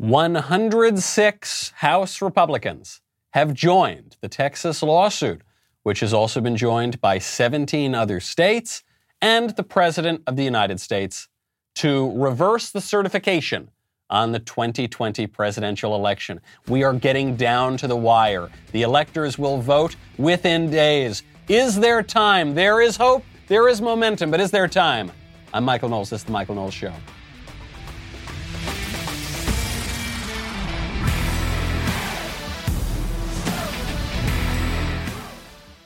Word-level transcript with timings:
106 0.00 1.72
House 1.76 2.22
Republicans 2.22 3.02
have 3.32 3.52
joined 3.52 4.16
the 4.22 4.28
Texas 4.30 4.82
lawsuit, 4.82 5.42
which 5.82 6.00
has 6.00 6.14
also 6.14 6.40
been 6.40 6.56
joined 6.56 6.98
by 7.02 7.18
17 7.18 7.94
other 7.94 8.18
states 8.18 8.82
and 9.20 9.50
the 9.56 9.62
President 9.62 10.22
of 10.26 10.36
the 10.36 10.42
United 10.42 10.80
States 10.80 11.28
to 11.74 12.18
reverse 12.18 12.70
the 12.70 12.80
certification 12.80 13.70
on 14.08 14.32
the 14.32 14.38
2020 14.38 15.26
presidential 15.26 15.94
election. 15.94 16.40
We 16.66 16.82
are 16.82 16.94
getting 16.94 17.36
down 17.36 17.76
to 17.76 17.86
the 17.86 17.94
wire. 17.94 18.48
The 18.72 18.80
electors 18.80 19.38
will 19.38 19.58
vote 19.58 19.96
within 20.16 20.70
days. 20.70 21.24
Is 21.46 21.78
there 21.78 22.02
time? 22.02 22.54
There 22.54 22.80
is 22.80 22.96
hope. 22.96 23.22
There 23.48 23.68
is 23.68 23.82
momentum, 23.82 24.30
but 24.30 24.40
is 24.40 24.50
there 24.50 24.66
time? 24.66 25.12
I'm 25.52 25.66
Michael 25.66 25.90
Knowles. 25.90 26.08
This 26.08 26.22
is 26.22 26.24
The 26.24 26.32
Michael 26.32 26.54
Knowles 26.54 26.72
Show. 26.72 26.94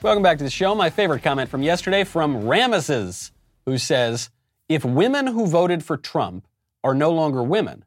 Welcome 0.04 0.22
back 0.22 0.36
to 0.36 0.44
the 0.44 0.50
show. 0.50 0.74
My 0.74 0.90
favorite 0.90 1.22
comment 1.22 1.48
from 1.48 1.62
yesterday 1.62 2.04
from 2.04 2.42
Ramesses, 2.42 3.30
who 3.64 3.78
says, 3.78 4.28
If 4.68 4.84
women 4.84 5.28
who 5.28 5.46
voted 5.46 5.82
for 5.82 5.96
Trump 5.96 6.46
are 6.84 6.94
no 6.94 7.10
longer 7.10 7.42
women, 7.42 7.86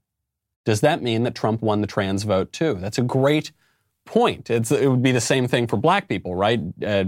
does 0.66 0.82
that 0.82 1.04
mean 1.04 1.22
that 1.26 1.36
Trump 1.36 1.62
won 1.62 1.82
the 1.82 1.86
trans 1.86 2.24
vote 2.24 2.52
too? 2.52 2.74
That's 2.80 2.98
a 2.98 3.04
great 3.04 3.52
point. 4.04 4.50
It's, 4.50 4.72
it 4.72 4.88
would 4.88 5.04
be 5.04 5.12
the 5.12 5.22
same 5.22 5.48
thing 5.48 5.68
for 5.68 5.78
black 5.78 6.08
people, 6.08 6.34
right? 6.34 6.60
Uh, 6.84 7.06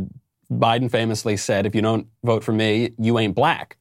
Biden 0.52 0.92
famously 0.92 1.38
said, 1.38 1.66
if 1.66 1.74
you 1.74 1.82
don't 1.82 2.06
vote 2.24 2.44
for 2.44 2.52
me, 2.52 2.92
you 3.00 3.18
ain't 3.18 3.34
black. 3.34 3.78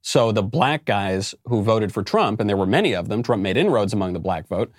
So 0.00 0.32
the 0.32 0.42
black 0.42 0.84
guys 0.84 1.32
who 1.44 1.62
voted 1.62 1.94
for 1.94 2.02
Trump, 2.02 2.40
and 2.40 2.50
there 2.50 2.56
were 2.56 2.66
many 2.66 2.92
of 2.92 3.06
them, 3.06 3.22
Trump 3.22 3.40
made 3.40 3.56
inroads 3.56 3.92
among 3.92 4.14
the 4.14 4.18
black 4.18 4.48
vote, 4.48 4.72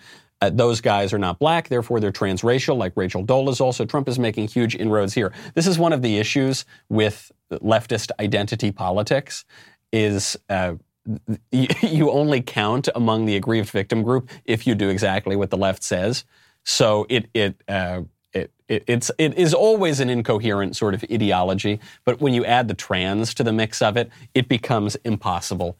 uh, 0.43 0.49
those 0.49 0.81
guys 0.81 1.13
are 1.13 1.17
not 1.17 1.39
black, 1.39 1.69
therefore 1.69 2.01
they're 2.01 2.11
transracial, 2.11 2.75
like 2.75 2.91
Rachel 2.97 3.23
Dolezal. 3.23 3.73
So 3.73 3.85
Trump 3.85 4.09
is 4.09 4.19
making 4.19 4.49
huge 4.49 4.75
inroads 4.75 5.13
here. 5.13 5.31
This 5.53 5.67
is 5.67 5.79
one 5.79 5.93
of 5.93 6.01
the 6.01 6.17
issues 6.17 6.65
with 6.89 7.31
leftist 7.49 8.11
identity 8.19 8.71
politics. 8.71 9.45
Is 9.93 10.37
uh, 10.49 10.75
you 11.51 12.11
only 12.11 12.41
count 12.41 12.89
among 12.93 13.25
the 13.25 13.37
aggrieved 13.37 13.69
victim 13.69 14.03
group 14.03 14.29
if 14.43 14.67
you 14.67 14.75
do 14.75 14.89
exactly 14.89 15.37
what 15.37 15.49
the 15.49 15.57
left 15.57 15.83
says. 15.83 16.25
So 16.63 17.05
it 17.09 17.29
it. 17.33 17.61
Uh, 17.67 18.03
it, 18.33 18.51
it, 18.67 18.83
it's 18.87 19.11
it 19.19 19.35
is 19.37 19.53
always 19.53 19.99
an 19.99 20.09
incoherent 20.09 20.75
sort 20.75 20.95
of 20.95 21.05
ideology, 21.11 21.79
but 22.03 22.19
when 22.19 22.33
you 22.33 22.43
add 22.43 22.67
the 22.67 22.73
trans 22.73 23.33
to 23.35 23.43
the 23.43 23.53
mix 23.53 23.79
of 23.79 23.95
it, 23.95 24.09
it 24.33 24.49
becomes 24.49 24.95
impossible 25.05 25.77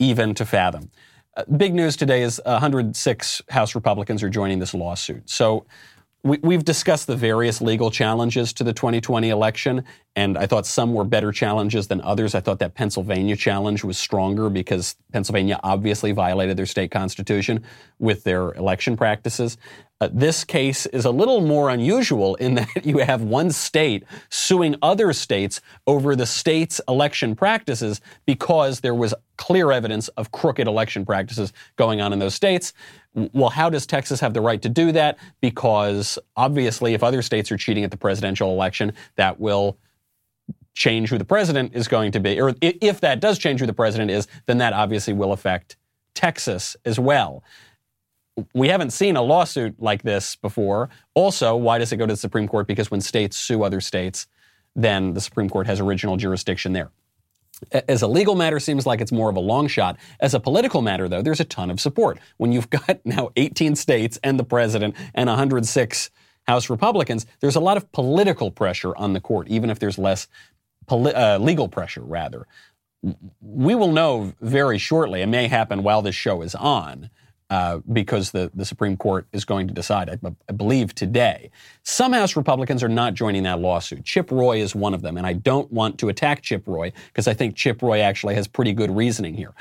even 0.00 0.34
to 0.34 0.44
fathom. 0.44 0.90
Uh, 1.36 1.42
big 1.56 1.74
news 1.74 1.96
today 1.96 2.22
is 2.22 2.40
106 2.44 3.42
House 3.48 3.74
Republicans 3.74 4.22
are 4.22 4.30
joining 4.30 4.60
this 4.60 4.72
lawsuit. 4.72 5.28
So 5.28 5.66
we, 6.24 6.54
have 6.54 6.64
discussed 6.64 7.06
the 7.06 7.16
various 7.16 7.60
legal 7.60 7.90
challenges 7.90 8.54
to 8.54 8.64
the 8.64 8.72
2020 8.72 9.28
election, 9.28 9.84
and 10.16 10.38
I 10.38 10.46
thought 10.46 10.64
some 10.64 10.94
were 10.94 11.04
better 11.04 11.32
challenges 11.32 11.86
than 11.86 12.00
others. 12.00 12.34
I 12.34 12.40
thought 12.40 12.60
that 12.60 12.74
Pennsylvania 12.74 13.36
challenge 13.36 13.84
was 13.84 13.98
stronger 13.98 14.48
because 14.48 14.96
Pennsylvania 15.12 15.60
obviously 15.62 16.12
violated 16.12 16.56
their 16.56 16.64
state 16.64 16.90
constitution 16.90 17.62
with 17.98 18.24
their 18.24 18.54
election 18.54 18.96
practices. 18.96 19.58
Uh, 20.00 20.08
this 20.12 20.44
case 20.44 20.86
is 20.86 21.04
a 21.04 21.10
little 21.10 21.42
more 21.42 21.68
unusual 21.68 22.36
in 22.36 22.54
that 22.54 22.86
you 22.86 22.98
have 22.98 23.22
one 23.22 23.50
state 23.50 24.04
suing 24.30 24.76
other 24.80 25.12
states 25.12 25.60
over 25.86 26.16
the 26.16 26.26
state's 26.26 26.80
election 26.88 27.36
practices 27.36 28.00
because 28.24 28.80
there 28.80 28.94
was 28.94 29.14
clear 29.36 29.72
evidence 29.72 30.08
of 30.08 30.32
crooked 30.32 30.66
election 30.66 31.04
practices 31.04 31.52
going 31.76 32.00
on 32.00 32.12
in 32.14 32.18
those 32.18 32.34
states. 32.34 32.72
Well, 33.14 33.50
how 33.50 33.70
does 33.70 33.86
Texas 33.86 34.20
have 34.20 34.34
the 34.34 34.40
right 34.40 34.60
to 34.62 34.68
do 34.68 34.92
that? 34.92 35.18
Because 35.40 36.18
obviously, 36.36 36.94
if 36.94 37.02
other 37.02 37.22
states 37.22 37.52
are 37.52 37.56
cheating 37.56 37.84
at 37.84 37.90
the 37.90 37.96
presidential 37.96 38.50
election, 38.50 38.92
that 39.16 39.38
will 39.38 39.78
change 40.74 41.10
who 41.10 41.18
the 41.18 41.24
president 41.24 41.74
is 41.74 41.86
going 41.86 42.10
to 42.12 42.20
be. 42.20 42.40
Or 42.40 42.54
if 42.60 43.00
that 43.00 43.20
does 43.20 43.38
change 43.38 43.60
who 43.60 43.66
the 43.66 43.72
president 43.72 44.10
is, 44.10 44.26
then 44.46 44.58
that 44.58 44.72
obviously 44.72 45.12
will 45.12 45.32
affect 45.32 45.76
Texas 46.14 46.76
as 46.84 46.98
well 46.98 47.44
we 48.54 48.68
haven't 48.68 48.90
seen 48.90 49.16
a 49.16 49.22
lawsuit 49.22 49.80
like 49.80 50.02
this 50.02 50.36
before. 50.36 50.90
Also, 51.14 51.56
why 51.56 51.78
does 51.78 51.92
it 51.92 51.96
go 51.96 52.06
to 52.06 52.12
the 52.12 52.18
Supreme 52.18 52.48
Court? 52.48 52.66
Because 52.66 52.90
when 52.90 53.00
states 53.00 53.36
sue 53.36 53.62
other 53.62 53.80
states, 53.80 54.26
then 54.74 55.14
the 55.14 55.20
Supreme 55.20 55.48
Court 55.48 55.66
has 55.66 55.80
original 55.80 56.16
jurisdiction 56.16 56.72
there. 56.72 56.90
As 57.88 58.02
a 58.02 58.08
legal 58.08 58.34
matter, 58.34 58.58
seems 58.60 58.86
like 58.86 59.00
it's 59.00 59.12
more 59.12 59.30
of 59.30 59.36
a 59.36 59.40
long 59.40 59.68
shot. 59.68 59.96
As 60.20 60.34
a 60.34 60.40
political 60.40 60.82
matter, 60.82 61.08
though, 61.08 61.22
there's 61.22 61.40
a 61.40 61.44
ton 61.44 61.70
of 61.70 61.80
support. 61.80 62.18
When 62.36 62.52
you've 62.52 62.70
got 62.86 63.00
now 63.04 63.30
18 63.36 63.76
states 63.76 64.18
and 64.22 64.38
the 64.38 64.44
president 64.44 64.94
and 65.14 65.28
106 65.28 66.10
House 66.46 66.68
Republicans, 66.68 67.26
there's 67.40 67.56
a 67.56 67.60
lot 67.60 67.76
of 67.76 67.90
political 67.92 68.50
pressure 68.50 68.94
on 68.96 69.12
the 69.12 69.20
court, 69.20 69.48
even 69.48 69.70
if 69.70 69.78
there's 69.78 69.98
less 69.98 70.28
poli- 70.86 71.14
uh, 71.14 71.38
legal 71.38 71.68
pressure, 71.68 72.02
rather. 72.02 72.46
We 73.40 73.74
will 73.74 73.92
know 73.92 74.32
very 74.40 74.78
shortly. 74.78 75.22
It 75.22 75.26
may 75.26 75.46
happen 75.48 75.82
while 75.82 76.02
this 76.02 76.14
show 76.14 76.42
is 76.42 76.54
on 76.54 77.10
uh, 77.50 77.80
because 77.92 78.30
the, 78.30 78.50
the 78.54 78.64
Supreme 78.64 78.96
Court 78.96 79.26
is 79.32 79.44
going 79.44 79.68
to 79.68 79.74
decide, 79.74 80.08
I, 80.08 80.18
I, 80.48 80.52
believe, 80.52 80.94
today. 80.94 81.50
Some 81.82 82.12
House 82.12 82.36
Republicans 82.36 82.82
are 82.82 82.88
not 82.88 83.14
joining 83.14 83.42
that 83.42 83.60
lawsuit. 83.60 84.04
Chip 84.04 84.30
Roy 84.30 84.60
is 84.60 84.74
one 84.74 84.94
of 84.94 85.02
them, 85.02 85.16
and 85.16 85.26
I 85.26 85.34
don't 85.34 85.70
want 85.70 85.98
to 85.98 86.08
attack 86.08 86.42
Chip 86.42 86.66
Roy 86.66 86.92
because 87.08 87.28
I 87.28 87.34
think 87.34 87.54
Chip 87.54 87.82
Roy 87.82 88.00
actually 88.00 88.34
has 88.34 88.48
pretty 88.48 88.72
good 88.72 88.90
reasoning 88.90 89.34
here. 89.34 89.52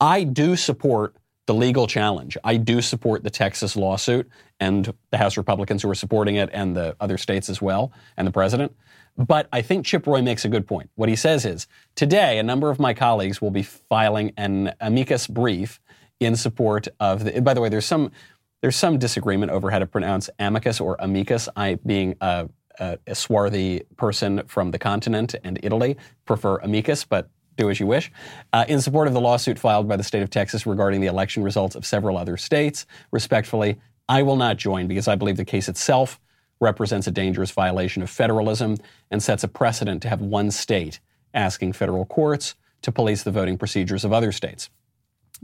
I 0.00 0.24
do 0.24 0.56
support 0.56 1.14
the 1.46 1.54
legal 1.54 1.86
challenge. 1.86 2.36
I 2.42 2.56
do 2.56 2.80
support 2.80 3.22
the 3.22 3.30
Texas 3.30 3.76
lawsuit 3.76 4.28
and 4.58 4.92
the 5.10 5.18
House 5.18 5.36
Republicans 5.36 5.82
who 5.82 5.90
are 5.90 5.94
supporting 5.94 6.36
it 6.36 6.48
and 6.52 6.76
the 6.76 6.96
other 7.00 7.18
states 7.18 7.48
as 7.48 7.62
well, 7.62 7.92
and 8.16 8.26
the 8.26 8.32
president. 8.32 8.74
But 9.16 9.48
I 9.52 9.62
think 9.62 9.86
Chip 9.86 10.06
Roy 10.06 10.22
makes 10.22 10.44
a 10.44 10.48
good 10.48 10.66
point. 10.66 10.90
What 10.96 11.08
he 11.08 11.16
says 11.16 11.44
is 11.44 11.68
today, 11.94 12.38
a 12.38 12.42
number 12.42 12.70
of 12.70 12.80
my 12.80 12.94
colleagues 12.94 13.40
will 13.40 13.52
be 13.52 13.62
filing 13.62 14.32
an 14.36 14.74
amicus 14.80 15.28
brief 15.28 15.80
in 16.20 16.36
support 16.36 16.88
of 17.00 17.24
the. 17.24 17.40
By 17.40 17.54
the 17.54 17.60
way, 17.60 17.68
there's 17.68 17.86
some 17.86 18.10
there's 18.62 18.76
some 18.76 18.98
disagreement 18.98 19.52
over 19.52 19.70
how 19.70 19.78
to 19.78 19.86
pronounce 19.86 20.30
amicus 20.38 20.80
or 20.80 20.96
amicus. 20.98 21.48
I, 21.54 21.74
being 21.84 22.16
a, 22.20 22.48
a, 22.78 22.98
a 23.06 23.14
swarthy 23.14 23.82
person 23.96 24.42
from 24.46 24.70
the 24.70 24.78
continent 24.78 25.34
and 25.44 25.58
Italy, 25.62 25.96
prefer 26.24 26.56
amicus, 26.58 27.04
but 27.04 27.28
do 27.56 27.70
as 27.70 27.78
you 27.78 27.86
wish. 27.86 28.10
Uh, 28.52 28.64
in 28.68 28.80
support 28.80 29.06
of 29.06 29.14
the 29.14 29.20
lawsuit 29.20 29.58
filed 29.58 29.86
by 29.86 29.96
the 29.96 30.02
state 30.02 30.22
of 30.22 30.30
Texas 30.30 30.66
regarding 30.66 31.00
the 31.00 31.06
election 31.06 31.42
results 31.42 31.74
of 31.74 31.86
several 31.86 32.16
other 32.16 32.36
states, 32.36 32.86
respectfully, 33.12 33.78
I 34.08 34.22
will 34.22 34.36
not 34.36 34.56
join 34.56 34.86
because 34.86 35.08
I 35.08 35.14
believe 35.14 35.36
the 35.36 35.44
case 35.44 35.68
itself 35.68 36.20
represents 36.60 37.06
a 37.06 37.10
dangerous 37.10 37.50
violation 37.50 38.02
of 38.02 38.10
federalism 38.10 38.76
and 39.10 39.22
sets 39.22 39.44
a 39.44 39.48
precedent 39.48 40.02
to 40.02 40.08
have 40.08 40.20
one 40.20 40.50
state 40.50 41.00
asking 41.32 41.72
federal 41.72 42.04
courts 42.04 42.54
to 42.82 42.92
police 42.92 43.22
the 43.22 43.30
voting 43.30 43.58
procedures 43.58 44.04
of 44.04 44.12
other 44.12 44.32
states. 44.32 44.70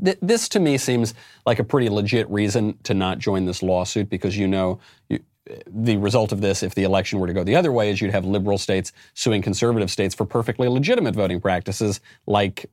Th- 0.03 0.19
this 0.21 0.49
to 0.51 0.61
me 0.61 0.79
seems 0.79 1.15
like 1.47 1.59
a 1.59 1.65
pretty 1.65 1.89
legit 1.89 2.29
reason 2.31 2.79
to 2.85 2.95
not 2.95 3.19
join 3.19 3.45
this 3.45 3.63
lawsuit 3.63 4.09
because 4.09 4.37
you 4.37 4.49
know 4.49 4.81
you, 5.09 5.21
the 5.67 5.97
result 5.97 6.33
of 6.33 6.41
this, 6.41 6.63
if 6.63 6.75
the 6.75 6.85
election 6.85 7.19
were 7.19 7.27
to 7.27 7.33
go 7.33 7.45
the 7.45 7.57
other 7.57 7.73
way, 7.73 7.91
is 7.91 8.01
you'd 8.01 8.13
have 8.13 8.25
liberal 8.25 8.59
states 8.59 8.93
suing 9.15 9.43
conservative 9.43 9.91
states 9.91 10.15
for 10.15 10.25
perfectly 10.25 10.69
legitimate 10.69 11.15
voting 11.15 11.41
practices 11.41 12.01
like 12.27 12.67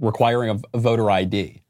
requiring 0.00 0.50
a, 0.50 0.76
a 0.76 0.78
voter 0.78 1.10
ID. 1.10 1.60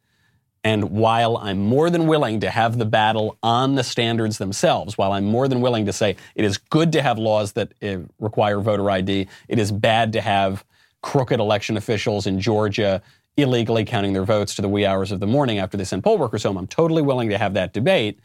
And 0.62 0.92
while 0.92 1.36
I'm 1.36 1.58
more 1.58 1.91
than 1.91 2.06
willing 2.06 2.41
to 2.41 2.48
have 2.48 2.78
the 2.78 2.86
battle 2.86 3.36
on 3.42 3.74
the 3.74 3.84
standards 3.84 4.38
themselves, 4.38 4.97
while 4.97 5.12
I'm 5.12 5.26
more 5.26 5.47
than 5.47 5.60
willing 5.60 5.84
to 5.86 5.92
say 5.92 6.16
it 6.34 6.44
is 6.44 6.56
good 6.56 6.92
to 6.92 7.03
have 7.03 7.19
laws 7.19 7.53
that 7.53 7.74
uh, 7.82 7.98
require 8.19 8.60
voter 8.60 8.91
ID, 8.91 9.28
it 9.48 9.58
is 9.58 9.70
bad 9.70 10.14
to 10.14 10.22
have 10.22 10.64
crooked 11.03 11.38
election 11.38 11.76
officials 11.76 12.26
in 12.26 12.41
Georgia 12.41 13.03
illegally 13.37 13.84
counting 13.84 14.12
their 14.12 14.25
votes 14.25 14.55
to 14.55 14.62
the 14.62 14.69
wee 14.69 14.87
hours 14.87 15.11
of 15.11 15.21
the 15.21 15.27
morning 15.27 15.59
after 15.59 15.77
they 15.77 15.84
send 15.84 16.05
poll 16.05 16.19
workers 16.19 16.45
home. 16.45 16.56
I'm 16.56 16.67
totally 16.67 17.03
willing 17.03 17.28
to 17.31 17.39
have 17.39 17.55
that 17.55 17.72
debate. 17.72 18.21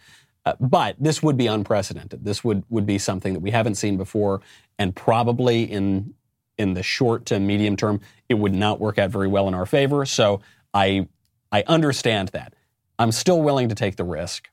Uh, 0.45 0.53
but 0.59 0.95
this 0.99 1.21
would 1.21 1.37
be 1.37 1.47
unprecedented. 1.47 2.23
This 2.23 2.43
would, 2.43 2.63
would 2.69 2.85
be 2.85 2.97
something 2.97 3.33
that 3.33 3.41
we 3.41 3.51
haven't 3.51 3.75
seen 3.75 3.97
before, 3.97 4.41
and 4.77 4.95
probably 4.95 5.63
in 5.63 6.13
in 6.57 6.73
the 6.73 6.83
short 6.83 7.25
to 7.25 7.39
medium 7.39 7.77
term, 7.77 8.01
it 8.27 8.33
would 8.33 8.53
not 8.53 8.81
work 8.81 8.99
out 8.99 9.09
very 9.09 9.29
well 9.29 9.47
in 9.47 9.53
our 9.53 9.65
favor. 9.65 10.05
So 10.05 10.41
I 10.73 11.07
I 11.51 11.63
understand 11.67 12.29
that. 12.29 12.53
I'm 12.99 13.11
still 13.11 13.41
willing 13.41 13.69
to 13.69 13.75
take 13.75 13.95
the 13.95 14.03
risk. 14.03 14.49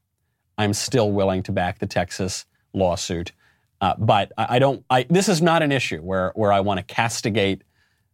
I'm 0.56 0.72
still 0.72 1.10
willing 1.10 1.42
to 1.44 1.52
back 1.52 1.80
the 1.80 1.86
Texas 1.86 2.46
lawsuit. 2.72 3.32
Uh, 3.80 3.94
but 3.98 4.32
I, 4.38 4.56
I 4.56 4.58
don't. 4.58 4.84
I, 4.88 5.06
this 5.10 5.28
is 5.28 5.42
not 5.42 5.62
an 5.62 5.72
issue 5.72 6.00
where 6.00 6.32
where 6.34 6.52
I 6.52 6.60
want 6.60 6.78
to 6.78 6.84
castigate 6.84 7.62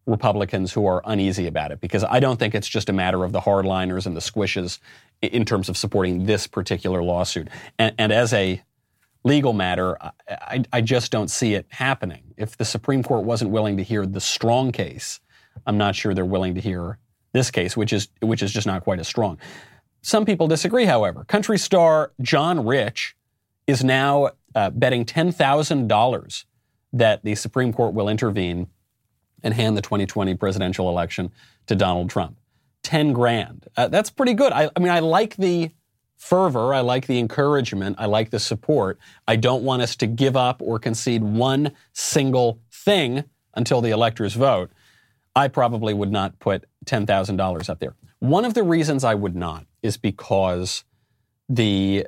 Republicans 0.07 0.73
who 0.73 0.87
are 0.87 1.01
uneasy 1.05 1.47
about 1.47 1.71
it 1.71 1.81
because 1.81 2.05
I 2.05 2.19
don't 2.19 2.39
think 2.39 2.55
it's 2.55 2.69
just 2.69 2.89
a 2.89 2.93
matter 2.93 3.25
of 3.25 3.33
the 3.33 3.41
hardliners 3.41 4.07
and 4.07 4.17
the 4.17 4.21
squishes 4.21 4.79
in 5.21 5.45
terms 5.45 5.69
of 5.69 5.77
supporting 5.77 6.27
this 6.27 6.47
particular 6.47 7.03
lawsuit. 7.03 7.49
And, 7.79 7.95
and 7.99 8.13
as 8.13 8.33
a 8.33 8.61
legal 9.25 9.53
matter, 9.53 9.97
I, 10.29 10.65
I, 10.73 10.81
just 10.81 11.13
don't 11.13 11.29
see 11.29 11.55
it 11.55 11.67
happening. 11.69 12.35
If 12.37 12.57
the 12.57 12.65
Supreme 12.65 13.05
Court 13.05 13.25
wasn't 13.25 13.53
willing 13.53 13.77
to 13.77 13.85
hear 13.85 14.05
the 14.05 14.21
strong 14.21 14.73
case, 14.73 15.21
I'm 15.67 15.79
not 15.79 15.95
sure 15.95 16.15
they're 16.15 16.25
willing 16.25 16.57
to 16.57 16.61
hear 16.61 16.99
this 17.33 17.53
case, 17.53 17.77
which 17.77 17.93
is 17.93 18.09
which 18.21 18.43
is 18.43 18.53
just 18.53 18.67
not 18.67 18.83
quite 18.83 18.99
as 18.99 19.07
strong. 19.07 19.39
Some 20.03 20.25
people 20.25 20.49
disagree, 20.49 20.85
however. 20.85 21.25
Country 21.25 21.59
star 21.59 22.13
John 22.21 22.67
Rich 22.67 23.17
is 23.69 23.85
now 23.85 24.31
uh, 24.55 24.71
betting 24.71 25.05
$10,000 25.05 26.45
that 26.93 27.23
the 27.23 27.35
Supreme 27.37 27.73
Court 27.73 27.95
will 27.95 28.09
intervene 28.09 28.67
and 29.43 29.55
hand 29.55 29.77
the 29.77 29.83
2020 29.83 30.35
presidential 30.35 30.89
election 30.89 31.31
to 31.67 31.75
Donald 31.75 32.11
Trump. 32.11 32.37
10 32.83 33.13
grand. 33.13 33.67
Uh, 33.77 33.89
that's 33.89 34.11
pretty 34.11 34.35
good. 34.35 34.53
I, 34.53 34.71
I 34.75 34.81
mean, 34.81 34.91
I 34.91 35.01
like 35.01 35.37
the 35.37 35.71
fervor. 36.17 36.73
I 36.73 36.81
like 36.81 37.07
the 37.07 37.19
encouragement. 37.19 37.97
I 37.99 38.07
like 38.07 38.31
the 38.31 38.39
support. 38.39 38.99
I 39.27 39.37
don't 39.37 39.65
want 39.65 39.83
us 39.83 39.97
to 39.97 40.07
give 40.07 40.37
up 40.37 40.63
or 40.63 40.79
concede 40.79 41.23
one 41.23 41.73
single 41.93 42.61
thing 42.71 43.25
until 43.55 43.81
the 43.81 43.91
electors 43.91 44.35
vote. 44.35 44.71
I 45.35 45.49
probably 45.49 45.95
would 45.95 46.13
not 46.13 46.39
put 46.39 46.65
$10,000 46.87 47.69
up 47.69 47.79
there. 47.81 47.95
One 48.19 48.45
of 48.45 48.55
the 48.55 48.63
reasons 48.63 49.05
I 49.05 49.15
would 49.15 49.35
not 49.35 49.67
is 49.83 49.97
because 49.97 50.85
the 51.49 52.07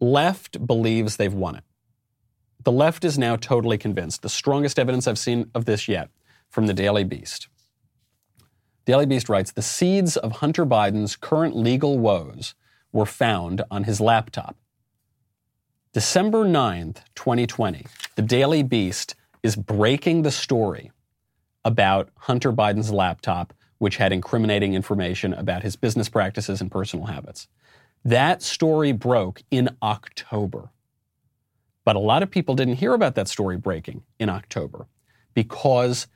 left 0.00 0.66
believes 0.66 1.16
they've 1.16 1.34
won 1.34 1.56
it. 1.56 1.64
The 2.64 2.72
left 2.72 3.04
is 3.04 3.18
now 3.18 3.36
totally 3.36 3.78
convinced. 3.78 4.22
The 4.22 4.28
strongest 4.28 4.78
evidence 4.78 5.06
I've 5.06 5.18
seen 5.18 5.50
of 5.54 5.64
this 5.64 5.88
yet 5.88 6.10
from 6.50 6.66
the 6.66 6.74
Daily 6.74 7.04
Beast. 7.04 7.48
Daily 8.84 9.06
Beast 9.06 9.28
writes 9.28 9.52
The 9.52 9.62
seeds 9.62 10.16
of 10.16 10.32
Hunter 10.32 10.66
Biden's 10.66 11.16
current 11.16 11.56
legal 11.56 11.98
woes 11.98 12.54
were 12.92 13.06
found 13.06 13.62
on 13.70 13.84
his 13.84 14.00
laptop. 14.00 14.56
December 15.92 16.44
9th, 16.44 16.98
2020, 17.14 17.86
the 18.16 18.22
Daily 18.22 18.62
Beast 18.62 19.14
is 19.42 19.56
breaking 19.56 20.22
the 20.22 20.30
story 20.30 20.90
about 21.64 22.10
Hunter 22.16 22.52
Biden's 22.52 22.90
laptop, 22.92 23.52
which 23.78 23.96
had 23.96 24.12
incriminating 24.12 24.74
information 24.74 25.32
about 25.34 25.62
his 25.62 25.76
business 25.76 26.08
practices 26.08 26.60
and 26.60 26.70
personal 26.70 27.06
habits. 27.06 27.48
That 28.04 28.42
story 28.42 28.92
broke 28.92 29.42
in 29.50 29.76
October. 29.82 30.70
But 31.84 31.96
a 31.96 32.00
lot 32.00 32.22
of 32.22 32.30
people 32.30 32.54
didn't 32.54 32.76
hear 32.76 32.94
about 32.94 33.14
that 33.14 33.28
story 33.28 33.56
breaking 33.56 34.02
in 34.18 34.28
October 34.28 34.86
because 35.34 36.06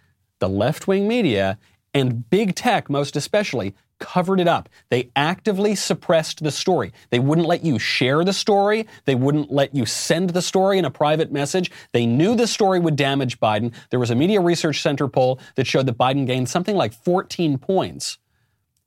the 0.40 0.48
left 0.48 0.86
wing 0.86 1.08
media 1.08 1.58
and 1.92 2.28
big 2.28 2.54
tech, 2.54 2.90
most 2.90 3.16
especially, 3.16 3.74
covered 4.00 4.40
it 4.40 4.48
up. 4.48 4.68
They 4.90 5.10
actively 5.14 5.74
suppressed 5.74 6.42
the 6.42 6.50
story. 6.50 6.92
They 7.10 7.20
wouldn't 7.20 7.46
let 7.46 7.64
you 7.64 7.78
share 7.78 8.24
the 8.24 8.32
story. 8.32 8.86
They 9.04 9.14
wouldn't 9.14 9.52
let 9.52 9.74
you 9.74 9.86
send 9.86 10.30
the 10.30 10.42
story 10.42 10.78
in 10.78 10.84
a 10.84 10.90
private 10.90 11.32
message. 11.32 11.70
They 11.92 12.04
knew 12.04 12.34
the 12.34 12.46
story 12.46 12.80
would 12.80 12.96
damage 12.96 13.38
Biden. 13.38 13.72
There 13.90 14.00
was 14.00 14.10
a 14.10 14.14
Media 14.14 14.40
Research 14.40 14.82
Center 14.82 15.08
poll 15.08 15.38
that 15.54 15.66
showed 15.66 15.86
that 15.86 15.96
Biden 15.96 16.26
gained 16.26 16.48
something 16.48 16.76
like 16.76 16.92
14 16.92 17.58
points 17.58 18.18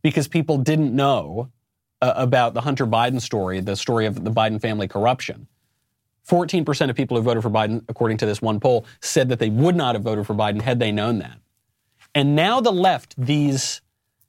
because 0.03 0.27
people 0.27 0.57
didn't 0.57 0.95
know 0.95 1.49
uh, 2.01 2.13
about 2.15 2.53
the 2.53 2.61
Hunter 2.61 2.85
Biden 2.85 3.21
story, 3.21 3.59
the 3.59 3.75
story 3.75 4.05
of 4.05 4.23
the 4.23 4.31
Biden 4.31 4.61
family 4.61 4.87
corruption. 4.87 5.47
14% 6.27 6.89
of 6.89 6.95
people 6.95 7.17
who 7.17 7.23
voted 7.23 7.41
for 7.41 7.49
Biden, 7.49 7.83
according 7.87 8.17
to 8.17 8.25
this 8.25 8.41
one 8.41 8.59
poll, 8.59 8.85
said 9.01 9.29
that 9.29 9.39
they 9.39 9.49
would 9.49 9.75
not 9.75 9.95
have 9.95 10.03
voted 10.03 10.27
for 10.27 10.33
Biden 10.33 10.61
had 10.61 10.79
they 10.79 10.91
known 10.91 11.19
that. 11.19 11.39
And 12.13 12.35
now 12.35 12.59
the 12.59 12.71
left, 12.71 13.15
these 13.17 13.81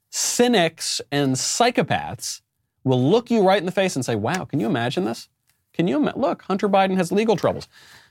cynics 0.09 1.01
and 1.11 1.35
psychopaths, 1.35 2.41
will 2.83 3.09
look 3.09 3.29
you 3.29 3.45
right 3.45 3.59
in 3.59 3.65
the 3.65 3.71
face 3.71 3.95
and 3.95 4.05
say, 4.05 4.15
wow, 4.15 4.45
can 4.45 4.59
you 4.59 4.65
imagine 4.65 5.03
this? 5.03 5.27
Can 5.73 5.87
you 5.87 5.97
ima- 5.97 6.17
look, 6.17 6.43
Hunter 6.43 6.69
Biden 6.69 6.95
has 6.95 7.11
legal 7.11 7.35
troubles. 7.35 7.67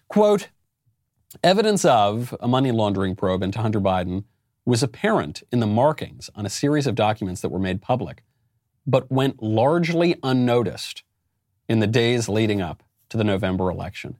Quote, 0.08 0.49
evidence 1.43 1.84
of 1.84 2.34
a 2.41 2.49
money 2.49 2.70
laundering 2.70 3.17
probe 3.17 3.43
into 3.43 3.61
Hunter 3.61 3.81
Biden 3.81 4.25
was 4.64 4.82
apparent 4.82 5.43
in 5.50 5.61
the 5.61 5.67
markings 5.67 6.29
on 6.34 6.44
a 6.44 6.50
series 6.50 6.87
of 6.87 6.94
documents 6.94 7.41
that 7.41 7.49
were 7.49 7.58
made 7.58 7.81
public, 7.81 8.23
but 8.87 9.11
went 9.11 9.43
largely 9.43 10.17
unnoticed 10.23 11.02
in 11.69 11.81
the 11.81 11.87
days 11.87 12.29
leading 12.29 12.61
up 12.61 12.82
to 13.10 13.16
the 13.16 13.25
November 13.25 13.70
election. 13.70 14.16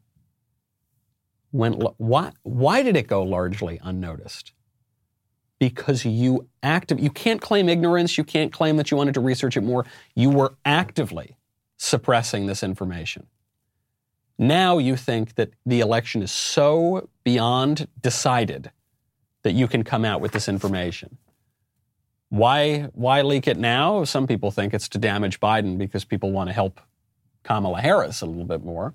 When, 1.51 1.75
why, 1.97 2.33
why 2.43 2.83
did 2.83 2.97
it 2.97 3.07
go 3.07 3.23
largely 3.23 3.81
unnoticed? 3.83 4.53
Because 5.59 6.05
you 6.05 6.49
active, 6.63 7.01
you 7.01 7.11
can't 7.11 7.41
claim 7.41 7.69
ignorance, 7.69 8.19
you 8.19 8.25
can't 8.25 8.53
claim 8.53 8.77
that 8.77 8.91
you 8.91 8.97
wanted 8.97 9.15
to 9.15 9.21
research 9.21 9.57
it 9.57 9.63
more. 9.63 9.85
You 10.15 10.31
were 10.31 10.55
actively 10.65 11.37
suppressing 11.77 12.47
this 12.47 12.63
information. 12.63 13.27
Now 14.39 14.79
you 14.79 14.97
think 14.97 15.35
that 15.35 15.51
the 15.67 15.81
election 15.81 16.23
is 16.23 16.31
so 16.31 17.09
beyond 17.25 17.89
decided 18.01 18.71
that 19.43 19.53
you 19.53 19.67
can 19.67 19.83
come 19.83 20.05
out 20.05 20.21
with 20.21 20.33
this 20.33 20.49
information. 20.49 21.19
Why, 22.29 22.83
why 22.93 23.23
leak 23.23 23.49
it 23.49 23.57
now? 23.57 24.05
Some 24.05 24.27
people 24.27 24.51
think 24.51 24.75
it's 24.75 24.89
to 24.91 24.99
damage 24.99 25.41
Biden 25.41 25.79
because 25.79 26.05
people 26.05 26.31
want 26.31 26.51
to 26.51 26.53
help 26.53 26.81
Kamala 27.49 27.81
Harris 27.81 28.21
a 28.21 28.27
little 28.27 28.45
bit 28.45 28.63
more. 28.63 28.95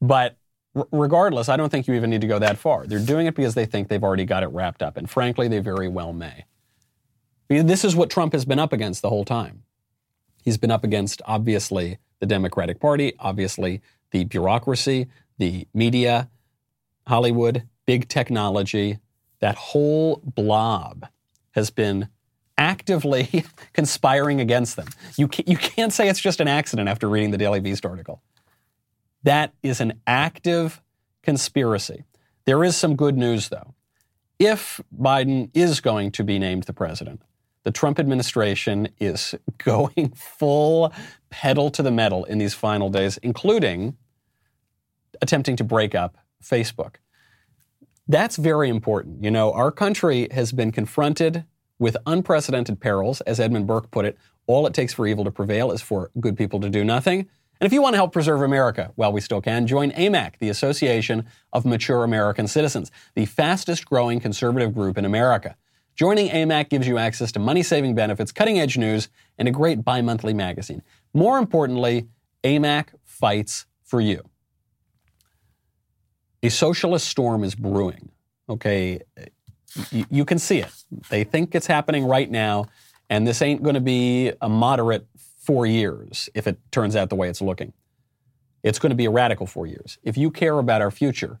But 0.00 0.36
r- 0.76 0.86
regardless, 0.92 1.48
I 1.48 1.56
don't 1.56 1.68
think 1.68 1.88
you 1.88 1.94
even 1.94 2.10
need 2.10 2.20
to 2.20 2.28
go 2.28 2.38
that 2.38 2.56
far. 2.56 2.86
They're 2.86 3.04
doing 3.04 3.26
it 3.26 3.34
because 3.34 3.54
they 3.54 3.66
think 3.66 3.88
they've 3.88 4.02
already 4.02 4.24
got 4.24 4.44
it 4.44 4.46
wrapped 4.46 4.82
up. 4.82 4.96
And 4.96 5.10
frankly, 5.10 5.48
they 5.48 5.58
very 5.58 5.88
well 5.88 6.12
may. 6.12 6.44
This 7.48 7.84
is 7.84 7.96
what 7.96 8.08
Trump 8.08 8.32
has 8.34 8.44
been 8.44 8.60
up 8.60 8.72
against 8.72 9.02
the 9.02 9.08
whole 9.08 9.24
time. 9.24 9.64
He's 10.44 10.56
been 10.58 10.70
up 10.70 10.84
against, 10.84 11.20
obviously, 11.26 11.98
the 12.20 12.26
Democratic 12.26 12.80
Party, 12.80 13.14
obviously, 13.18 13.82
the 14.12 14.24
bureaucracy, 14.24 15.08
the 15.38 15.66
media, 15.74 16.30
Hollywood, 17.06 17.68
big 17.84 18.08
technology. 18.08 19.00
That 19.40 19.56
whole 19.56 20.22
blob 20.24 21.08
has 21.50 21.70
been 21.70 22.08
actively 22.58 23.44
conspiring 23.72 24.40
against 24.40 24.76
them. 24.76 24.88
You 25.16 25.28
you 25.46 25.56
can't 25.56 25.92
say 25.92 26.08
it's 26.08 26.20
just 26.20 26.40
an 26.40 26.48
accident 26.48 26.88
after 26.88 27.08
reading 27.08 27.30
the 27.30 27.38
Daily 27.38 27.60
Beast 27.60 27.84
article. 27.86 28.22
That 29.22 29.54
is 29.62 29.80
an 29.80 30.00
active 30.06 30.82
conspiracy. 31.22 32.04
There 32.44 32.64
is 32.64 32.76
some 32.76 32.96
good 32.96 33.16
news, 33.16 33.48
though. 33.48 33.74
If 34.38 34.80
Biden 34.96 35.50
is 35.54 35.80
going 35.80 36.10
to 36.12 36.24
be 36.24 36.38
named 36.38 36.64
the 36.64 36.72
president, 36.72 37.22
the 37.62 37.70
Trump 37.70 38.00
administration 38.00 38.88
is 38.98 39.34
going 39.58 40.12
full 40.16 40.92
pedal 41.30 41.70
to 41.70 41.82
the 41.82 41.92
metal 41.92 42.24
in 42.24 42.38
these 42.38 42.54
final 42.54 42.88
days, 42.88 43.18
including 43.18 43.96
attempting 45.20 45.56
to 45.56 45.64
break 45.64 45.94
up 45.94 46.16
Facebook. 46.42 46.96
That's 48.08 48.36
very 48.36 48.68
important. 48.68 49.22
You 49.22 49.30
know, 49.30 49.52
our 49.52 49.70
country 49.70 50.26
has 50.32 50.50
been 50.50 50.72
confronted 50.72 51.44
with 51.82 51.96
unprecedented 52.06 52.78
perils, 52.78 53.20
as 53.22 53.40
Edmund 53.40 53.66
Burke 53.66 53.90
put 53.90 54.04
it, 54.04 54.16
all 54.46 54.68
it 54.68 54.72
takes 54.72 54.94
for 54.94 55.04
evil 55.04 55.24
to 55.24 55.32
prevail 55.32 55.72
is 55.72 55.82
for 55.82 56.12
good 56.20 56.36
people 56.36 56.60
to 56.60 56.70
do 56.70 56.84
nothing. 56.84 57.28
And 57.60 57.66
if 57.66 57.72
you 57.72 57.82
want 57.82 57.94
to 57.94 57.96
help 57.96 58.12
preserve 58.12 58.42
America 58.42 58.92
while 58.94 59.12
we 59.12 59.20
still 59.20 59.40
can, 59.40 59.66
join 59.66 59.90
AMAC, 59.90 60.38
the 60.38 60.48
Association 60.48 61.26
of 61.52 61.64
Mature 61.64 62.04
American 62.04 62.46
Citizens, 62.46 62.92
the 63.16 63.26
fastest 63.26 63.84
growing 63.84 64.20
conservative 64.20 64.72
group 64.72 64.96
in 64.96 65.04
America. 65.04 65.56
Joining 65.96 66.28
AMAC 66.28 66.70
gives 66.70 66.86
you 66.86 66.98
access 66.98 67.32
to 67.32 67.40
money 67.40 67.64
saving 67.64 67.96
benefits, 67.96 68.30
cutting 68.30 68.60
edge 68.60 68.78
news, 68.78 69.08
and 69.36 69.48
a 69.48 69.50
great 69.50 69.84
bi 69.84 70.02
monthly 70.02 70.34
magazine. 70.34 70.82
More 71.12 71.36
importantly, 71.36 72.06
AMAC 72.44 72.90
fights 73.04 73.66
for 73.82 74.00
you. 74.00 74.22
A 76.44 76.48
socialist 76.48 77.08
storm 77.08 77.42
is 77.42 77.56
brewing. 77.56 78.12
Okay, 78.48 79.00
you, 79.90 80.24
can 80.24 80.38
see 80.38 80.58
it. 80.58 80.72
They 81.08 81.24
think 81.24 81.54
it's 81.54 81.66
happening 81.66 82.04
right 82.04 82.30
now, 82.30 82.66
and 83.08 83.26
this 83.26 83.42
ain't 83.42 83.62
going 83.62 83.74
to 83.74 83.80
be 83.80 84.32
a 84.40 84.48
moderate 84.48 85.06
four 85.38 85.66
years 85.66 86.28
if 86.34 86.46
it 86.46 86.58
turns 86.70 86.94
out 86.96 87.10
the 87.10 87.16
way 87.16 87.28
it's 87.28 87.40
looking. 87.40 87.72
It's 88.62 88.78
going 88.78 88.90
to 88.90 88.96
be 88.96 89.06
a 89.06 89.10
radical 89.10 89.46
four 89.46 89.66
years. 89.66 89.98
If 90.02 90.16
you 90.16 90.30
care 90.30 90.58
about 90.58 90.82
our 90.82 90.90
future, 90.90 91.40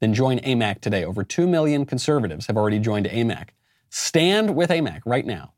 then 0.00 0.14
join 0.14 0.38
AMAC 0.40 0.80
today. 0.80 1.04
Over 1.04 1.22
2 1.22 1.46
million 1.46 1.84
conservatives 1.84 2.46
have 2.46 2.56
already 2.56 2.78
joined 2.78 3.06
AMAC. 3.06 3.50
Stand 3.90 4.56
with 4.56 4.70
AMAC 4.70 5.02
right 5.04 5.26
now. 5.26 5.52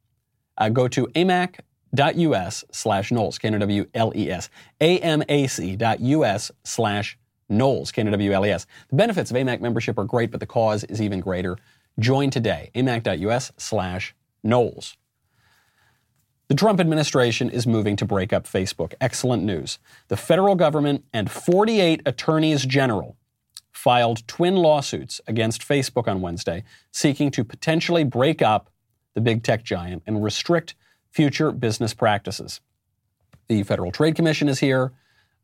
Uh, 0.59 0.69
go 0.69 0.89
to 0.89 1.07
amac.us 1.09 2.65
slash 2.73 3.13
Knowles, 3.13 3.39
K-N-O-W-L-E-S, 3.39 4.51
A-M-A-C 4.81 5.77
dot 5.77 6.01
U-S 6.01 6.51
slash 6.65 7.19
Knowles, 7.49 7.93
K-N-O-W-L-E-S. 7.93 8.67
The 8.91 8.97
benefits 8.97 9.31
of 9.31 9.37
AMAC 9.37 9.61
membership 9.61 9.99
are 9.99 10.05
great, 10.05 10.31
but 10.31 10.41
the 10.41 10.47
cause 10.47 10.85
is 10.85 11.01
even 11.01 11.21
greater. 11.21 11.57
Join 11.99 12.31
today, 12.31 12.71
amac.us 12.75 13.53
slash 13.57 14.15
Knowles. 14.43 14.97
The 16.49 16.55
Trump 16.55 16.79
administration 16.79 17.49
is 17.49 17.67
moving 17.67 17.97
to 17.97 18.05
break 18.05 18.33
up 18.33 18.47
Facebook. 18.47 18.95
Excellent 19.01 19.43
news. 19.43 19.79
The 20.09 20.17
federal 20.17 20.57
government 20.57 21.05
and 21.13 21.31
48 21.31 22.03
attorneys 22.05 22.67
general 22.67 23.17
filed 23.73 24.27
twin 24.29 24.57
lawsuits 24.57 25.21
against 25.27 25.67
Facebook 25.67 26.07
on 26.07 26.21
Wednesday, 26.21 26.65
seeking 26.91 27.31
to 27.31 27.45
potentially 27.45 28.05
break 28.05 28.43
up 28.43 28.71
the 29.15 29.21
big 29.21 29.43
tech 29.43 29.65
giant 29.65 30.03
and 30.07 30.23
restrict 30.23 30.75
future 31.11 31.51
business 31.53 31.95
practices. 31.95 32.61
The 33.49 33.63
Federal 33.63 33.93
Trade 33.93 34.15
Commission 34.15 34.49
is 34.49 34.61
here. 34.61 34.93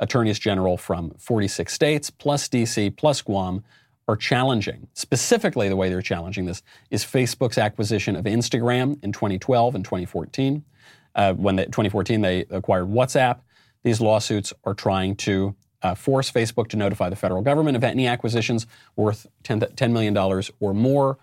Attorneys 0.00 0.38
general 0.38 0.76
from 0.76 1.12
46 1.18 1.72
states, 1.72 2.10
plus 2.10 2.48
DC, 2.48 2.96
plus 2.96 3.20
Guam, 3.20 3.62
are 4.10 4.16
challenging. 4.16 4.88
Specifically, 4.94 5.68
the 5.68 5.76
way 5.76 5.88
they're 5.88 6.02
challenging 6.02 6.44
this 6.44 6.62
is 6.90 7.04
Facebook's 7.04 7.58
acquisition 7.58 8.16
of 8.16 8.24
Instagram 8.24 8.98
in 9.04 9.12
2012 9.12 9.74
and 9.76 9.84
2014, 9.84 10.64
Uh, 11.14 11.34
when 11.34 11.56
they, 11.56 11.64
2014 11.64 12.20
they 12.20 12.40
acquired 12.50 12.88
WhatsApp. 12.88 13.40
These 13.82 14.00
lawsuits 14.00 14.52
are 14.64 14.74
trying 14.74 15.16
to 15.16 15.54
uh, 15.82 15.94
force 15.94 16.30
Facebook 16.30 16.68
to 16.68 16.76
notify 16.76 17.08
the 17.08 17.16
federal 17.16 17.42
government 17.42 17.76
of 17.76 17.84
any 17.84 18.06
acquisitions 18.06 18.66
worth 18.96 19.26
$10, 19.44 19.74
$10 19.74 19.92
million 19.92 20.16
or 20.60 20.74
more. 20.74 21.18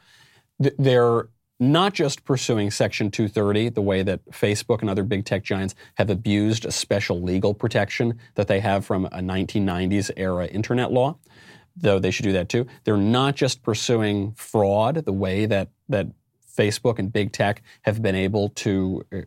They're 0.59 1.29
not 1.59 1.93
just 1.93 2.23
pursuing 2.23 2.69
Section 2.71 3.11
230, 3.11 3.69
the 3.69 3.81
way 3.81 4.03
that 4.03 4.19
Facebook 4.31 4.81
and 4.81 4.89
other 4.89 5.03
big 5.03 5.25
tech 5.25 5.43
giants 5.43 5.75
have 5.95 6.09
abused 6.09 6.65
a 6.65 6.71
special 6.71 7.21
legal 7.21 7.53
protection 7.53 8.19
that 8.35 8.47
they 8.47 8.59
have 8.59 8.85
from 8.85 9.05
a 9.05 9.19
1990s 9.19 10.11
era 10.17 10.47
internet 10.47 10.91
law, 10.91 11.17
though 11.79 11.99
they 11.99 12.11
should 12.11 12.23
do 12.23 12.33
that 12.33 12.49
too. 12.49 12.65
They're 12.83 12.97
not 12.97 13.35
just 13.35 13.63
pursuing 13.63 14.33
fraud, 14.33 15.05
the 15.05 15.13
way 15.13 15.45
that, 15.45 15.69
that 15.89 16.07
Facebook 16.57 16.99
and 16.99 17.11
big 17.11 17.31
tech 17.31 17.61
have 17.83 18.01
been 18.01 18.15
able 18.15 18.49
to 18.49 19.05
uh, 19.13 19.21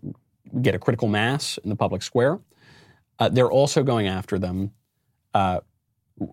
get 0.61 0.75
a 0.75 0.78
critical 0.78 1.09
mass 1.09 1.59
in 1.59 1.71
the 1.71 1.76
public 1.76 2.02
square. 2.02 2.40
Uh, 3.19 3.28
they're 3.28 3.50
also 3.50 3.83
going 3.83 4.09
after 4.09 4.38
them 4.38 4.73
uh, 5.35 5.61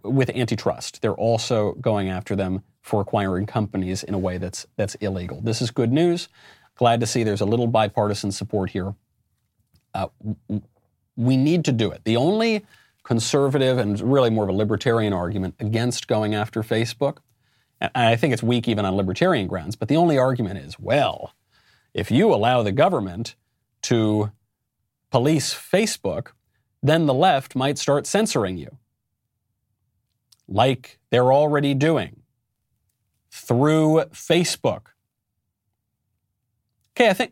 with 0.03 0.29
antitrust. 0.29 1.01
They're 1.01 1.13
also 1.13 1.73
going 1.73 2.09
after 2.09 2.35
them 2.35 2.63
for 2.81 3.01
acquiring 3.01 3.45
companies 3.45 4.03
in 4.03 4.13
a 4.13 4.17
way 4.17 4.37
that's 4.37 4.65
that's 4.77 4.95
illegal. 4.95 5.41
This 5.41 5.61
is 5.61 5.71
good 5.71 5.91
news. 5.91 6.29
Glad 6.75 6.99
to 7.01 7.05
see 7.05 7.23
there's 7.23 7.41
a 7.41 7.45
little 7.45 7.67
bipartisan 7.67 8.31
support 8.31 8.69
here. 8.69 8.95
Uh, 9.93 10.07
we 11.15 11.35
need 11.35 11.65
to 11.65 11.71
do 11.71 11.91
it. 11.91 12.01
The 12.05 12.17
only 12.17 12.65
conservative 13.07 13.77
and 13.77 14.01
really 14.01 14.29
more 14.29 14.43
of 14.43 14.49
a 14.49 14.53
libertarian 14.53 15.13
argument 15.13 15.55
against 15.61 16.09
going 16.09 16.35
after 16.35 16.61
Facebook, 16.61 17.19
and 17.79 17.89
I 17.95 18.17
think 18.17 18.33
it's 18.33 18.43
weak 18.43 18.67
even 18.67 18.83
on 18.83 18.95
libertarian 18.95 19.47
grounds, 19.47 19.77
but 19.77 19.87
the 19.87 19.95
only 19.95 20.17
argument 20.17 20.59
is, 20.59 20.77
well, 20.77 21.33
if 21.93 22.11
you 22.11 22.33
allow 22.33 22.63
the 22.63 22.73
government 22.73 23.35
to 23.83 24.33
police 25.09 25.53
Facebook, 25.53 26.33
then 26.83 27.05
the 27.05 27.13
left 27.13 27.55
might 27.55 27.77
start 27.77 28.05
censoring 28.05 28.57
you, 28.57 28.75
like 30.45 30.99
they're 31.09 31.31
already 31.31 31.73
doing 31.73 32.23
through 33.31 34.03
Facebook. 34.11 34.87
Okay, 36.91 37.07
I 37.07 37.13
think 37.13 37.31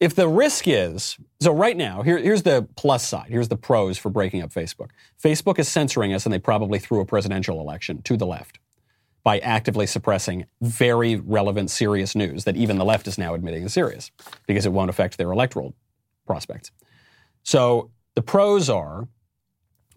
if 0.00 0.14
the 0.14 0.26
risk 0.26 0.66
is 0.66 1.18
so 1.40 1.52
right 1.52 1.76
now, 1.76 2.02
here, 2.02 2.18
here's 2.18 2.42
the 2.42 2.66
plus 2.74 3.06
side. 3.06 3.26
Here's 3.28 3.48
the 3.48 3.56
pros 3.56 3.98
for 3.98 4.08
breaking 4.08 4.42
up 4.42 4.50
Facebook. 4.50 4.90
Facebook 5.22 5.58
is 5.58 5.68
censoring 5.68 6.12
us, 6.12 6.26
and 6.26 6.32
they 6.32 6.38
probably 6.38 6.78
threw 6.78 7.00
a 7.00 7.06
presidential 7.06 7.60
election 7.60 8.02
to 8.02 8.16
the 8.16 8.26
left 8.26 8.58
by 9.22 9.38
actively 9.40 9.86
suppressing 9.86 10.46
very 10.62 11.16
relevant, 11.16 11.70
serious 11.70 12.14
news 12.14 12.44
that 12.44 12.56
even 12.56 12.78
the 12.78 12.84
left 12.84 13.06
is 13.06 13.18
now 13.18 13.34
admitting 13.34 13.64
is 13.64 13.72
serious 13.74 14.10
because 14.46 14.64
it 14.64 14.72
won't 14.72 14.88
affect 14.88 15.18
their 15.18 15.30
electoral 15.30 15.74
prospects. 16.26 16.70
So 17.42 17.90
the 18.14 18.22
pros 18.22 18.70
are 18.70 19.08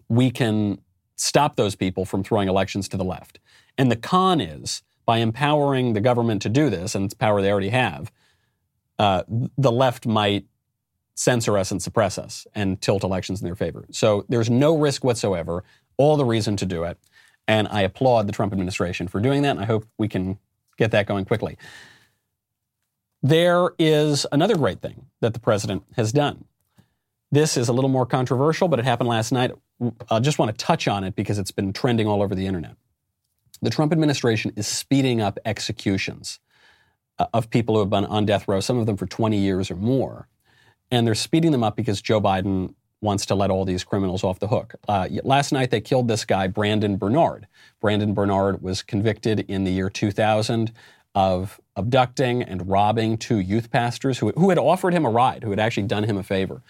we 0.08 0.30
can 0.30 0.78
stop 1.16 1.56
those 1.56 1.74
people 1.74 2.04
from 2.04 2.22
throwing 2.22 2.48
elections 2.48 2.88
to 2.88 2.98
the 2.98 3.04
left. 3.04 3.38
And 3.78 3.90
the 3.90 3.96
con 3.96 4.40
is 4.40 4.82
by 5.06 5.18
empowering 5.18 5.94
the 5.94 6.00
government 6.00 6.42
to 6.42 6.50
do 6.50 6.68
this, 6.68 6.94
and 6.94 7.06
it's 7.06 7.14
power 7.14 7.40
they 7.40 7.50
already 7.50 7.70
have, 7.70 8.12
uh, 8.98 9.22
the 9.58 9.72
left 9.72 10.06
might 10.06 10.46
censor 11.14 11.56
us 11.56 11.70
and 11.70 11.82
suppress 11.82 12.18
us 12.18 12.46
and 12.54 12.80
tilt 12.80 13.04
elections 13.04 13.40
in 13.40 13.44
their 13.44 13.54
favor. 13.54 13.86
So 13.90 14.24
there's 14.28 14.50
no 14.50 14.76
risk 14.76 15.04
whatsoever, 15.04 15.64
all 15.96 16.16
the 16.16 16.24
reason 16.24 16.56
to 16.56 16.66
do 16.66 16.84
it. 16.84 16.98
And 17.46 17.68
I 17.68 17.82
applaud 17.82 18.26
the 18.26 18.32
Trump 18.32 18.52
administration 18.52 19.06
for 19.06 19.20
doing 19.20 19.42
that, 19.42 19.50
and 19.50 19.60
I 19.60 19.64
hope 19.64 19.86
we 19.98 20.08
can 20.08 20.38
get 20.76 20.90
that 20.92 21.06
going 21.06 21.24
quickly. 21.24 21.56
There 23.22 23.70
is 23.78 24.26
another 24.32 24.56
great 24.56 24.80
thing 24.80 25.06
that 25.20 25.34
the 25.34 25.40
president 25.40 25.84
has 25.96 26.12
done. 26.12 26.44
This 27.30 27.56
is 27.56 27.68
a 27.68 27.72
little 27.72 27.90
more 27.90 28.06
controversial, 28.06 28.68
but 28.68 28.78
it 28.78 28.84
happened 28.84 29.08
last 29.08 29.32
night. 29.32 29.52
I 30.10 30.20
just 30.20 30.38
want 30.38 30.56
to 30.56 30.64
touch 30.64 30.88
on 30.88 31.04
it 31.04 31.14
because 31.14 31.38
it's 31.38 31.50
been 31.50 31.72
trending 31.72 32.06
all 32.06 32.22
over 32.22 32.34
the 32.34 32.46
internet 32.46 32.76
the 33.64 33.70
Trump 33.70 33.92
administration 33.92 34.52
is 34.56 34.66
speeding 34.66 35.20
up 35.20 35.38
executions 35.44 36.38
of 37.18 37.50
people 37.50 37.74
who 37.74 37.80
have 37.80 37.90
been 37.90 38.04
on 38.04 38.26
death 38.26 38.48
row, 38.48 38.60
some 38.60 38.78
of 38.78 38.86
them 38.86 38.96
for 38.96 39.06
20 39.06 39.36
years 39.38 39.70
or 39.70 39.76
more. 39.76 40.28
And 40.90 41.06
they're 41.06 41.14
speeding 41.14 41.52
them 41.52 41.64
up 41.64 41.76
because 41.76 42.02
Joe 42.02 42.20
Biden 42.20 42.74
wants 43.00 43.26
to 43.26 43.34
let 43.34 43.50
all 43.50 43.64
these 43.64 43.84
criminals 43.84 44.24
off 44.24 44.38
the 44.38 44.48
hook. 44.48 44.74
Uh, 44.88 45.08
last 45.22 45.52
night, 45.52 45.70
they 45.70 45.80
killed 45.80 46.08
this 46.08 46.24
guy, 46.24 46.46
Brandon 46.46 46.96
Bernard. 46.96 47.46
Brandon 47.80 48.14
Bernard 48.14 48.62
was 48.62 48.82
convicted 48.82 49.40
in 49.40 49.64
the 49.64 49.72
year 49.72 49.90
2000 49.90 50.72
of 51.14 51.60
abducting 51.76 52.42
and 52.42 52.68
robbing 52.68 53.16
two 53.16 53.38
youth 53.38 53.70
pastors 53.70 54.18
who, 54.18 54.30
who 54.30 54.48
had 54.48 54.58
offered 54.58 54.92
him 54.92 55.04
a 55.04 55.10
ride, 55.10 55.44
who 55.44 55.50
had 55.50 55.60
actually 55.60 55.86
done 55.86 56.04
him 56.04 56.16
a 56.16 56.22
favor 56.22 56.62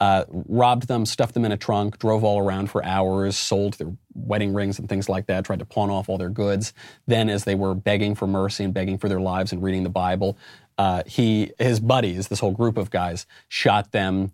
uh, 0.00 0.24
robbed 0.30 0.88
them, 0.88 1.04
stuffed 1.04 1.34
them 1.34 1.44
in 1.44 1.52
a 1.52 1.56
trunk, 1.56 1.98
drove 1.98 2.24
all 2.24 2.38
around 2.38 2.70
for 2.70 2.82
hours, 2.84 3.36
sold 3.36 3.74
their 3.74 3.92
wedding 4.14 4.54
rings 4.54 4.78
and 4.78 4.88
things 4.88 5.08
like 5.08 5.26
that, 5.26 5.44
tried 5.44 5.58
to 5.58 5.66
pawn 5.66 5.90
off 5.90 6.08
all 6.08 6.16
their 6.16 6.30
goods. 6.30 6.72
Then, 7.06 7.28
as 7.28 7.44
they 7.44 7.54
were 7.54 7.74
begging 7.74 8.14
for 8.14 8.26
mercy 8.26 8.64
and 8.64 8.72
begging 8.72 8.96
for 8.96 9.08
their 9.08 9.20
lives 9.20 9.52
and 9.52 9.62
reading 9.62 9.82
the 9.82 9.90
Bible, 9.90 10.38
uh, 10.78 11.02
he, 11.06 11.52
his 11.58 11.80
buddies, 11.80 12.28
this 12.28 12.40
whole 12.40 12.52
group 12.52 12.78
of 12.78 12.90
guys, 12.90 13.26
shot 13.48 13.92
them 13.92 14.32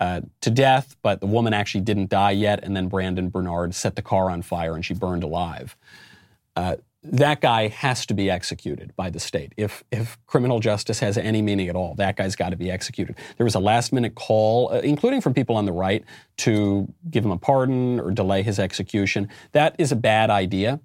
uh, 0.00 0.22
to 0.40 0.50
death, 0.50 0.96
but 1.02 1.20
the 1.20 1.26
woman 1.26 1.52
actually 1.52 1.82
didn't 1.82 2.08
die 2.08 2.30
yet. 2.30 2.64
And 2.64 2.74
then 2.74 2.88
Brandon 2.88 3.28
Bernard 3.28 3.74
set 3.74 3.94
the 3.94 4.02
car 4.02 4.30
on 4.30 4.40
fire 4.40 4.74
and 4.74 4.84
she 4.84 4.94
burned 4.94 5.22
alive. 5.22 5.76
That 7.04 7.40
guy 7.40 7.66
has 7.68 8.06
to 8.06 8.14
be 8.14 8.30
executed 8.30 8.94
by 8.94 9.10
the 9.10 9.18
state. 9.18 9.54
If, 9.56 9.82
if 9.90 10.16
criminal 10.26 10.60
justice 10.60 11.00
has 11.00 11.18
any 11.18 11.42
meaning 11.42 11.68
at 11.68 11.74
all, 11.74 11.94
that 11.96 12.16
guy's 12.16 12.36
got 12.36 12.50
to 12.50 12.56
be 12.56 12.70
executed. 12.70 13.16
There 13.36 13.44
was 13.44 13.56
a 13.56 13.60
last 13.60 13.92
minute 13.92 14.14
call, 14.14 14.72
uh, 14.72 14.78
including 14.78 15.20
from 15.20 15.34
people 15.34 15.56
on 15.56 15.64
the 15.64 15.72
right, 15.72 16.04
to 16.38 16.92
give 17.10 17.24
him 17.24 17.32
a 17.32 17.38
pardon 17.38 17.98
or 17.98 18.12
delay 18.12 18.42
his 18.42 18.60
execution. 18.60 19.28
That 19.50 19.74
is 19.78 19.90
a 19.90 19.96
bad 19.96 20.30
idea. 20.30 20.80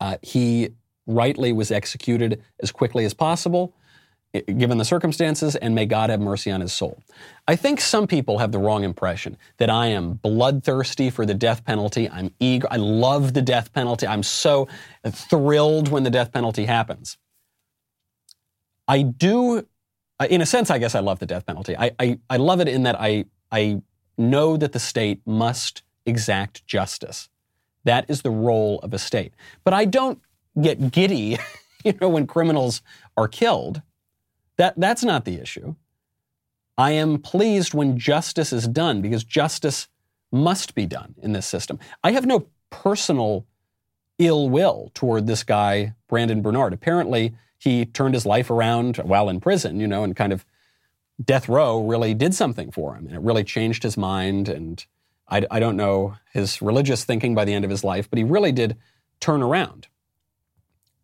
Uh, 0.00 0.18
he 0.22 0.70
rightly 1.06 1.52
was 1.52 1.72
executed 1.72 2.40
as 2.62 2.70
quickly 2.70 3.04
as 3.04 3.12
possible 3.12 3.74
given 4.34 4.78
the 4.78 4.84
circumstances, 4.84 5.54
and 5.56 5.74
may 5.74 5.86
God 5.86 6.10
have 6.10 6.20
mercy 6.20 6.50
on 6.50 6.60
his 6.60 6.72
soul. 6.72 7.00
I 7.46 7.56
think 7.56 7.80
some 7.80 8.06
people 8.06 8.38
have 8.38 8.52
the 8.52 8.58
wrong 8.58 8.82
impression 8.82 9.36
that 9.58 9.70
I 9.70 9.88
am 9.88 10.14
bloodthirsty 10.14 11.10
for 11.10 11.24
the 11.24 11.34
death 11.34 11.64
penalty. 11.64 12.08
I'm 12.10 12.32
eager. 12.40 12.66
I 12.70 12.76
love 12.76 13.34
the 13.34 13.42
death 13.42 13.72
penalty. 13.72 14.06
I'm 14.06 14.22
so 14.22 14.68
thrilled 15.06 15.88
when 15.88 16.02
the 16.02 16.10
death 16.10 16.32
penalty 16.32 16.64
happens. 16.64 17.16
I 18.88 19.02
do, 19.02 19.66
in 20.28 20.40
a 20.40 20.46
sense, 20.46 20.70
I 20.70 20.78
guess 20.78 20.94
I 20.94 21.00
love 21.00 21.20
the 21.20 21.26
death 21.26 21.46
penalty. 21.46 21.76
I, 21.76 21.92
I, 21.98 22.18
I 22.28 22.36
love 22.36 22.60
it 22.60 22.68
in 22.68 22.82
that 22.82 23.00
I, 23.00 23.26
I 23.52 23.82
know 24.18 24.56
that 24.56 24.72
the 24.72 24.80
state 24.80 25.20
must 25.26 25.82
exact 26.06 26.66
justice. 26.66 27.28
That 27.84 28.06
is 28.08 28.22
the 28.22 28.30
role 28.30 28.80
of 28.80 28.92
a 28.92 28.98
state. 28.98 29.34
But 29.62 29.74
I 29.74 29.84
don't 29.84 30.20
get 30.60 30.90
giddy, 30.90 31.38
you 31.84 31.94
know, 32.00 32.08
when 32.08 32.26
criminals 32.26 32.82
are 33.16 33.28
killed. 33.28 33.82
That, 34.56 34.74
that's 34.76 35.04
not 35.04 35.24
the 35.24 35.40
issue. 35.40 35.74
I 36.76 36.92
am 36.92 37.18
pleased 37.18 37.74
when 37.74 37.98
justice 37.98 38.52
is 38.52 38.66
done 38.66 39.00
because 39.00 39.24
justice 39.24 39.88
must 40.32 40.74
be 40.74 40.86
done 40.86 41.14
in 41.22 41.32
this 41.32 41.46
system. 41.46 41.78
I 42.02 42.12
have 42.12 42.26
no 42.26 42.46
personal 42.70 43.46
ill 44.18 44.48
will 44.48 44.90
toward 44.94 45.26
this 45.26 45.44
guy, 45.44 45.94
Brandon 46.08 46.42
Bernard. 46.42 46.72
Apparently, 46.72 47.34
he 47.58 47.86
turned 47.86 48.14
his 48.14 48.26
life 48.26 48.50
around 48.50 48.98
while 48.98 49.28
in 49.28 49.40
prison, 49.40 49.80
you 49.80 49.86
know, 49.86 50.02
and 50.02 50.16
kind 50.16 50.32
of 50.32 50.44
death 51.24 51.48
row 51.48 51.86
really 51.86 52.14
did 52.14 52.34
something 52.34 52.70
for 52.70 52.96
him. 52.96 53.06
And 53.06 53.14
it 53.14 53.20
really 53.20 53.44
changed 53.44 53.82
his 53.82 53.96
mind. 53.96 54.48
And 54.48 54.84
I, 55.28 55.46
I 55.50 55.60
don't 55.60 55.76
know 55.76 56.16
his 56.32 56.60
religious 56.60 57.04
thinking 57.04 57.34
by 57.34 57.44
the 57.44 57.54
end 57.54 57.64
of 57.64 57.70
his 57.70 57.84
life, 57.84 58.10
but 58.10 58.18
he 58.18 58.24
really 58.24 58.52
did 58.52 58.76
turn 59.20 59.42
around. 59.42 59.86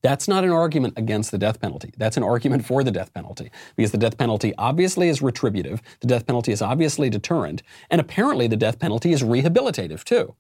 That's 0.03 0.29
not 0.29 0.45
an 0.45 0.51
argument 0.51 0.95
against 0.97 1.31
the 1.31 1.39
death 1.39 1.61
penalty. 1.61 1.93
That's 1.97 2.17
an 2.17 2.23
argument 2.23 2.65
for 2.65 2.83
the 2.83 2.91
death 2.91 3.13
penalty 3.13 3.51
because 3.77 3.93
the 3.93 3.99
death 3.99 4.17
penalty 4.17 4.55
obviously 4.57 5.09
is 5.09 5.21
retributive, 5.21 5.83
the 6.01 6.07
death 6.07 6.27
penalty 6.27 6.53
is 6.53 6.63
obviously 6.63 7.11
deterrent, 7.11 7.63
and 7.91 8.01
apparently 8.01 8.47
the 8.47 8.57
death 8.57 8.79
penalty 8.79 9.13
is 9.13 9.23
rehabilitative 9.23 10.05
too. 10.05 10.35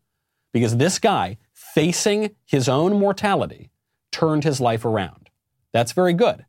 Because 0.53 0.79
this 0.79 0.99
guy, 0.99 1.37
facing 1.53 2.35
his 2.45 2.69
own 2.69 2.99
mortality, 2.99 3.71
turned 4.11 4.45
his 4.45 4.61
life 4.61 4.85
around. 4.85 5.31
That's 5.73 5.93
very 5.93 6.15
good. 6.15 6.47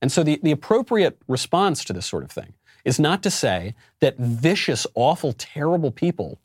And 0.00 0.10
so 0.10 0.22
the, 0.22 0.40
the 0.42 0.52
appropriate 0.52 1.18
response 1.28 1.84
to 1.84 1.92
this 1.92 2.06
sort 2.06 2.24
of 2.24 2.30
thing 2.30 2.54
is 2.84 2.98
not 2.98 3.22
to 3.22 3.30
say 3.30 3.74
that 4.00 4.18
vicious, 4.18 4.86
awful, 4.94 5.32
terrible 5.32 5.90
people 5.90 6.40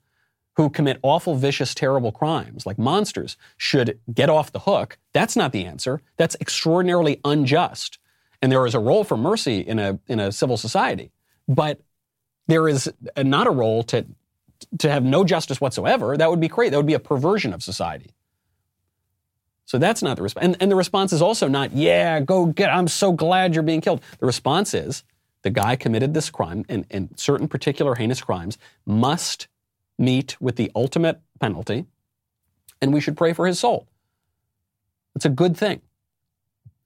who 0.58 0.72
commit 0.72 0.98
awful, 1.04 1.36
vicious, 1.36 1.76
terrible 1.76 2.12
crimes 2.12 2.66
like 2.66 2.80
monsters 2.80 3.38
should 3.58 4.00
get 4.12 4.28
off 4.28 4.52
the 4.52 4.60
hook. 4.60 4.98
That's 5.14 5.36
not 5.36 5.52
the 5.52 5.66
answer. 5.66 6.02
That's 6.18 6.36
extraordinarily 6.42 7.22
unjust. 7.24 8.00
And 8.42 8.52
there 8.52 8.66
is 8.66 8.74
a 8.74 8.80
role 8.80 9.04
for 9.04 9.18
mercy 9.18 9.60
in 9.60 9.78
a, 9.78 10.00
in 10.08 10.20
a 10.20 10.32
civil 10.32 10.58
society. 10.58 11.12
But 11.48 11.80
there 12.48 12.68
is 12.68 12.92
a, 13.16 13.24
not 13.24 13.46
a 13.46 13.52
role 13.52 13.84
to, 13.84 14.08
to 14.80 14.90
have 14.90 15.04
no 15.04 15.24
justice 15.24 15.62
whatsoever. 15.62 16.18
That 16.18 16.30
would 16.30 16.40
be 16.40 16.48
great. 16.48 16.72
That 16.72 16.78
would 16.78 16.88
be 16.88 16.96
a 16.96 17.00
perversion 17.00 17.54
of 17.54 17.62
society. 17.62 18.10
So 19.66 19.78
that's 19.78 20.02
not 20.02 20.18
the 20.18 20.24
response. 20.24 20.44
And, 20.44 20.58
and 20.60 20.72
the 20.72 20.76
response 20.76 21.14
is 21.14 21.22
also 21.22 21.48
not, 21.48 21.74
yeah, 21.74 22.20
go 22.20 22.48
get, 22.48 22.72
I'm 22.74 22.88
so 22.88 23.12
glad 23.12 23.54
you're 23.54 23.64
being 23.64 23.82
killed. 23.82 24.02
The 24.20 24.26
response 24.26 24.74
is, 24.74 25.04
the 25.44 25.52
guy 25.52 25.76
committed 25.76 26.16
this 26.16 26.32
crime 26.32 26.66
and, 26.68 26.86
and 26.90 27.10
certain 27.16 27.48
particular 27.48 27.94
heinous 27.94 28.22
crimes 28.22 28.58
must 28.86 29.48
meet 29.98 30.40
with 30.42 30.56
the 30.56 30.72
ultimate 30.76 31.22
penalty, 31.40 31.86
and 32.82 32.94
we 32.94 33.02
should 33.02 33.18
pray 33.18 33.34
for 33.34 33.48
his 33.48 33.60
soul. 33.60 33.88
It's 35.16 35.26
a 35.26 35.30
good 35.30 35.58
thing. 35.58 35.82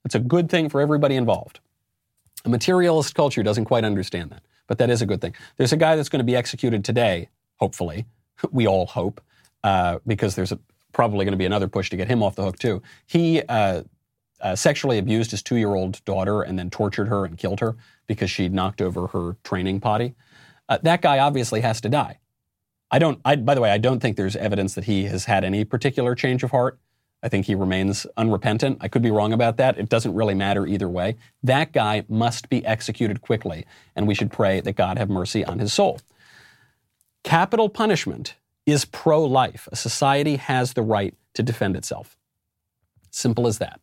It's 0.04 0.14
a 0.14 0.20
good 0.20 0.48
thing 0.48 0.68
for 0.68 0.80
everybody 0.80 1.16
involved. 1.16 1.60
A 2.44 2.48
materialist 2.48 3.14
culture 3.14 3.42
doesn't 3.42 3.66
quite 3.66 3.84
understand 3.84 4.30
that, 4.30 4.42
but 4.66 4.78
that 4.78 4.90
is 4.90 5.02
a 5.02 5.06
good 5.06 5.20
thing. 5.20 5.34
There's 5.56 5.72
a 5.72 5.76
guy 5.76 5.96
that's 5.96 6.08
going 6.08 6.20
to 6.20 6.24
be 6.24 6.34
executed 6.34 6.84
today, 6.84 7.28
hopefully. 7.56 8.06
We 8.50 8.66
all 8.66 8.86
hope, 8.86 9.20
uh, 9.62 10.00
because 10.04 10.34
there's 10.34 10.50
a, 10.50 10.58
probably 10.92 11.24
going 11.24 11.32
to 11.32 11.38
be 11.38 11.44
another 11.44 11.68
push 11.68 11.90
to 11.90 11.96
get 11.96 12.08
him 12.08 12.24
off 12.24 12.34
the 12.34 12.42
hook, 12.42 12.58
too. 12.58 12.82
He 13.06 13.40
uh, 13.42 13.82
uh, 14.40 14.56
sexually 14.56 14.98
abused 14.98 15.30
his 15.30 15.42
two 15.42 15.56
year 15.56 15.74
old 15.74 16.04
daughter 16.04 16.42
and 16.42 16.58
then 16.58 16.68
tortured 16.68 17.06
her 17.06 17.24
and 17.24 17.38
killed 17.38 17.60
her 17.60 17.76
because 18.08 18.30
she 18.30 18.48
knocked 18.48 18.82
over 18.82 19.06
her 19.08 19.36
training 19.44 19.78
potty. 19.78 20.14
Uh, 20.68 20.78
that 20.82 21.02
guy 21.02 21.20
obviously 21.20 21.60
has 21.60 21.80
to 21.82 21.88
die. 21.88 22.18
I 22.92 22.98
don't, 22.98 23.20
I, 23.24 23.36
by 23.36 23.54
the 23.54 23.60
way, 23.60 23.70
I 23.70 23.78
don't 23.78 24.00
think 24.00 24.16
there's 24.16 24.36
evidence 24.36 24.74
that 24.74 24.84
he 24.84 25.04
has 25.04 25.24
had 25.24 25.44
any 25.44 25.64
particular 25.64 26.14
change 26.14 26.42
of 26.42 26.50
heart. 26.50 26.78
I 27.22 27.28
think 27.28 27.46
he 27.46 27.54
remains 27.54 28.06
unrepentant. 28.16 28.78
I 28.80 28.88
could 28.88 29.02
be 29.02 29.10
wrong 29.10 29.32
about 29.32 29.56
that. 29.56 29.78
It 29.78 29.88
doesn't 29.88 30.14
really 30.14 30.34
matter 30.34 30.66
either 30.66 30.88
way. 30.88 31.16
That 31.42 31.72
guy 31.72 32.04
must 32.08 32.48
be 32.48 32.64
executed 32.66 33.22
quickly, 33.22 33.64
and 33.96 34.06
we 34.06 34.14
should 34.14 34.30
pray 34.30 34.60
that 34.60 34.74
God 34.74 34.98
have 34.98 35.08
mercy 35.08 35.44
on 35.44 35.58
his 35.58 35.72
soul. 35.72 36.00
Capital 37.24 37.68
punishment 37.68 38.34
is 38.66 38.84
pro 38.84 39.24
life. 39.24 39.68
A 39.72 39.76
society 39.76 40.36
has 40.36 40.74
the 40.74 40.82
right 40.82 41.14
to 41.34 41.42
defend 41.42 41.76
itself. 41.76 42.16
Simple 43.10 43.46
as 43.46 43.58
that 43.58 43.80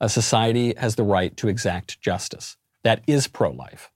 a 0.00 0.08
society 0.08 0.74
has 0.78 0.94
the 0.94 1.02
right 1.02 1.36
to 1.36 1.48
exact 1.48 2.00
justice. 2.00 2.56
That 2.82 3.02
is 3.06 3.28
pro 3.28 3.50
life. 3.50 3.92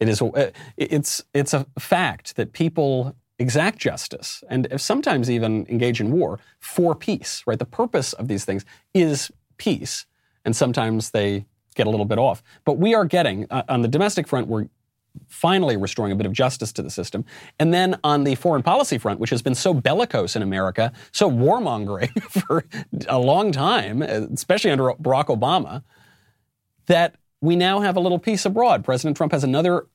It 0.00 0.08
is, 0.08 0.22
uh, 0.22 0.50
it's, 0.76 1.24
it's 1.34 1.54
a 1.54 1.66
fact 1.78 2.36
that 2.36 2.52
people 2.52 3.16
exact 3.38 3.78
justice 3.78 4.42
and 4.48 4.68
sometimes 4.76 5.30
even 5.30 5.64
engage 5.68 6.00
in 6.00 6.10
war 6.10 6.40
for 6.60 6.94
peace, 6.94 7.42
right? 7.46 7.58
The 7.58 7.64
purpose 7.64 8.12
of 8.12 8.28
these 8.28 8.44
things 8.44 8.64
is 8.94 9.30
peace, 9.58 10.06
and 10.44 10.54
sometimes 10.56 11.10
they 11.10 11.46
get 11.74 11.86
a 11.86 11.90
little 11.90 12.06
bit 12.06 12.18
off. 12.18 12.42
But 12.64 12.78
we 12.78 12.94
are 12.94 13.04
getting, 13.04 13.46
uh, 13.50 13.62
on 13.68 13.82
the 13.82 13.88
domestic 13.88 14.26
front, 14.26 14.48
we're 14.48 14.68
finally 15.28 15.76
restoring 15.76 16.12
a 16.12 16.16
bit 16.16 16.26
of 16.26 16.32
justice 16.32 16.72
to 16.72 16.82
the 16.82 16.90
system. 16.90 17.24
And 17.58 17.72
then 17.72 17.98
on 18.04 18.24
the 18.24 18.34
foreign 18.34 18.62
policy 18.62 18.98
front, 18.98 19.20
which 19.20 19.30
has 19.30 19.42
been 19.42 19.54
so 19.54 19.72
bellicose 19.72 20.36
in 20.36 20.42
America, 20.42 20.92
so 21.12 21.30
warmongering 21.30 22.20
for 22.48 22.64
a 23.08 23.18
long 23.18 23.52
time, 23.52 24.02
especially 24.02 24.70
under 24.70 24.84
Barack 24.84 25.26
Obama, 25.26 25.82
that 26.86 27.16
we 27.40 27.56
now 27.56 27.80
have 27.80 27.96
a 27.96 28.00
little 28.00 28.18
peace 28.18 28.44
abroad. 28.44 28.84
President 28.84 29.16
Trump 29.16 29.32
has 29.32 29.44
another 29.44 29.86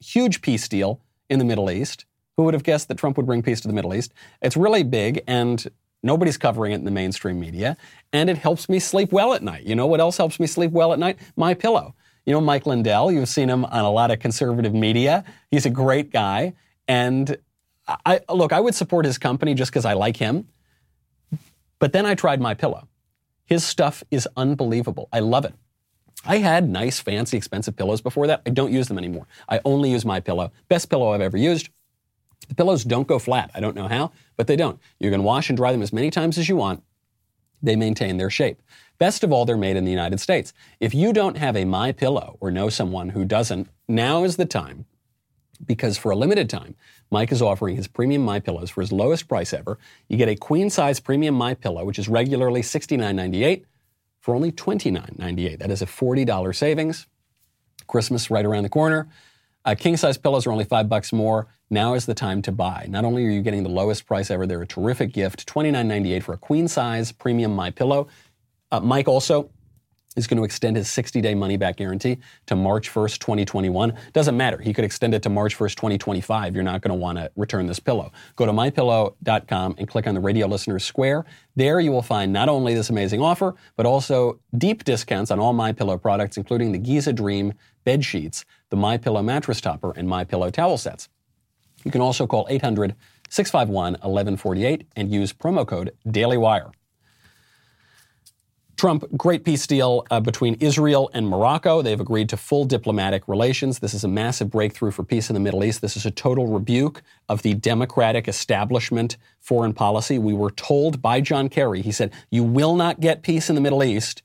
huge 0.00 0.40
peace 0.40 0.68
deal 0.68 1.00
in 1.28 1.38
the 1.38 1.44
Middle 1.44 1.70
East. 1.70 2.06
Who 2.36 2.44
would 2.44 2.54
have 2.54 2.64
guessed 2.64 2.88
that 2.88 2.98
Trump 2.98 3.16
would 3.16 3.26
bring 3.26 3.42
peace 3.42 3.60
to 3.62 3.68
the 3.68 3.74
Middle 3.74 3.94
East? 3.94 4.12
It's 4.42 4.56
really 4.56 4.82
big, 4.82 5.22
and 5.26 5.66
nobody's 6.02 6.36
covering 6.36 6.72
it 6.72 6.76
in 6.76 6.84
the 6.84 6.90
mainstream 6.90 7.40
media, 7.40 7.76
and 8.12 8.28
it 8.28 8.38
helps 8.38 8.68
me 8.68 8.78
sleep 8.78 9.12
well 9.12 9.32
at 9.32 9.42
night. 9.42 9.64
You 9.64 9.74
know 9.74 9.86
what 9.86 10.00
else 10.00 10.16
helps 10.16 10.38
me 10.38 10.46
sleep 10.46 10.70
well 10.70 10.92
at 10.92 10.98
night? 10.98 11.18
My 11.36 11.54
pillow. 11.54 11.94
You 12.26 12.32
know 12.32 12.40
Mike 12.40 12.66
Lindell. 12.66 13.12
You've 13.12 13.28
seen 13.28 13.48
him 13.48 13.64
on 13.64 13.84
a 13.84 13.90
lot 13.90 14.10
of 14.10 14.18
conservative 14.18 14.74
media. 14.74 15.24
He's 15.50 15.64
a 15.64 15.70
great 15.70 16.10
guy. 16.10 16.54
And 16.88 17.36
I 18.04 18.20
look, 18.28 18.52
I 18.52 18.60
would 18.60 18.74
support 18.74 19.04
his 19.04 19.16
company 19.16 19.54
just 19.54 19.70
because 19.70 19.84
I 19.84 19.92
like 19.92 20.16
him. 20.16 20.48
But 21.78 21.92
then 21.92 22.04
I 22.04 22.16
tried 22.16 22.40
my 22.40 22.54
pillow. 22.54 22.88
His 23.44 23.64
stuff 23.64 24.02
is 24.10 24.28
unbelievable. 24.36 25.08
I 25.12 25.20
love 25.20 25.44
it. 25.44 25.54
I 26.24 26.38
had 26.38 26.68
nice, 26.68 26.98
fancy, 26.98 27.36
expensive 27.36 27.76
pillows 27.76 28.00
before 28.00 28.26
that. 28.26 28.42
I 28.46 28.50
don't 28.50 28.72
use 28.72 28.88
them 28.88 28.98
anymore. 28.98 29.26
I 29.48 29.60
only 29.64 29.90
use 29.90 30.04
my 30.04 30.20
pillow. 30.20 30.50
Best 30.68 30.90
pillow 30.90 31.12
I've 31.12 31.20
ever 31.20 31.36
used. 31.36 31.68
The 32.48 32.54
pillows 32.54 32.84
don't 32.84 33.08
go 33.08 33.18
flat. 33.18 33.50
I 33.54 33.60
don't 33.60 33.76
know 33.76 33.88
how, 33.88 34.12
but 34.36 34.46
they 34.46 34.56
don't. 34.56 34.78
You 34.98 35.10
can 35.10 35.22
wash 35.22 35.48
and 35.48 35.56
dry 35.56 35.72
them 35.72 35.82
as 35.82 35.92
many 35.92 36.10
times 36.10 36.38
as 36.38 36.48
you 36.48 36.56
want. 36.56 36.82
They 37.62 37.76
maintain 37.76 38.16
their 38.16 38.30
shape. 38.30 38.60
Best 38.98 39.24
of 39.24 39.32
all, 39.32 39.44
they're 39.44 39.56
made 39.56 39.76
in 39.76 39.84
the 39.84 39.90
United 39.90 40.20
States. 40.20 40.52
If 40.80 40.94
you 40.94 41.12
don't 41.12 41.36
have 41.36 41.56
a 41.56 41.64
My 41.64 41.92
Pillow 41.92 42.36
or 42.40 42.50
know 42.50 42.68
someone 42.68 43.10
who 43.10 43.24
doesn't, 43.24 43.68
now 43.88 44.24
is 44.24 44.36
the 44.36 44.46
time 44.46 44.86
because 45.64 45.96
for 45.96 46.10
a 46.10 46.16
limited 46.16 46.50
time, 46.50 46.74
Mike 47.10 47.32
is 47.32 47.40
offering 47.40 47.76
his 47.76 47.88
premium 47.88 48.22
My 48.22 48.40
Pillows 48.40 48.70
for 48.70 48.80
his 48.80 48.92
lowest 48.92 49.28
price 49.28 49.52
ever. 49.52 49.78
You 50.08 50.16
get 50.16 50.28
a 50.28 50.36
queen 50.36 50.70
size 50.70 51.00
premium 51.00 51.34
My 51.34 51.54
Pillow, 51.54 51.84
which 51.84 51.98
is 51.98 52.08
regularly 52.08 52.62
$69.98 52.62 53.64
for 54.26 54.34
only 54.34 54.50
$29.98. 54.50 55.60
That 55.60 55.70
is 55.70 55.82
a 55.82 55.86
$40 55.86 56.52
savings. 56.52 57.06
Christmas 57.86 58.28
right 58.28 58.44
around 58.44 58.64
the 58.64 58.68
corner. 58.68 59.06
Uh, 59.64 59.76
king 59.78 59.96
size 59.96 60.18
pillows 60.18 60.48
are 60.48 60.50
only 60.50 60.64
five 60.64 60.88
bucks 60.88 61.12
more. 61.12 61.46
Now 61.70 61.94
is 61.94 62.06
the 62.06 62.14
time 62.14 62.42
to 62.42 62.50
buy. 62.50 62.86
Not 62.88 63.04
only 63.04 63.24
are 63.24 63.30
you 63.30 63.40
getting 63.40 63.62
the 63.62 63.68
lowest 63.68 64.04
price 64.04 64.28
ever, 64.28 64.44
they're 64.44 64.60
a 64.60 64.66
terrific 64.66 65.12
gift. 65.12 65.46
$29.98 65.46 66.24
for 66.24 66.32
a 66.32 66.38
queen 66.38 66.66
size 66.66 67.12
premium 67.12 67.54
My 67.54 67.70
Pillow. 67.70 68.08
Uh, 68.72 68.80
Mike 68.80 69.06
also 69.06 69.48
is 70.16 70.26
going 70.26 70.38
to 70.38 70.44
extend 70.44 70.76
his 70.76 70.88
60 70.90 71.20
day 71.20 71.34
money 71.34 71.56
back 71.56 71.76
guarantee 71.76 72.18
to 72.46 72.56
March 72.56 72.92
1st, 72.92 73.18
2021. 73.18 73.94
Doesn't 74.12 74.36
matter. 74.36 74.58
He 74.58 74.72
could 74.72 74.84
extend 74.84 75.14
it 75.14 75.22
to 75.22 75.28
March 75.28 75.56
1st, 75.56 75.76
2025. 75.76 76.54
You're 76.54 76.64
not 76.64 76.80
going 76.80 76.90
to 76.90 76.94
want 76.94 77.18
to 77.18 77.30
return 77.36 77.66
this 77.66 77.78
pillow. 77.78 78.10
Go 78.34 78.46
to 78.46 78.52
mypillow.com 78.52 79.74
and 79.78 79.88
click 79.88 80.06
on 80.06 80.14
the 80.14 80.20
radio 80.20 80.46
listeners 80.46 80.84
square. 80.84 81.24
There 81.54 81.78
you 81.78 81.92
will 81.92 82.02
find 82.02 82.32
not 82.32 82.48
only 82.48 82.74
this 82.74 82.90
amazing 82.90 83.20
offer, 83.20 83.54
but 83.76 83.86
also 83.86 84.40
deep 84.56 84.84
discounts 84.84 85.30
on 85.30 85.38
all 85.38 85.52
My 85.52 85.72
Pillow 85.72 85.98
products, 85.98 86.36
including 86.36 86.72
the 86.72 86.78
Giza 86.78 87.12
Dream 87.12 87.52
bed 87.84 88.04
sheets, 88.04 88.44
the 88.70 88.76
My 88.76 88.96
Pillow 88.96 89.22
mattress 89.22 89.60
topper, 89.60 89.92
and 89.96 90.08
My 90.08 90.24
Pillow 90.24 90.50
towel 90.50 90.78
sets. 90.78 91.08
You 91.84 91.90
can 91.90 92.00
also 92.00 92.26
call 92.26 92.46
800 92.50 92.94
651 93.28 93.92
1148 93.94 94.86
and 94.96 95.12
use 95.12 95.32
promo 95.32 95.66
code 95.66 95.92
DailyWire. 96.06 96.72
Trump, 98.76 99.04
great 99.16 99.42
peace 99.42 99.66
deal 99.66 100.06
uh, 100.10 100.20
between 100.20 100.54
Israel 100.60 101.10
and 101.14 101.26
Morocco. 101.26 101.80
They've 101.80 101.98
agreed 101.98 102.28
to 102.28 102.36
full 102.36 102.66
diplomatic 102.66 103.26
relations. 103.26 103.78
This 103.78 103.94
is 103.94 104.04
a 104.04 104.08
massive 104.08 104.50
breakthrough 104.50 104.90
for 104.90 105.02
peace 105.02 105.30
in 105.30 105.34
the 105.34 105.40
Middle 105.40 105.64
East. 105.64 105.80
This 105.80 105.96
is 105.96 106.04
a 106.04 106.10
total 106.10 106.46
rebuke 106.46 107.02
of 107.28 107.40
the 107.40 107.54
democratic 107.54 108.28
establishment 108.28 109.16
foreign 109.40 109.72
policy. 109.72 110.18
We 110.18 110.34
were 110.34 110.50
told 110.50 111.00
by 111.00 111.22
John 111.22 111.48
Kerry, 111.48 111.80
he 111.80 111.92
said, 111.92 112.12
you 112.30 112.44
will 112.44 112.76
not 112.76 113.00
get 113.00 113.22
peace 113.22 113.48
in 113.48 113.54
the 113.54 113.62
Middle 113.62 113.82
East 113.82 114.22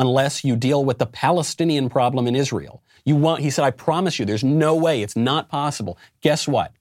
unless 0.00 0.42
you 0.42 0.56
deal 0.56 0.84
with 0.84 0.98
the 0.98 1.06
Palestinian 1.06 1.88
problem 1.88 2.26
in 2.26 2.34
Israel. 2.34 2.82
You 3.04 3.14
want, 3.14 3.42
he 3.42 3.50
said, 3.50 3.64
I 3.64 3.70
promise 3.70 4.18
you, 4.18 4.24
there's 4.24 4.42
no 4.42 4.74
way, 4.74 5.02
it's 5.02 5.16
not 5.16 5.48
possible. 5.48 5.96
Guess 6.22 6.48
what? 6.48 6.72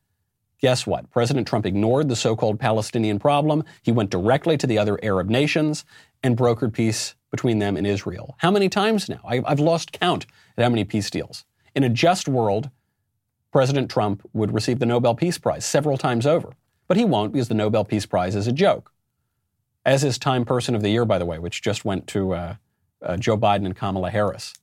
Guess 0.59 0.85
what? 0.85 1.09
President 1.09 1.47
Trump 1.47 1.65
ignored 1.65 2.07
the 2.07 2.15
so 2.15 2.35
called 2.35 2.59
Palestinian 2.59 3.17
problem. 3.17 3.63
He 3.81 3.91
went 3.91 4.11
directly 4.11 4.57
to 4.57 4.67
the 4.67 4.77
other 4.77 4.99
Arab 5.03 5.27
nations 5.27 5.85
and 6.23 6.37
brokered 6.37 6.73
peace 6.73 7.15
between 7.31 7.59
them 7.59 7.77
and 7.77 7.87
Israel. 7.87 8.35
How 8.39 8.51
many 8.51 8.69
times 8.69 9.09
now? 9.09 9.21
I, 9.25 9.41
have 9.47 9.59
lost 9.59 9.91
count 9.91 10.25
at 10.57 10.63
how 10.63 10.69
many 10.69 10.83
peace 10.83 11.09
deals. 11.09 11.45
In 11.73 11.83
a 11.83 11.89
just 11.89 12.27
world, 12.27 12.69
President 13.51 13.89
Trump 13.89 14.27
would 14.33 14.53
receive 14.53 14.79
the 14.79 14.85
Nobel 14.85 15.15
Peace 15.15 15.37
Prize 15.37 15.65
several 15.65 15.97
times 15.97 16.25
over. 16.25 16.53
But 16.87 16.97
he 16.97 17.05
won't 17.05 17.31
because 17.31 17.47
the 17.47 17.53
Nobel 17.53 17.85
Peace 17.85 18.05
Prize 18.05 18.35
is 18.35 18.47
a 18.47 18.51
joke. 18.51 18.91
As 19.85 20.03
is 20.03 20.17
Time 20.17 20.45
Person 20.45 20.75
of 20.75 20.81
the 20.81 20.89
Year, 20.89 21.05
by 21.05 21.17
the 21.17 21.25
way, 21.25 21.39
which 21.39 21.61
just 21.61 21.85
went 21.85 22.05
to 22.07 22.33
uh, 22.33 22.55
uh, 23.01 23.17
Joe 23.17 23.37
Biden 23.37 23.65
and 23.65 23.75
Kamala 23.75 24.11
Harris. 24.11 24.53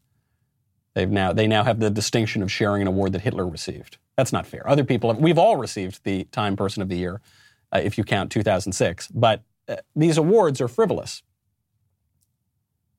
They've 0.95 1.11
now, 1.11 1.33
they 1.33 1.47
now 1.47 1.65
have 1.65 1.81
the 1.81 1.91
distinction 1.91 2.43
of 2.43 2.53
sharing 2.53 2.83
an 2.83 2.89
award 2.89 3.13
that 3.13 3.23
Hitler 3.23 3.47
received. 3.47 3.99
That's 4.17 4.33
not 4.33 4.47
fair. 4.47 4.69
Other 4.69 4.85
people, 4.85 5.13
have, 5.13 5.23
we've 5.23 5.39
all 5.39 5.57
received 5.57 6.05
the 6.05 6.25
Time 6.25 6.57
Person 6.57 6.83
of 6.83 6.89
the 6.89 6.97
Year, 6.97 7.21
uh, 7.73 7.81
if 7.83 7.99
you 7.99 8.05
count 8.05 8.31
2006. 8.31 9.09
But 9.09 9.43
uh, 9.69 9.77
these 9.95 10.19
awards 10.19 10.61
are 10.61 10.69
frivolous 10.69 11.23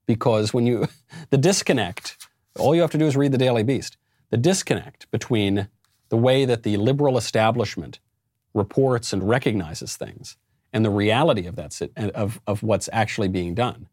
because 0.09 0.55
when 0.55 0.65
you, 0.65 0.87
the 1.29 1.37
disconnect, 1.37 2.17
all 2.57 2.73
you 2.73 2.81
have 2.81 2.89
to 2.89 2.97
do 2.97 3.05
is 3.05 3.15
read 3.15 3.31
the 3.31 3.37
Daily 3.37 3.61
Beast. 3.61 3.95
The 4.31 4.37
disconnect 4.37 5.09
between 5.11 5.67
the 6.09 6.17
way 6.17 6.45
that 6.45 6.63
the 6.63 6.77
liberal 6.77 7.15
establishment 7.15 7.99
reports 8.55 9.13
and 9.13 9.29
recognizes 9.29 9.95
things 9.95 10.35
and 10.73 10.83
the 10.83 10.89
reality 10.89 11.45
of 11.45 11.55
that 11.57 11.79
of, 11.95 12.41
of 12.47 12.63
what's 12.63 12.89
actually 12.91 13.27
being 13.27 13.53
done 13.53 13.87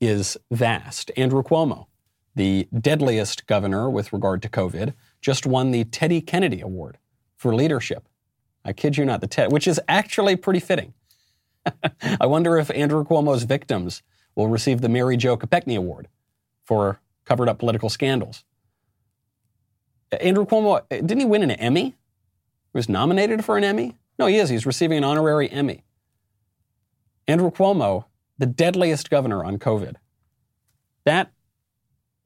is 0.00 0.38
vast. 0.50 1.10
Andrew 1.14 1.42
Cuomo, 1.42 1.88
the 2.34 2.66
deadliest 2.78 3.46
governor 3.46 3.90
with 3.90 4.14
regard 4.14 4.40
to 4.42 4.48
COVID, 4.48 4.94
just 5.20 5.44
won 5.44 5.72
the 5.72 5.84
Teddy 5.84 6.22
Kennedy 6.22 6.62
Award 6.62 6.96
for 7.36 7.54
leadership. 7.54 8.08
I 8.64 8.72
kid 8.72 8.96
you 8.96 9.04
not, 9.04 9.20
the 9.20 9.26
TED, 9.26 9.52
which 9.52 9.68
is 9.68 9.78
actually 9.88 10.36
pretty 10.36 10.60
fitting. 10.60 10.94
I 12.20 12.24
wonder 12.26 12.56
if 12.56 12.70
Andrew 12.70 13.04
Cuomo's 13.04 13.42
victims 13.42 14.02
will 14.34 14.48
receive 14.48 14.80
the 14.80 14.88
Mary 14.88 15.16
Jo 15.16 15.36
Kopechne 15.36 15.76
Award 15.76 16.08
for 16.64 17.00
covered 17.24 17.48
up 17.48 17.58
political 17.58 17.88
scandals. 17.88 18.44
Andrew 20.20 20.46
Cuomo, 20.46 20.82
eh, 20.90 21.00
didn't 21.00 21.20
he 21.20 21.24
win 21.24 21.42
an 21.42 21.50
Emmy? 21.52 21.84
He 21.84 21.94
was 22.78 22.88
nominated 22.88 23.44
for 23.44 23.56
an 23.56 23.64
Emmy? 23.64 23.96
No, 24.18 24.26
he 24.26 24.36
is. 24.36 24.48
He's 24.48 24.66
receiving 24.66 24.98
an 24.98 25.04
honorary 25.04 25.50
Emmy. 25.50 25.84
Andrew 27.26 27.50
Cuomo, 27.50 28.04
the 28.38 28.46
deadliest 28.46 29.10
governor 29.10 29.44
on 29.44 29.58
COVID. 29.58 29.96
That 31.04 31.32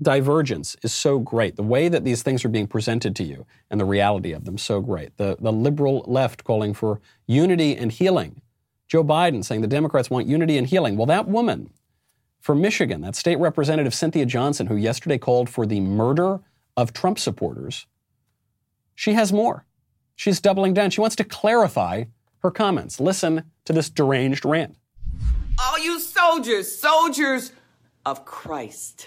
divergence 0.00 0.76
is 0.82 0.92
so 0.92 1.18
great. 1.18 1.56
The 1.56 1.62
way 1.62 1.88
that 1.88 2.04
these 2.04 2.22
things 2.22 2.44
are 2.44 2.48
being 2.48 2.66
presented 2.66 3.16
to 3.16 3.24
you 3.24 3.46
and 3.70 3.80
the 3.80 3.84
reality 3.84 4.32
of 4.32 4.44
them, 4.44 4.58
so 4.58 4.80
great. 4.80 5.16
The, 5.16 5.36
the 5.40 5.52
liberal 5.52 6.04
left 6.06 6.44
calling 6.44 6.74
for 6.74 7.00
unity 7.26 7.76
and 7.76 7.90
healing. 7.90 8.42
Joe 8.86 9.04
Biden 9.04 9.44
saying 9.44 9.60
the 9.60 9.66
Democrats 9.66 10.08
want 10.08 10.26
unity 10.26 10.56
and 10.56 10.66
healing. 10.66 10.96
Well, 10.96 11.06
that 11.06 11.28
woman 11.28 11.70
from 12.40 12.60
Michigan, 12.60 13.00
that 13.02 13.16
state 13.16 13.36
representative 13.36 13.94
Cynthia 13.94 14.26
Johnson, 14.26 14.66
who 14.66 14.76
yesterday 14.76 15.18
called 15.18 15.48
for 15.48 15.66
the 15.66 15.80
murder 15.80 16.40
of 16.76 16.92
Trump 16.92 17.18
supporters, 17.18 17.86
she 18.94 19.12
has 19.12 19.32
more. 19.32 19.64
She's 20.16 20.40
doubling 20.40 20.74
down. 20.74 20.90
She 20.90 21.00
wants 21.00 21.16
to 21.16 21.24
clarify 21.24 22.04
her 22.42 22.50
comments. 22.50 23.00
Listen 23.00 23.44
to 23.64 23.72
this 23.72 23.90
deranged 23.90 24.44
rant. 24.44 24.76
All 25.60 25.78
you 25.78 26.00
soldiers, 26.00 26.76
soldiers 26.78 27.52
of 28.04 28.24
Christ 28.24 29.06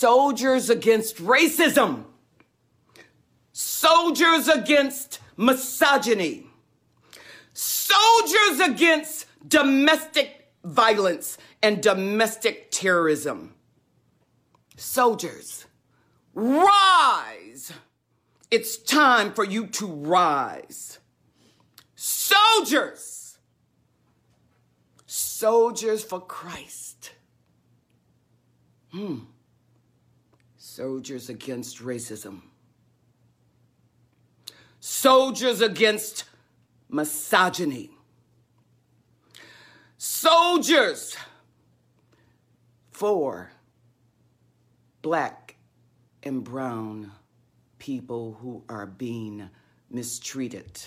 soldiers 0.00 0.70
against 0.70 1.16
racism, 1.18 2.04
soldiers 3.52 4.48
against 4.48 5.20
misogyny, 5.36 6.46
soldiers 7.52 8.60
against 8.60 9.26
domestic 9.46 10.48
violence 10.64 11.36
and 11.62 11.82
domestic 11.82 12.70
terrorism. 12.70 13.54
Soldiers, 14.76 15.66
rise! 16.34 17.72
It's 18.50 18.76
time 18.76 19.32
for 19.32 19.44
you 19.44 19.66
to 19.66 19.86
rise. 19.86 20.98
Soldiers! 21.94 23.38
Soldiers 25.06 26.02
for 26.02 26.20
Christ. 26.20 27.12
Hmm. 28.90 29.18
Soldiers 30.56 31.28
against 31.28 31.78
racism. 31.78 32.42
Soldiers 34.80 35.60
against 35.60 36.24
misogyny. 36.88 37.90
Soldiers 39.98 41.16
for 43.00 43.50
black 45.00 45.56
and 46.22 46.44
brown 46.44 47.10
people 47.78 48.36
who 48.42 48.62
are 48.68 48.84
being 48.84 49.48
mistreated. 49.90 50.78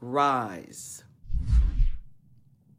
Rise. 0.00 1.02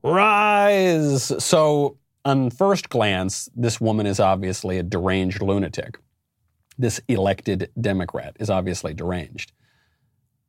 Rise. 0.04 1.34
So 1.44 1.98
on 2.24 2.50
first 2.50 2.88
glance, 2.88 3.50
this 3.54 3.82
woman 3.82 4.06
is 4.06 4.22
obviously 4.22 4.78
a 4.78 4.84
deranged 4.84 5.42
lunatic. 5.42 6.00
This 6.78 7.02
elected 7.10 7.70
Democrat 7.82 8.38
is 8.40 8.50
obviously 8.50 8.94
deranged. 8.94 9.52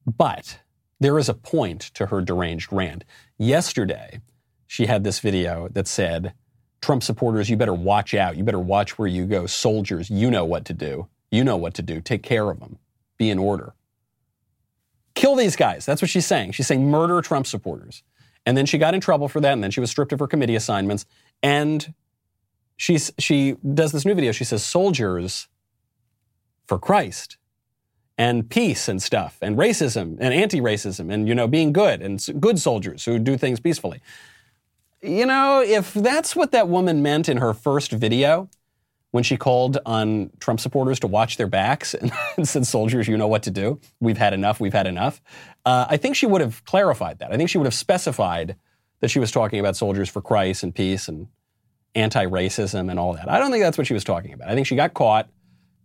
But 0.07 0.61
there 1.01 1.18
is 1.18 1.29
a 1.29 1.35
point 1.35 1.81
to 1.94 2.07
her 2.07 2.21
deranged 2.21 2.73
rant. 2.73 3.05
Yesterday, 3.37 4.21
she 4.68 4.87
had 4.87 5.03
this 5.03 5.18
video 5.18 5.66
that 5.73 5.88
said, 5.88 6.35
Trump 6.81 7.03
supporters, 7.03 7.51
you 7.51 7.57
better 7.57 7.75
watch 7.75 8.14
out. 8.14 8.37
You 8.37 8.45
better 8.45 8.59
watch 8.59 8.99
where 8.99 9.09
you 9.09 9.27
go. 9.27 9.47
Soldiers, 9.47 10.11
you 10.11 10.31
know 10.31 10.45
what 10.45 10.64
to 10.67 10.75
do. 10.75 11.09
You 11.31 11.45
know 11.45 11.57
what 11.57 11.75
to 11.75 11.83
do. 11.83 12.01
Take 12.01 12.23
care 12.23 12.51
of 12.51 12.61
them. 12.61 12.79
Be 13.17 13.31
in 13.31 13.38
order. 13.38 13.75
Kill 15.14 15.35
these 15.35 15.57
guys. 15.57 15.85
That's 15.85 16.01
what 16.01 16.11
she's 16.11 16.27
saying. 16.27 16.53
She's 16.53 16.67
saying 16.67 16.88
murder 16.88 17.21
Trump 17.21 17.47
supporters. 17.47 18.03
And 18.47 18.57
then 18.57 18.64
she 18.64 18.79
got 18.79 18.95
in 18.95 19.01
trouble 19.01 19.29
for 19.29 19.41
that, 19.41 19.53
and 19.53 19.62
then 19.62 19.71
she 19.71 19.81
was 19.81 19.91
stripped 19.91 20.12
of 20.12 20.21
her 20.21 20.27
committee 20.27 20.55
assignments. 20.55 21.05
And 21.43 21.93
she's, 22.77 23.12
she 23.19 23.57
does 23.75 23.93
this 23.93 24.05
new 24.05 24.14
video. 24.14 24.33
She 24.33 24.45
says, 24.45 24.64
Soldiers 24.64 25.49
for 26.67 26.79
Christ 26.79 27.38
and 28.19 28.51
peace 28.51 28.88
and 28.88 29.01
stuff 29.01 29.38
and 29.41 29.57
racism 29.57 30.17
and 30.21 30.35
anti-racism 30.35 31.11
and 31.12 31.29
you 31.29 31.35
know 31.35 31.47
being 31.47 31.73
good 31.73 32.03
and 32.03 32.25
good 32.41 32.59
soldiers 32.59 33.05
who 33.05 33.19
do 33.19 33.38
things 33.38 33.61
peacefully. 33.61 34.03
You 35.03 35.27
know, 35.27 35.63
if 35.63 35.95
that's 35.95 36.35
what 36.35 36.53
that 36.53 36.69
woman 36.69 37.03
meant 37.03 37.29
in 37.29 37.37
her 37.37 37.55
first 37.55 37.93
video 37.93 38.49
when 39.11 39.23
she 39.23 39.37
called 39.37 39.79
on 39.87 40.31
Trump 40.41 40.61
supporters 40.61 41.01
to 41.01 41.07
watch 41.07 41.37
their 41.37 41.47
backs 41.47 41.95
and, 42.37 42.49
said, 42.49 42.67
"Soldiers, 42.67 43.07
you 43.07 43.17
know 43.17 43.29
what 43.29 43.45
to 43.45 43.51
do. 43.51 43.81
We've 44.01 44.19
had 44.19 44.35
enough. 44.35 44.61
We've 44.61 44.73
had 44.73 44.87
enough." 44.87 45.21
Uh, 45.65 45.87
I 45.89 45.97
think 45.97 46.17
she 46.17 46.27
would 46.27 46.41
have 46.41 46.65
clarified 46.65 47.21
that. 47.21 47.33
I 47.33 47.37
think 47.37 47.49
she 47.49 47.59
would 47.59 47.67
have 47.67 47.75
specified 47.75 48.57
that 49.01 49.09
she 49.09 49.21
was 49.21 49.31
talking 49.31 49.61
about 49.61 49.77
soldiers 49.77 50.09
for 50.09 50.21
Christ 50.21 50.63
and 50.65 50.75
peace 50.75 51.09
and 51.09 51.29
anti-racism 51.95 52.91
and 52.91 52.99
all 52.99 53.15
that. 53.15 53.31
I 53.31 53.39
don't 53.39 53.51
think 53.51 53.63
that's 53.63 53.79
what 53.79 53.87
she 53.87 53.95
was 53.95 54.05
talking 54.05 54.33
about. 54.33 54.49
I 54.49 54.55
think 54.55 54.67
she 54.67 54.77
got 54.77 54.95
caught 54.95 55.29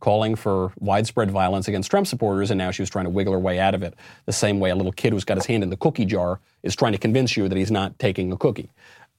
calling 0.03 0.35
for 0.35 0.73
widespread 0.79 1.31
violence 1.31 1.69
against 1.69 1.89
Trump 1.89 2.05
supporters, 2.05 2.51
and 2.51 2.57
now 2.57 2.71
she 2.71 2.81
was 2.81 2.89
trying 2.89 3.05
to 3.05 3.09
wiggle 3.09 3.31
her 3.31 3.39
way 3.39 3.57
out 3.57 3.73
of 3.73 3.81
it 3.83 3.93
the 4.25 4.33
same 4.33 4.59
way 4.59 4.69
a 4.69 4.75
little 4.75 4.91
kid 4.91 5.13
who's 5.13 5.23
got 5.23 5.37
his 5.37 5.45
hand 5.45 5.63
in 5.63 5.69
the 5.69 5.77
cookie 5.77 6.03
jar 6.03 6.41
is 6.61 6.75
trying 6.75 6.91
to 6.91 6.97
convince 6.97 7.37
you 7.37 7.47
that 7.47 7.57
he's 7.57 7.71
not 7.71 7.97
taking 7.99 8.29
a 8.33 8.35
cookie. 8.37 8.69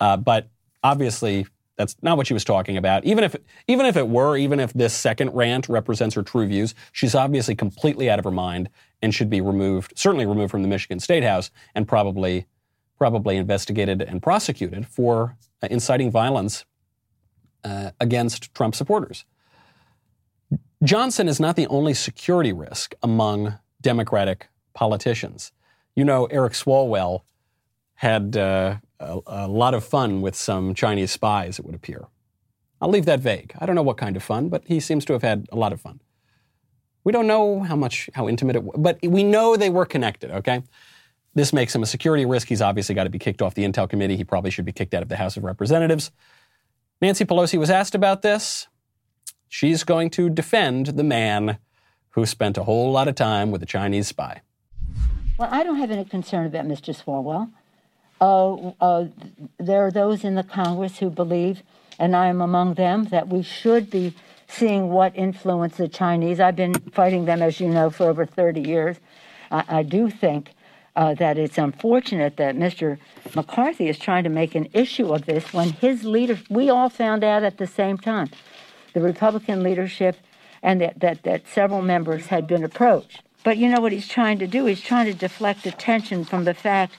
Uh, 0.04 0.18
but 0.18 0.50
obviously, 0.82 1.46
that's 1.76 1.96
not 2.02 2.18
what 2.18 2.26
she 2.26 2.34
was 2.34 2.44
talking 2.44 2.76
about. 2.76 3.06
Even 3.06 3.24
if, 3.24 3.34
even 3.66 3.86
if 3.86 3.96
it 3.96 4.06
were, 4.06 4.36
even 4.36 4.60
if 4.60 4.70
this 4.74 4.92
second 4.92 5.30
rant 5.30 5.66
represents 5.66 6.14
her 6.14 6.22
true 6.22 6.46
views, 6.46 6.74
she's 6.92 7.14
obviously 7.14 7.54
completely 7.54 8.10
out 8.10 8.18
of 8.18 8.24
her 8.26 8.30
mind 8.30 8.68
and 9.00 9.14
should 9.14 9.30
be 9.30 9.40
removed, 9.40 9.94
certainly 9.96 10.26
removed 10.26 10.50
from 10.50 10.60
the 10.60 10.68
Michigan 10.68 11.00
State 11.00 11.24
House, 11.24 11.50
and 11.74 11.88
probably, 11.88 12.44
probably 12.98 13.38
investigated 13.38 14.02
and 14.02 14.22
prosecuted 14.22 14.86
for 14.86 15.38
uh, 15.62 15.68
inciting 15.70 16.10
violence 16.10 16.66
uh, 17.64 17.92
against 17.98 18.54
Trump 18.54 18.74
supporters. 18.74 19.24
Johnson 20.82 21.28
is 21.28 21.40
not 21.40 21.56
the 21.56 21.66
only 21.68 21.94
security 21.94 22.52
risk 22.52 22.94
among 23.02 23.58
Democratic 23.80 24.48
politicians. 24.74 25.50
You 25.96 26.04
know, 26.04 26.26
Eric 26.26 26.52
Swalwell 26.52 27.22
had 27.94 28.36
uh, 28.36 28.76
a, 29.00 29.18
a, 29.26 29.48
lot 29.48 29.74
of 29.74 29.84
fun 29.84 30.22
with 30.22 30.34
some 30.34 30.74
Chinese 30.74 31.10
spies, 31.10 31.58
it 31.58 31.64
would 31.64 31.74
appear. 31.74 32.06
I'll 32.80 32.90
leave 32.90 33.06
that 33.06 33.20
vague. 33.20 33.54
I 33.58 33.66
don't 33.66 33.74
know 33.74 33.82
what 33.82 33.96
kind 33.96 34.16
of 34.16 34.22
fun, 34.22 34.48
but 34.48 34.62
he 34.66 34.80
seems 34.80 35.04
to 35.06 35.12
have 35.12 35.22
had 35.22 35.46
a 35.50 35.56
lot 35.56 35.72
of 35.72 35.80
fun. 35.80 36.00
We 37.02 37.12
don't 37.12 37.26
know 37.26 37.60
how 37.62 37.76
much, 37.76 38.08
how 38.14 38.28
intimate 38.28 38.56
it 38.56 38.64
was, 38.64 38.76
but 38.78 38.98
we 39.02 39.22
know 39.22 39.56
they 39.56 39.70
were 39.70 39.84
connected, 39.84 40.30
okay? 40.30 40.62
This 41.34 41.52
makes 41.52 41.74
him 41.74 41.82
a 41.82 41.86
security 41.86 42.24
risk. 42.24 42.48
He's 42.48 42.62
obviously 42.62 42.94
got 42.94 43.04
to 43.04 43.10
be 43.10 43.18
kicked 43.18 43.42
off 43.42 43.54
the 43.54 43.64
Intel 43.64 43.88
Committee. 43.88 44.16
He 44.16 44.24
probably 44.24 44.50
should 44.50 44.64
be 44.64 44.72
kicked 44.72 44.94
out 44.94 45.02
of 45.02 45.08
the 45.08 45.16
House 45.16 45.36
of 45.36 45.44
Representatives. 45.44 46.10
Nancy 47.00 47.24
Pelosi 47.24 47.58
was 47.58 47.70
asked 47.70 47.94
about 47.94 48.22
this. 48.22 48.68
She's 49.48 49.84
going 49.84 50.10
to 50.10 50.30
defend 50.30 50.86
the 50.86 51.04
man 51.04 51.58
who 52.10 52.24
spent 52.26 52.56
a 52.56 52.64
whole 52.64 52.92
lot 52.92 53.08
of 53.08 53.16
time 53.16 53.50
with 53.50 53.62
a 53.62 53.66
Chinese 53.66 54.08
spy. 54.08 54.42
Well, 55.38 55.48
I 55.50 55.64
don't 55.64 55.78
have 55.78 55.90
any 55.90 56.04
concern 56.04 56.46
about 56.46 56.64
Mr. 56.64 56.94
Swalwell. 56.94 57.50
Uh, 58.24 58.72
uh, 58.80 59.06
there 59.58 59.84
are 59.84 59.90
those 59.90 60.24
in 60.24 60.34
the 60.34 60.42
Congress 60.42 60.96
who 60.96 61.10
believe, 61.10 61.62
and 61.98 62.16
I 62.16 62.28
am 62.28 62.40
among 62.40 62.72
them, 62.72 63.04
that 63.10 63.28
we 63.28 63.42
should 63.42 63.90
be 63.90 64.14
seeing 64.48 64.88
what 64.88 65.14
influence 65.14 65.76
the 65.76 65.88
Chinese. 65.88 66.40
I've 66.40 66.56
been 66.56 66.72
fighting 66.72 67.26
them, 67.26 67.42
as 67.42 67.60
you 67.60 67.68
know, 67.68 67.90
for 67.90 68.04
over 68.08 68.24
30 68.24 68.62
years. 68.62 68.96
I, 69.50 69.64
I 69.68 69.82
do 69.82 70.08
think 70.08 70.52
uh, 70.96 71.12
that 71.16 71.36
it's 71.36 71.58
unfortunate 71.58 72.38
that 72.38 72.56
Mr. 72.56 72.96
McCarthy 73.34 73.88
is 73.88 73.98
trying 73.98 74.24
to 74.24 74.30
make 74.30 74.54
an 74.54 74.68
issue 74.72 75.12
of 75.12 75.26
this 75.26 75.52
when 75.52 75.72
his 75.72 76.04
leader, 76.04 76.38
we 76.48 76.70
all 76.70 76.88
found 76.88 77.24
out 77.24 77.42
at 77.42 77.58
the 77.58 77.66
same 77.66 77.98
time, 77.98 78.30
the 78.94 79.02
Republican 79.02 79.62
leadership 79.62 80.16
and 80.62 80.80
that, 80.80 80.98
that, 81.00 81.24
that 81.24 81.46
several 81.46 81.82
members 81.82 82.28
had 82.28 82.46
been 82.46 82.64
approached. 82.64 83.22
But 83.42 83.58
you 83.58 83.68
know 83.68 83.82
what 83.82 83.92
he's 83.92 84.08
trying 84.08 84.38
to 84.38 84.46
do? 84.46 84.64
He's 84.64 84.80
trying 84.80 85.12
to 85.12 85.14
deflect 85.14 85.66
attention 85.66 86.24
from 86.24 86.44
the 86.44 86.54
fact 86.54 86.94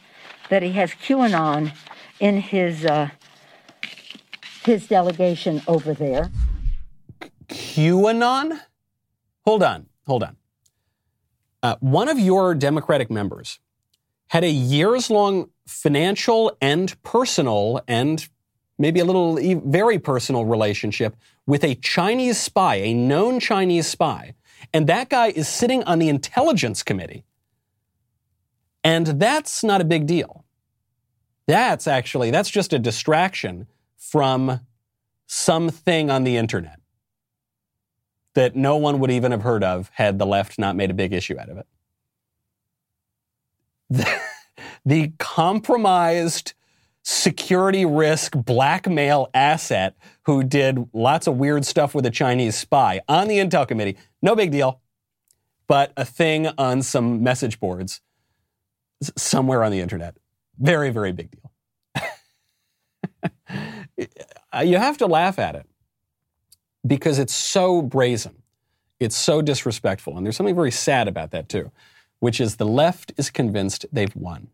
that 0.49 0.63
he 0.63 0.71
has 0.73 0.91
QAnon 0.91 1.73
in 2.19 2.39
his 2.41 2.85
uh, 2.85 3.09
his 4.63 4.87
delegation 4.87 5.61
over 5.67 5.93
there. 5.93 6.31
QAnon? 7.47 8.59
Hold 9.45 9.63
on, 9.63 9.87
hold 10.07 10.23
on. 10.23 10.37
Uh, 11.61 11.75
one 11.79 12.09
of 12.09 12.19
your 12.19 12.55
Democratic 12.55 13.09
members 13.11 13.59
had 14.27 14.43
a 14.43 14.49
years 14.49 15.09
long 15.09 15.49
financial 15.67 16.55
and 16.61 17.01
personal 17.03 17.81
and 17.87 18.27
maybe 18.77 18.99
a 18.99 19.05
little 19.05 19.37
very 19.65 19.99
personal 19.99 20.45
relationship 20.45 21.15
with 21.45 21.63
a 21.63 21.75
Chinese 21.75 22.37
spy, 22.39 22.75
a 22.75 22.93
known 22.93 23.39
Chinese 23.39 23.87
spy. 23.87 24.33
And 24.73 24.87
that 24.87 25.09
guy 25.09 25.27
is 25.27 25.47
sitting 25.47 25.83
on 25.83 25.99
the 25.99 26.09
intelligence 26.09 26.83
committee. 26.83 27.23
And 28.85 29.07
that's 29.19 29.63
not 29.63 29.81
a 29.81 29.83
big 29.83 30.05
deal. 30.05 30.45
That's 31.47 31.87
actually, 31.87 32.29
that's 32.29 32.51
just 32.51 32.71
a 32.71 32.77
distraction 32.77 33.65
from 33.97 34.59
something 35.25 36.11
on 36.11 36.23
the 36.23 36.37
internet 36.37 36.79
that 38.35 38.55
no 38.55 38.77
one 38.77 38.99
would 38.99 39.09
even 39.09 39.31
have 39.31 39.41
heard 39.41 39.63
of 39.63 39.89
had 39.95 40.19
the 40.19 40.25
left 40.25 40.59
not 40.59 40.75
made 40.75 40.91
a 40.91 40.93
big 40.93 41.13
issue 41.13 41.35
out 41.39 41.49
of 41.49 41.57
it. 41.57 41.67
The, 43.89 44.21
the 44.85 45.13
compromised 45.17 46.53
security 47.01 47.85
risk 47.85 48.33
blackmail 48.35 49.29
asset 49.33 49.95
who 50.23 50.43
did 50.43 50.89
lots 50.93 51.25
of 51.25 51.37
weird 51.37 51.65
stuff 51.65 51.95
with 51.95 52.05
a 52.05 52.11
Chinese 52.11 52.55
spy 52.55 53.01
on 53.07 53.27
the 53.27 53.39
Intel 53.39 53.67
committee. 53.67 53.97
No 54.21 54.35
big 54.35 54.51
deal. 54.51 54.79
But 55.67 55.91
a 55.97 56.05
thing 56.05 56.49
on 56.59 56.83
some 56.83 57.23
message 57.23 57.59
boards 57.59 58.01
somewhere 59.01 59.63
on 59.63 59.71
the 59.71 59.79
internet. 59.79 60.15
Very, 60.59 60.89
very 60.89 61.11
big 61.11 61.31
deal. 61.31 61.51
you 64.63 64.77
have 64.77 64.97
to 64.97 65.07
laugh 65.07 65.39
at 65.39 65.55
it 65.55 65.65
because 66.85 67.19
it's 67.19 67.33
so 67.33 67.81
brazen. 67.81 68.41
It's 68.99 69.17
so 69.17 69.41
disrespectful. 69.41 70.17
And 70.17 70.25
there's 70.25 70.37
something 70.37 70.55
very 70.55 70.71
sad 70.71 71.07
about 71.07 71.31
that, 71.31 71.49
too, 71.49 71.71
which 72.19 72.39
is 72.39 72.55
the 72.55 72.65
left 72.65 73.11
is 73.17 73.29
convinced 73.29 73.85
they've 73.91 74.15
won. 74.15 74.47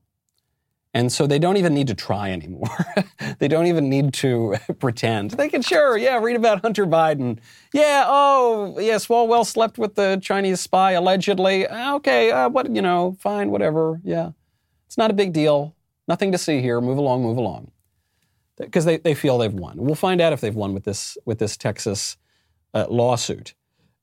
And 0.93 1.11
so 1.11 1.25
they 1.25 1.39
don't 1.39 1.55
even 1.55 1.73
need 1.73 1.87
to 1.87 1.95
try 1.95 2.31
anymore. 2.31 2.69
they 3.39 3.47
don't 3.47 3.67
even 3.67 3.89
need 3.89 4.13
to 4.15 4.55
pretend. 4.79 5.31
They 5.31 5.47
can, 5.47 5.61
sure, 5.61 5.97
yeah, 5.97 6.19
read 6.19 6.35
about 6.35 6.61
Hunter 6.61 6.85
Biden. 6.85 7.39
Yeah, 7.73 8.03
oh, 8.07 8.77
yeah, 8.77 8.95
Swalwell 8.95 9.45
slept 9.45 9.77
with 9.77 9.95
the 9.95 10.19
Chinese 10.21 10.59
spy 10.59 10.91
allegedly. 10.91 11.67
Okay, 11.67 12.31
uh, 12.31 12.49
what, 12.49 12.73
you 12.75 12.81
know, 12.81 13.15
fine, 13.19 13.51
whatever. 13.51 14.01
Yeah. 14.03 14.31
It's 14.87 14.97
not 14.97 15.11
a 15.11 15.13
big 15.13 15.31
deal. 15.31 15.73
Nothing 16.09 16.33
to 16.33 16.37
see 16.37 16.59
here. 16.61 16.81
Move 16.81 16.97
along, 16.97 17.23
move 17.23 17.37
along. 17.37 17.71
Because 18.57 18.83
they, 18.83 18.97
they 18.97 19.13
feel 19.13 19.37
they've 19.37 19.53
won. 19.53 19.77
We'll 19.77 19.95
find 19.95 20.19
out 20.19 20.33
if 20.33 20.41
they've 20.41 20.53
won 20.53 20.73
with 20.73 20.83
this, 20.83 21.17
with 21.25 21.39
this 21.39 21.55
Texas 21.55 22.17
uh, 22.73 22.87
lawsuit. 22.89 23.53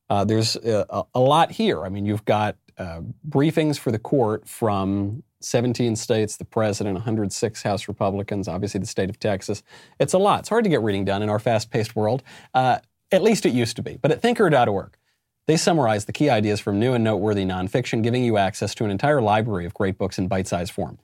Uh, 0.09 0.24
there's 0.24 0.57
uh, 0.57 0.85
a, 0.88 1.03
a, 1.14 1.20
lot 1.20 1.53
here. 1.53 1.85
I 1.85 1.90
mean, 1.90 2.07
you've 2.07 2.24
got 2.24 2.57
uh, 2.79 3.03
briefings 3.29 3.79
for 3.79 3.92
the 3.92 3.98
court 3.98 4.48
from 4.48 5.22
17 5.40 5.96
states, 5.96 6.37
the 6.37 6.44
president, 6.44 6.94
106 6.94 7.62
House 7.62 7.88
Republicans, 7.88 8.48
obviously 8.48 8.81
the 8.81 8.87
state 8.87 9.11
of 9.11 9.18
Texas. 9.18 9.62
It's 9.98 10.12
a 10.12 10.18
lot. 10.18 10.40
It's 10.40 10.48
hard 10.48 10.64
to 10.64 10.70
get 10.70 10.83
reading 10.83 11.05
done 11.05 11.22
in 11.22 11.29
our 11.29 11.38
fast 11.38 11.70
paced 11.70 11.94
world. 11.94 12.22
Uh, 12.55 12.79
at 13.12 13.22
least 13.22 13.46
it 13.46 13.53
used 13.53 13.77
to 13.77 13.83
be. 13.83 13.98
But 14.01 14.11
at 14.11 14.20
thinkr.org, 14.20 14.96
they 15.46 15.57
summarize 15.57 16.05
the 16.05 16.12
key 16.12 16.29
ideas 16.29 16.61
from 16.61 16.79
new 16.79 16.92
and 16.92 17.03
noteworthy 17.03 17.44
nonfiction, 17.44 18.03
giving 18.03 18.22
you 18.22 18.37
access 18.37 18.74
to 18.77 18.85
an 18.85 18.90
entire 18.90 19.22
library 19.22 19.64
of 19.64 19.72
great 19.72 19.96
books 19.96 20.18
in 20.18 20.29
bite 20.29 20.46
sized 20.46 20.72
form. 20.72 20.98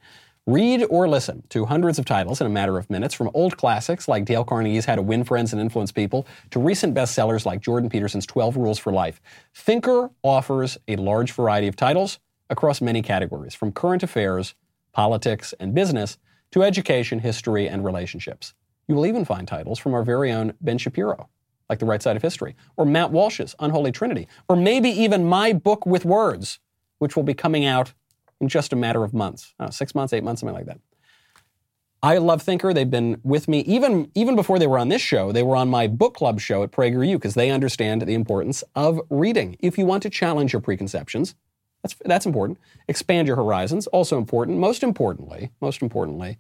Read 0.46 0.84
or 0.90 1.08
listen 1.08 1.42
to 1.48 1.64
hundreds 1.64 1.98
of 1.98 2.04
titles 2.04 2.42
in 2.42 2.46
a 2.46 2.50
matter 2.50 2.76
of 2.76 2.90
minutes, 2.90 3.14
from 3.14 3.30
old 3.32 3.56
classics 3.56 4.06
like 4.06 4.26
Dale 4.26 4.44
Carnegie's 4.44 4.84
How 4.84 4.96
to 4.96 5.00
Win 5.00 5.24
Friends 5.24 5.54
and 5.54 5.62
Influence 5.62 5.90
People 5.90 6.26
to 6.50 6.60
recent 6.60 6.94
bestsellers 6.94 7.46
like 7.46 7.62
Jordan 7.62 7.88
Peterson's 7.88 8.26
12 8.26 8.58
Rules 8.58 8.78
for 8.78 8.92
Life. 8.92 9.22
Thinkr 9.56 10.10
offers 10.22 10.76
a 10.86 10.96
large 10.96 11.32
variety 11.32 11.66
of 11.66 11.76
titles 11.76 12.18
across 12.54 12.80
many 12.80 13.02
categories, 13.02 13.52
from 13.52 13.72
current 13.72 14.04
affairs, 14.04 14.54
politics, 14.92 15.52
and 15.58 15.74
business 15.74 16.18
to 16.52 16.62
education, 16.62 17.18
history, 17.18 17.68
and 17.68 17.84
relationships. 17.84 18.54
You 18.86 18.94
will 18.94 19.06
even 19.06 19.24
find 19.24 19.48
titles 19.48 19.80
from 19.80 19.92
our 19.92 20.04
very 20.04 20.30
own 20.30 20.54
Ben 20.60 20.78
Shapiro, 20.78 21.28
like 21.68 21.80
The 21.80 21.84
Right 21.84 22.00
Side 22.00 22.14
of 22.14 22.22
History, 22.22 22.54
or 22.76 22.86
Matt 22.86 23.10
Walsh's 23.10 23.56
Unholy 23.58 23.90
Trinity, 23.90 24.28
or 24.48 24.54
maybe 24.54 24.88
even 24.88 25.26
my 25.26 25.52
book 25.52 25.84
with 25.84 26.04
words, 26.04 26.60
which 27.00 27.16
will 27.16 27.24
be 27.24 27.34
coming 27.34 27.64
out 27.64 27.92
in 28.40 28.48
just 28.48 28.72
a 28.72 28.76
matter 28.76 29.02
of 29.02 29.12
months, 29.12 29.52
know, 29.58 29.68
six 29.70 29.92
months, 29.92 30.12
eight 30.12 30.22
months, 30.22 30.40
something 30.40 30.54
like 30.54 30.66
that. 30.66 30.78
I 32.04 32.18
love 32.18 32.44
Thinkr. 32.44 32.72
They've 32.72 32.88
been 32.88 33.18
with 33.24 33.48
me 33.48 33.60
even 33.60 34.10
even 34.14 34.36
before 34.36 34.58
they 34.58 34.66
were 34.66 34.78
on 34.78 34.90
this 34.90 35.00
show. 35.00 35.32
They 35.32 35.42
were 35.42 35.56
on 35.56 35.70
my 35.70 35.86
book 35.86 36.14
club 36.14 36.38
show 36.38 36.62
at 36.62 36.70
PragerU 36.70 37.14
because 37.14 37.32
they 37.32 37.50
understand 37.50 38.02
the 38.02 38.12
importance 38.12 38.62
of 38.74 39.00
reading. 39.08 39.56
If 39.58 39.78
you 39.78 39.86
want 39.86 40.02
to 40.02 40.10
challenge 40.10 40.52
your 40.52 40.60
preconceptions, 40.60 41.34
that's 41.84 41.94
that's 42.06 42.26
important. 42.26 42.58
Expand 42.88 43.28
your 43.28 43.36
horizons, 43.36 43.86
also 43.88 44.16
important. 44.16 44.58
Most 44.58 44.82
importantly, 44.82 45.50
most 45.60 45.82
importantly, 45.82 46.38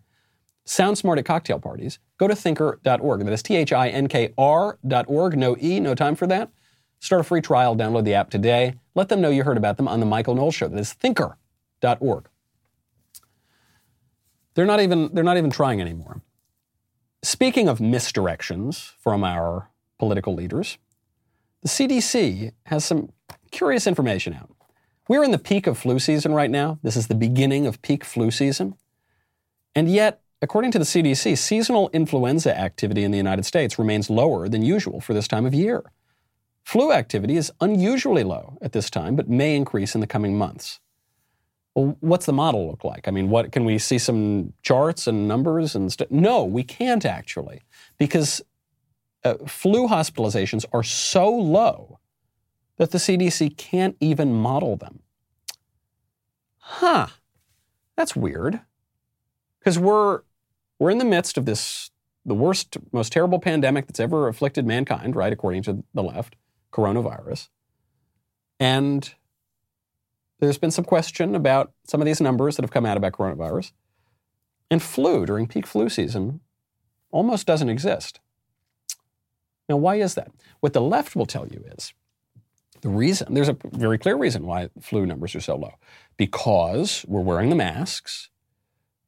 sound 0.64 0.96
smart 0.96 1.18
at 1.18 1.26
cocktail 1.26 1.58
parties. 1.58 1.98
Go 2.16 2.26
to 2.26 2.34
thinkr.org. 2.34 3.24
That 3.24 3.32
is 3.32 3.42
T 3.42 3.56
H 3.56 3.70
I 3.72 3.90
N 3.90 4.08
K 4.08 4.32
R.org. 4.38 5.36
No 5.36 5.56
E, 5.60 5.80
no 5.80 5.94
time 5.94 6.14
for 6.14 6.26
that. 6.28 6.50
Start 6.98 7.20
a 7.20 7.24
free 7.24 7.42
trial. 7.42 7.76
Download 7.76 8.04
the 8.04 8.14
app 8.14 8.30
today. 8.30 8.76
Let 8.94 9.10
them 9.10 9.20
know 9.20 9.28
you 9.28 9.44
heard 9.44 9.58
about 9.58 9.76
them 9.76 9.86
on 9.86 10.00
the 10.00 10.06
Michael 10.06 10.34
Knowles 10.34 10.54
Show. 10.54 10.68
That 10.68 10.80
is 10.80 10.94
Thinkr 10.94 11.36
org. 12.00 12.28
They're 14.54 14.64
not 14.64 14.80
even 14.80 15.10
they're 15.12 15.24
not 15.24 15.36
even 15.36 15.50
trying 15.50 15.82
anymore. 15.82 16.22
Speaking 17.22 17.68
of 17.68 17.80
misdirections 17.80 18.92
from 18.98 19.24
our 19.24 19.68
political 19.98 20.34
leaders, 20.34 20.78
the 21.60 21.68
CDC 21.68 22.52
has 22.66 22.84
some 22.84 23.12
curious 23.50 23.86
information 23.86 24.32
out. 24.32 24.53
We're 25.06 25.24
in 25.24 25.32
the 25.32 25.38
peak 25.38 25.66
of 25.66 25.76
flu 25.76 25.98
season 25.98 26.32
right 26.32 26.50
now. 26.50 26.78
This 26.82 26.96
is 26.96 27.08
the 27.08 27.14
beginning 27.14 27.66
of 27.66 27.82
peak 27.82 28.04
flu 28.04 28.30
season. 28.30 28.74
And 29.74 29.90
yet, 29.90 30.22
according 30.40 30.70
to 30.72 30.78
the 30.78 30.84
CDC, 30.84 31.36
seasonal 31.36 31.90
influenza 31.92 32.56
activity 32.56 33.04
in 33.04 33.10
the 33.10 33.18
United 33.18 33.44
States 33.44 33.78
remains 33.78 34.08
lower 34.08 34.48
than 34.48 34.62
usual 34.62 35.00
for 35.00 35.12
this 35.12 35.28
time 35.28 35.44
of 35.44 35.52
year. 35.52 35.84
Flu 36.64 36.90
activity 36.90 37.36
is 37.36 37.52
unusually 37.60 38.24
low 38.24 38.56
at 38.62 38.72
this 38.72 38.88
time, 38.88 39.14
but 39.14 39.28
may 39.28 39.54
increase 39.54 39.94
in 39.94 40.00
the 40.00 40.06
coming 40.06 40.38
months. 40.38 40.80
Well, 41.74 41.98
what's 42.00 42.24
the 42.24 42.32
model 42.32 42.66
look 42.70 42.84
like? 42.84 43.06
I 43.06 43.10
mean, 43.10 43.28
what 43.28 43.52
can 43.52 43.66
we 43.66 43.78
see 43.78 43.98
some 43.98 44.54
charts 44.62 45.06
and 45.06 45.28
numbers 45.28 45.74
and 45.74 45.92
stuff? 45.92 46.10
No, 46.10 46.44
we 46.44 46.62
can't 46.62 47.04
actually, 47.04 47.60
because 47.98 48.40
uh, 49.24 49.34
flu 49.46 49.86
hospitalizations 49.86 50.64
are 50.72 50.82
so 50.82 51.28
low 51.30 51.98
that 52.76 52.90
the 52.90 52.98
CDC 52.98 53.56
can't 53.56 53.96
even 54.00 54.34
model 54.34 54.76
them. 54.76 55.00
Huh? 56.58 57.08
That's 57.96 58.16
weird. 58.16 58.60
Because 59.58 59.78
we're 59.78 60.22
we're 60.78 60.90
in 60.90 60.98
the 60.98 61.04
midst 61.04 61.38
of 61.38 61.46
this 61.46 61.90
the 62.26 62.34
worst, 62.34 62.78
most 62.92 63.12
terrible 63.12 63.38
pandemic 63.38 63.86
that's 63.86 64.00
ever 64.00 64.28
afflicted 64.28 64.66
mankind, 64.66 65.14
right? 65.14 65.32
According 65.32 65.62
to 65.64 65.84
the 65.92 66.02
left, 66.02 66.36
coronavirus, 66.72 67.48
and 68.58 69.14
there's 70.40 70.58
been 70.58 70.70
some 70.70 70.84
question 70.84 71.34
about 71.34 71.72
some 71.84 72.00
of 72.00 72.06
these 72.06 72.20
numbers 72.20 72.56
that 72.56 72.62
have 72.62 72.70
come 72.70 72.86
out 72.86 72.96
about 72.96 73.12
coronavirus. 73.12 73.72
And 74.70 74.82
flu 74.82 75.26
during 75.26 75.46
peak 75.46 75.66
flu 75.66 75.88
season 75.88 76.40
almost 77.10 77.46
doesn't 77.46 77.68
exist. 77.68 78.20
Now, 79.68 79.76
why 79.76 79.96
is 79.96 80.14
that? 80.14 80.30
What 80.60 80.72
the 80.72 80.80
left 80.80 81.14
will 81.14 81.26
tell 81.26 81.46
you 81.46 81.64
is 81.76 81.94
the 82.84 82.90
reason, 82.90 83.32
there's 83.32 83.48
a 83.48 83.56
very 83.72 83.96
clear 83.96 84.14
reason 84.14 84.44
why 84.44 84.68
flu 84.78 85.06
numbers 85.06 85.34
are 85.34 85.40
so 85.40 85.56
low. 85.56 85.72
Because 86.18 87.02
we're 87.08 87.22
wearing 87.22 87.48
the 87.48 87.56
masks, 87.56 88.28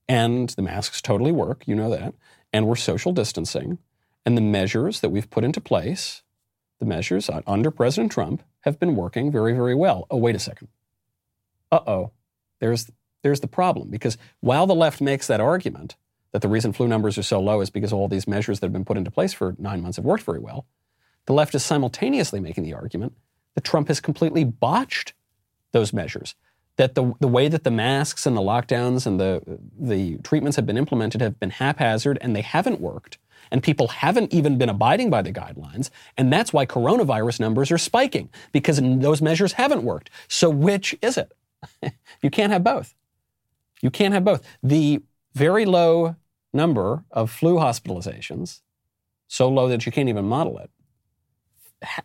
and 0.09 0.49
the 0.49 0.63
masks 0.63 1.03
totally 1.03 1.31
work, 1.31 1.69
you 1.69 1.75
know 1.75 1.91
that, 1.91 2.15
and 2.55 2.67
we're 2.67 2.77
social 2.77 3.13
distancing, 3.13 3.77
and 4.25 4.35
the 4.35 4.41
measures 4.41 5.01
that 5.01 5.11
we've 5.11 5.29
put 5.29 5.45
into 5.45 5.61
place, 5.61 6.23
the 6.81 6.87
measures 6.87 7.29
under 7.47 7.71
President 7.71 8.11
Trump, 8.11 8.43
have 8.61 8.81
been 8.81 8.97
working 8.97 9.31
very, 9.31 9.53
very 9.53 9.75
well. 9.75 10.07
Oh, 10.11 10.17
wait 10.17 10.35
a 10.35 10.39
second 10.39 10.69
uh 11.71 11.81
oh, 11.87 12.13
there's, 12.61 12.91
there's 13.23 13.41
the 13.41 13.47
problem. 13.49 13.91
Because 13.91 14.17
while 14.41 14.67
the 14.67 14.75
left 14.75 15.03
makes 15.03 15.27
that 15.27 15.41
argument 15.41 15.97
that 16.33 16.41
the 16.41 16.49
reason 16.49 16.73
flu 16.73 16.89
numbers 16.89 17.19
are 17.19 17.23
so 17.23 17.41
low 17.41 17.61
is 17.61 17.69
because 17.69 17.93
all 17.93 18.09
these 18.09 18.27
measures 18.27 18.61
that 18.61 18.67
have 18.67 18.73
been 18.73 18.87
put 18.87 18.97
into 18.97 19.11
place 19.11 19.35
for 19.35 19.55
nine 19.59 19.83
months 19.83 19.97
have 19.97 20.05
worked 20.07 20.25
very 20.25 20.39
well, 20.39 20.67
the 21.27 21.35
left 21.35 21.55
is 21.55 21.63
simultaneously 21.63 22.41
making 22.41 22.65
the 22.65 22.73
argument 22.73 23.13
that 23.57 23.65
Trump 23.65 23.89
has 23.89 23.99
completely 23.99 24.45
botched 24.45 25.15
those 25.73 25.93
measures. 25.93 26.37
That 26.77 26.95
the, 26.95 27.15
the 27.21 27.27
way 27.27 27.49
that 27.49 27.65
the 27.65 27.71
masks 27.71 28.27
and 28.27 28.37
the 28.37 28.43
lockdowns 28.43 29.07
and 29.07 29.19
the, 29.19 29.43
the 29.77 30.19
treatments 30.19 30.57
have 30.57 30.67
been 30.67 30.77
implemented 30.77 31.23
have 31.23 31.41
been 31.41 31.51
haphazard 31.51 32.19
and 32.21 32.37
they 32.37 32.43
haven't 32.43 32.81
worked 32.81 33.19
and 33.51 33.63
people 33.63 33.89
haven't 33.89 34.33
even 34.33 34.59
been 34.59 34.69
abiding 34.69 35.11
by 35.11 35.23
the 35.23 35.33
guidelines. 35.33 35.91
And 36.17 36.33
that's 36.33 36.53
why 36.53 36.67
coronavirus 36.67 37.41
numbers 37.41 37.71
are 37.71 37.79
spiking 37.79 38.29
because 38.53 38.81
those 38.83 39.23
measures 39.23 39.55
haven't 39.55 39.83
worked. 39.83 40.11
So 40.29 40.51
which 40.51 40.97
is 41.03 41.17
it? 41.17 41.33
you 42.23 42.31
can't 42.31 42.53
have 42.53 42.65
both. 42.65 42.95
You 43.83 43.91
can't 43.91 44.15
have 44.15 44.25
both. 44.25 44.43
The 44.63 45.03
very 45.35 45.65
low 45.65 46.17
number 46.53 47.05
of 47.11 47.31
flu 47.31 47.57
hospitalizations, 47.57 48.61
so 49.29 49.49
low 49.49 49.69
that 49.69 49.87
you 49.87 49.93
can't 49.93 50.09
even 50.09 50.25
model 50.25 50.59
it, 50.59 50.71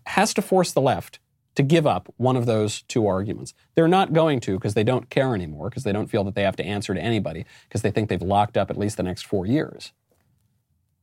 has 0.05 0.33
to 0.33 0.41
force 0.41 0.73
the 0.73 0.81
left 0.81 1.19
to 1.55 1.63
give 1.63 1.85
up 1.85 2.13
one 2.17 2.35
of 2.35 2.45
those 2.45 2.81
two 2.83 3.05
arguments. 3.07 3.53
They're 3.75 3.87
not 3.87 4.13
going 4.13 4.39
to 4.41 4.53
because 4.55 4.73
they 4.73 4.83
don't 4.83 5.09
care 5.09 5.35
anymore, 5.35 5.69
because 5.69 5.83
they 5.83 5.91
don't 5.91 6.07
feel 6.07 6.23
that 6.23 6.35
they 6.35 6.43
have 6.43 6.55
to 6.57 6.65
answer 6.65 6.93
to 6.93 7.01
anybody, 7.01 7.45
because 7.67 7.81
they 7.81 7.91
think 7.91 8.09
they've 8.09 8.21
locked 8.21 8.57
up 8.57 8.69
at 8.69 8.77
least 8.77 8.97
the 8.97 9.03
next 9.03 9.25
four 9.25 9.45
years. 9.45 9.91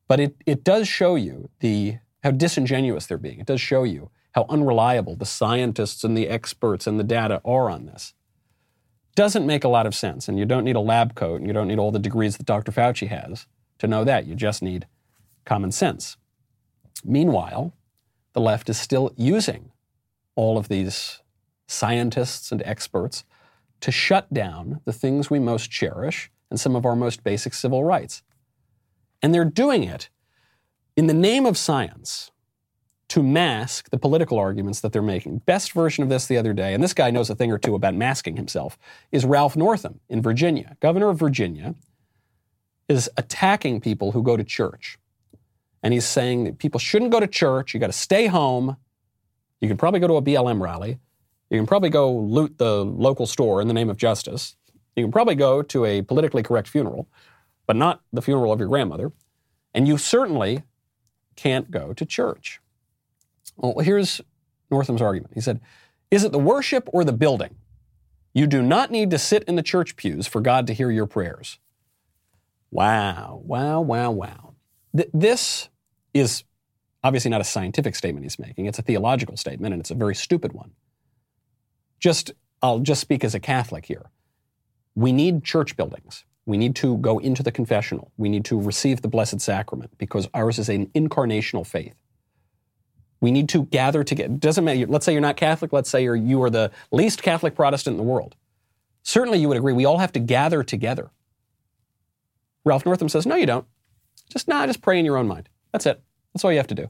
But 0.07 0.21
it, 0.21 0.37
it 0.47 0.65
does 0.65 0.89
show 0.89 1.17
you 1.17 1.51
the 1.61 1.99
how 2.23 2.31
disingenuous 2.31 3.07
they're 3.07 3.19
being. 3.19 3.41
It 3.41 3.47
does 3.47 3.61
show 3.61 3.85
you 3.85 4.11
how 4.33 4.47
unreliable 4.49 5.17
the 5.17 5.27
scientists 5.27 6.03
and 6.03 6.17
the 6.17 6.29
experts 6.29 6.87
and 6.87 6.99
the 6.99 7.05
data 7.05 7.41
are 7.45 7.71
on 7.71 7.87
this 7.87 8.15
doesn't 9.19 9.47
make 9.47 9.65
a 9.65 9.69
lot 9.69 9.85
of 9.85 9.97
sense. 9.97 10.29
And 10.29 10.39
you 10.39 10.45
don't 10.45 10.63
need 10.63 10.77
a 10.77 10.81
lab 10.81 11.17
coat 11.17 11.41
and 11.41 11.47
you 11.49 11.53
don't 11.53 11.67
need 11.67 11.81
all 11.81 11.91
the 11.91 11.99
degrees 11.99 12.37
that 12.37 12.47
Dr. 12.47 12.71
Fauci 12.71 13.09
has 13.09 13.49
to 13.79 13.89
know 13.89 14.05
that. 14.05 14.27
You 14.27 14.37
just 14.37 14.63
need 14.63 14.87
common 15.45 15.73
sense. 15.73 16.17
Meanwhile, 17.05 17.73
the 18.33 18.41
left 18.41 18.71
is 18.71 18.79
still 18.79 19.13
using 19.17 19.73
all 20.39 20.57
of 20.57 20.69
these 20.69 21.21
scientists 21.67 22.53
and 22.53 22.63
experts 22.65 23.25
to 23.81 23.91
shut 23.91 24.33
down 24.33 24.81
the 24.85 24.93
things 24.93 25.29
we 25.29 25.41
most 25.41 25.69
cherish 25.69 26.31
and 26.49 26.61
some 26.61 26.77
of 26.77 26.87
our 26.87 26.95
most 26.95 27.25
basic 27.25 27.53
civil 27.53 27.83
rights. 27.83 28.23
And 29.21 29.35
they're 29.35 29.45
doing 29.45 29.83
it 29.83 30.11
in 30.97 31.09
the 31.09 31.13
name 31.13 31.45
of 31.45 31.59
science 31.59 32.31
to 33.09 33.21
mask 33.21 33.91
the 33.91 33.99
political 33.99 34.39
arguments 34.39 34.81
that 34.81 34.93
they're 34.93 35.03
making. 35.03 35.39
Best 35.39 35.73
version 35.73 36.05
of 36.05 36.09
this 36.09 36.27
the 36.27 36.37
other 36.37 36.53
day, 36.53 36.73
and 36.73 36.85
this 36.85 36.95
guy 36.95 37.11
knows 37.11 37.29
a 37.29 37.35
thing 37.35 37.51
or 37.51 37.59
two 37.59 37.75
about 37.75 37.97
masking 37.97 38.37
himself, 38.37 38.79
is 39.11 39.25
Ralph 39.25 39.57
Northam 39.57 39.99
in 40.09 40.23
Virginia. 40.23 40.77
Governor 40.79 41.09
of 41.09 41.19
Virginia 41.19 41.75
is 42.89 43.11
attacking 43.17 43.81
people 43.81 44.13
who 44.13 44.23
go 44.23 44.37
to 44.37 44.45
church. 44.45 44.99
And 45.83 45.93
he's 45.93 46.07
saying 46.07 46.45
that 46.45 46.59
people 46.59 46.79
shouldn't 46.79 47.11
go 47.11 47.19
to 47.19 47.27
church, 47.27 47.75
you 47.75 47.81
got 47.81 47.89
to 47.89 47.93
stay 47.93 48.29
home. 48.29 48.77
You 49.61 49.69
can 49.69 49.77
probably 49.77 50.01
go 50.01 50.07
to 50.07 50.17
a 50.17 50.23
BLM 50.23 50.61
rally. 50.61 50.99
You 51.51 51.59
can 51.59 51.67
probably 51.67 51.91
go 51.91 52.13
loot 52.13 52.59
the 52.59 52.85
local 52.85 53.27
store 53.27 53.61
in 53.61 53.69
the 53.69 53.75
name 53.75 53.91
of 53.91 53.97
justice. 53.97 54.57
You 54.97 55.05
can 55.05 55.13
probably 55.13 55.35
go 55.35 55.63
to 55.63 55.85
a 55.85 56.03
politically 56.03 56.43
correct 56.43 56.69
funeral, 56.69 57.09
but 57.67 57.77
not 57.77 58.03
the 58.13 58.23
funeral 58.23 58.53
of 58.53 58.59
your 58.59 58.69
grandmother. 58.69 59.13
And 59.75 59.87
you 59.87 59.99
certainly 59.99 60.63
can't 61.37 61.71
go 61.71 61.93
to 61.93 62.05
church. 62.05 62.61
Well, 63.57 63.79
here's 63.79 64.21
Northam's 64.71 65.03
argument. 65.03 65.35
He 65.35 65.41
said, 65.41 65.61
Is 66.11 66.25
it 66.25 66.33
the 66.33 66.39
worship 66.39 66.89
or 66.93 67.05
the 67.05 67.13
building? 67.13 67.57
You 68.35 68.47
do 68.47 68.63
not 68.63 68.91
need 68.91 69.11
to 69.11 69.19
sit 69.19 69.45
in 69.45 69.57
the 69.57 69.63
church 69.63 69.97
pews 69.97 70.27
for 70.27 70.41
God 70.41 70.67
to 70.67 70.75
hear 70.75 70.91
your 70.91 71.07
prayers. 71.07 71.59
Wow, 72.71 73.41
wow, 73.45 73.81
wow, 73.81 74.11
wow. 74.11 74.55
Th- 74.95 75.11
this 75.15 75.69
is 76.13 76.45
obviously 77.05 77.31
not 77.31 77.41
a 77.41 77.45
scientific 77.45 77.95
statement 77.95 78.25
he's 78.25 78.39
making. 78.39 78.67
It's 78.67 78.79
a 78.79 78.83
theological 78.83 79.37
statement, 79.37 79.73
and 79.73 79.81
it's 79.81 79.91
a 79.91 79.95
very 79.95 80.15
stupid 80.15 80.53
one. 80.53 80.73
Just, 82.01 82.33
I'll 82.63 82.81
just 82.81 83.01
speak 83.01 83.25
as 83.25 83.35
a 83.35 83.41
Catholic 83.41 83.87
here. 83.87 84.11
We 84.95 85.13
need 85.13 85.45
church 85.45 85.77
buildings. 85.77 86.25
We 86.47 86.57
need 86.57 86.75
to 86.77 86.97
go 86.99 87.19
into 87.19 87.43
the 87.43 87.53
confessional. 87.53 88.11
We 88.17 88.29
need 88.29 88.45
to 88.47 88.61
receive 88.61 89.03
the 89.03 89.09
Blessed 89.09 89.41
Sacrament 89.41 89.97
because 89.99 90.29
ours 90.33 90.59
is 90.59 90.69
an 90.69 90.87
incarnational 90.87 91.67
faith. 91.67 91.95
We 93.21 93.31
need 93.31 93.49
to 93.51 93.65
gather 93.65 94.05
together. 94.05 94.33
Doesn't 94.35 94.65
matter. 94.65 94.87
Let's 94.87 95.05
say 95.05 95.13
you're 95.13 95.21
not 95.21 95.37
Catholic. 95.37 95.73
Let's 95.73 95.91
say 95.91 96.05
you're, 96.05 96.17
you 96.17 96.43
are 96.43 96.51
the 96.51 96.71
least 96.91 97.23
Catholic 97.23 97.55
Protestant 97.55 97.95
in 97.95 97.99
the 97.99 98.11
world. 98.11 98.37
Certainly, 99.03 99.41
you 99.41 99.49
would 99.49 99.57
agree. 99.57 99.73
We 99.73 99.85
all 99.85 99.99
have 99.99 100.13
to 100.13 100.21
gather 100.21 100.63
together. 100.63 101.11
Ralph 102.65 102.87
Northam 102.87 103.09
says, 103.09 103.27
no, 103.27 103.35
you 103.37 103.47
don't. 103.47 103.67
Just 104.31 104.49
nah, 104.49 104.67
just 104.67 104.83
pray 104.83 104.99
in 104.99 105.05
your 105.05 105.17
own 105.17 105.27
mind. 105.27 105.49
That's 105.73 105.87
it. 105.87 106.03
That's 106.33 106.45
all 106.45 106.53
you 106.53 106.59
have 106.59 106.67
to 106.69 106.75
do. 106.75 106.89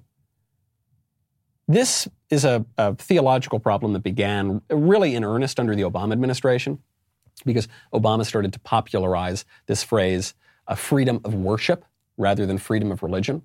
This 1.67 2.09
is 2.31 2.45
a, 2.45 2.65
a 2.77 2.95
theological 2.95 3.61
problem 3.61 3.93
that 3.93 4.01
began 4.01 4.63
really 4.71 5.15
in 5.15 5.25
earnest 5.25 5.61
under 5.61 5.75
the 5.75 5.83
Obama 5.83 6.13
administration 6.13 6.79
because 7.45 7.69
Obama 7.93 8.25
started 8.25 8.53
to 8.55 8.59
popularize 8.61 9.45
this 9.67 9.83
phrase, 9.83 10.35
a 10.67 10.77
freedom 10.77 11.21
of 11.25 11.35
worship 11.35 11.85
rather 12.17 12.47
than 12.47 12.59
freedom 12.59 12.91
of 12.91 13.03
religion. 13.03 13.43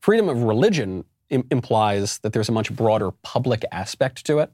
Freedom 0.00 0.28
of 0.28 0.42
religion 0.42 1.04
Im- 1.30 1.46
implies 1.50 2.18
that 2.18 2.32
there's 2.32 2.48
a 2.48 2.52
much 2.52 2.74
broader 2.74 3.10
public 3.10 3.64
aspect 3.72 4.26
to 4.26 4.40
it, 4.40 4.52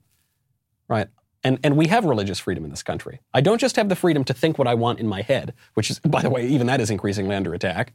right? 0.88 1.08
And, 1.42 1.58
and 1.64 1.76
we 1.76 1.88
have 1.88 2.04
religious 2.04 2.38
freedom 2.38 2.64
in 2.64 2.70
this 2.70 2.82
country. 2.82 3.20
I 3.34 3.40
don't 3.40 3.58
just 3.58 3.76
have 3.76 3.88
the 3.88 3.96
freedom 3.96 4.24
to 4.24 4.34
think 4.34 4.58
what 4.58 4.68
I 4.68 4.74
want 4.74 5.00
in 5.00 5.06
my 5.08 5.22
head, 5.22 5.54
which 5.74 5.90
is, 5.90 5.98
by 6.00 6.22
the 6.22 6.30
way, 6.30 6.46
even 6.46 6.66
that 6.68 6.80
is 6.80 6.90
increasingly 6.90 7.34
under 7.34 7.54
attack, 7.54 7.94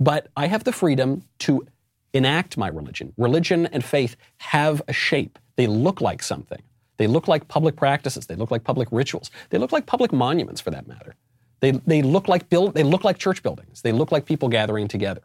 but 0.00 0.28
I 0.36 0.46
have 0.46 0.64
the 0.64 0.72
freedom 0.72 1.24
to 1.40 1.66
enact 2.12 2.56
my 2.56 2.68
religion. 2.68 3.12
Religion 3.16 3.66
and 3.66 3.84
faith 3.84 4.16
have 4.38 4.82
a 4.88 4.92
shape, 4.92 5.38
they 5.56 5.66
look 5.66 6.00
like 6.00 6.22
something. 6.22 6.62
They 6.98 7.06
look 7.06 7.28
like 7.28 7.48
public 7.48 7.76
practices. 7.76 8.26
They 8.26 8.34
look 8.34 8.50
like 8.50 8.64
public 8.64 8.88
rituals. 8.90 9.30
They 9.50 9.58
look 9.58 9.72
like 9.72 9.86
public 9.86 10.12
monuments, 10.12 10.60
for 10.60 10.70
that 10.70 10.86
matter. 10.86 11.14
They, 11.60 11.72
they, 11.72 12.02
look 12.02 12.28
like 12.28 12.48
build, 12.48 12.74
they 12.74 12.82
look 12.82 13.04
like 13.04 13.18
church 13.18 13.42
buildings. 13.42 13.82
They 13.82 13.92
look 13.92 14.12
like 14.12 14.26
people 14.26 14.48
gathering 14.48 14.88
together. 14.88 15.22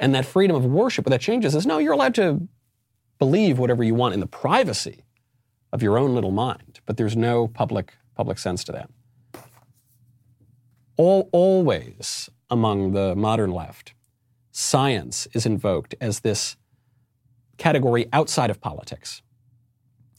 And 0.00 0.14
that 0.14 0.26
freedom 0.26 0.56
of 0.56 0.64
worship, 0.64 1.06
what 1.06 1.10
that 1.10 1.20
changes 1.20 1.54
is 1.54 1.66
no, 1.66 1.78
you're 1.78 1.92
allowed 1.92 2.14
to 2.16 2.48
believe 3.18 3.58
whatever 3.58 3.82
you 3.82 3.94
want 3.94 4.14
in 4.14 4.20
the 4.20 4.26
privacy 4.26 5.04
of 5.72 5.82
your 5.82 5.98
own 5.98 6.14
little 6.14 6.30
mind, 6.30 6.80
but 6.86 6.96
there's 6.96 7.16
no 7.16 7.48
public, 7.48 7.94
public 8.14 8.38
sense 8.38 8.64
to 8.64 8.72
that. 8.72 8.90
All, 10.96 11.28
always 11.32 12.30
among 12.50 12.92
the 12.92 13.14
modern 13.14 13.50
left, 13.50 13.94
science 14.50 15.28
is 15.32 15.46
invoked 15.46 15.94
as 16.00 16.20
this 16.20 16.56
category 17.56 18.06
outside 18.12 18.50
of 18.50 18.60
politics. 18.60 19.22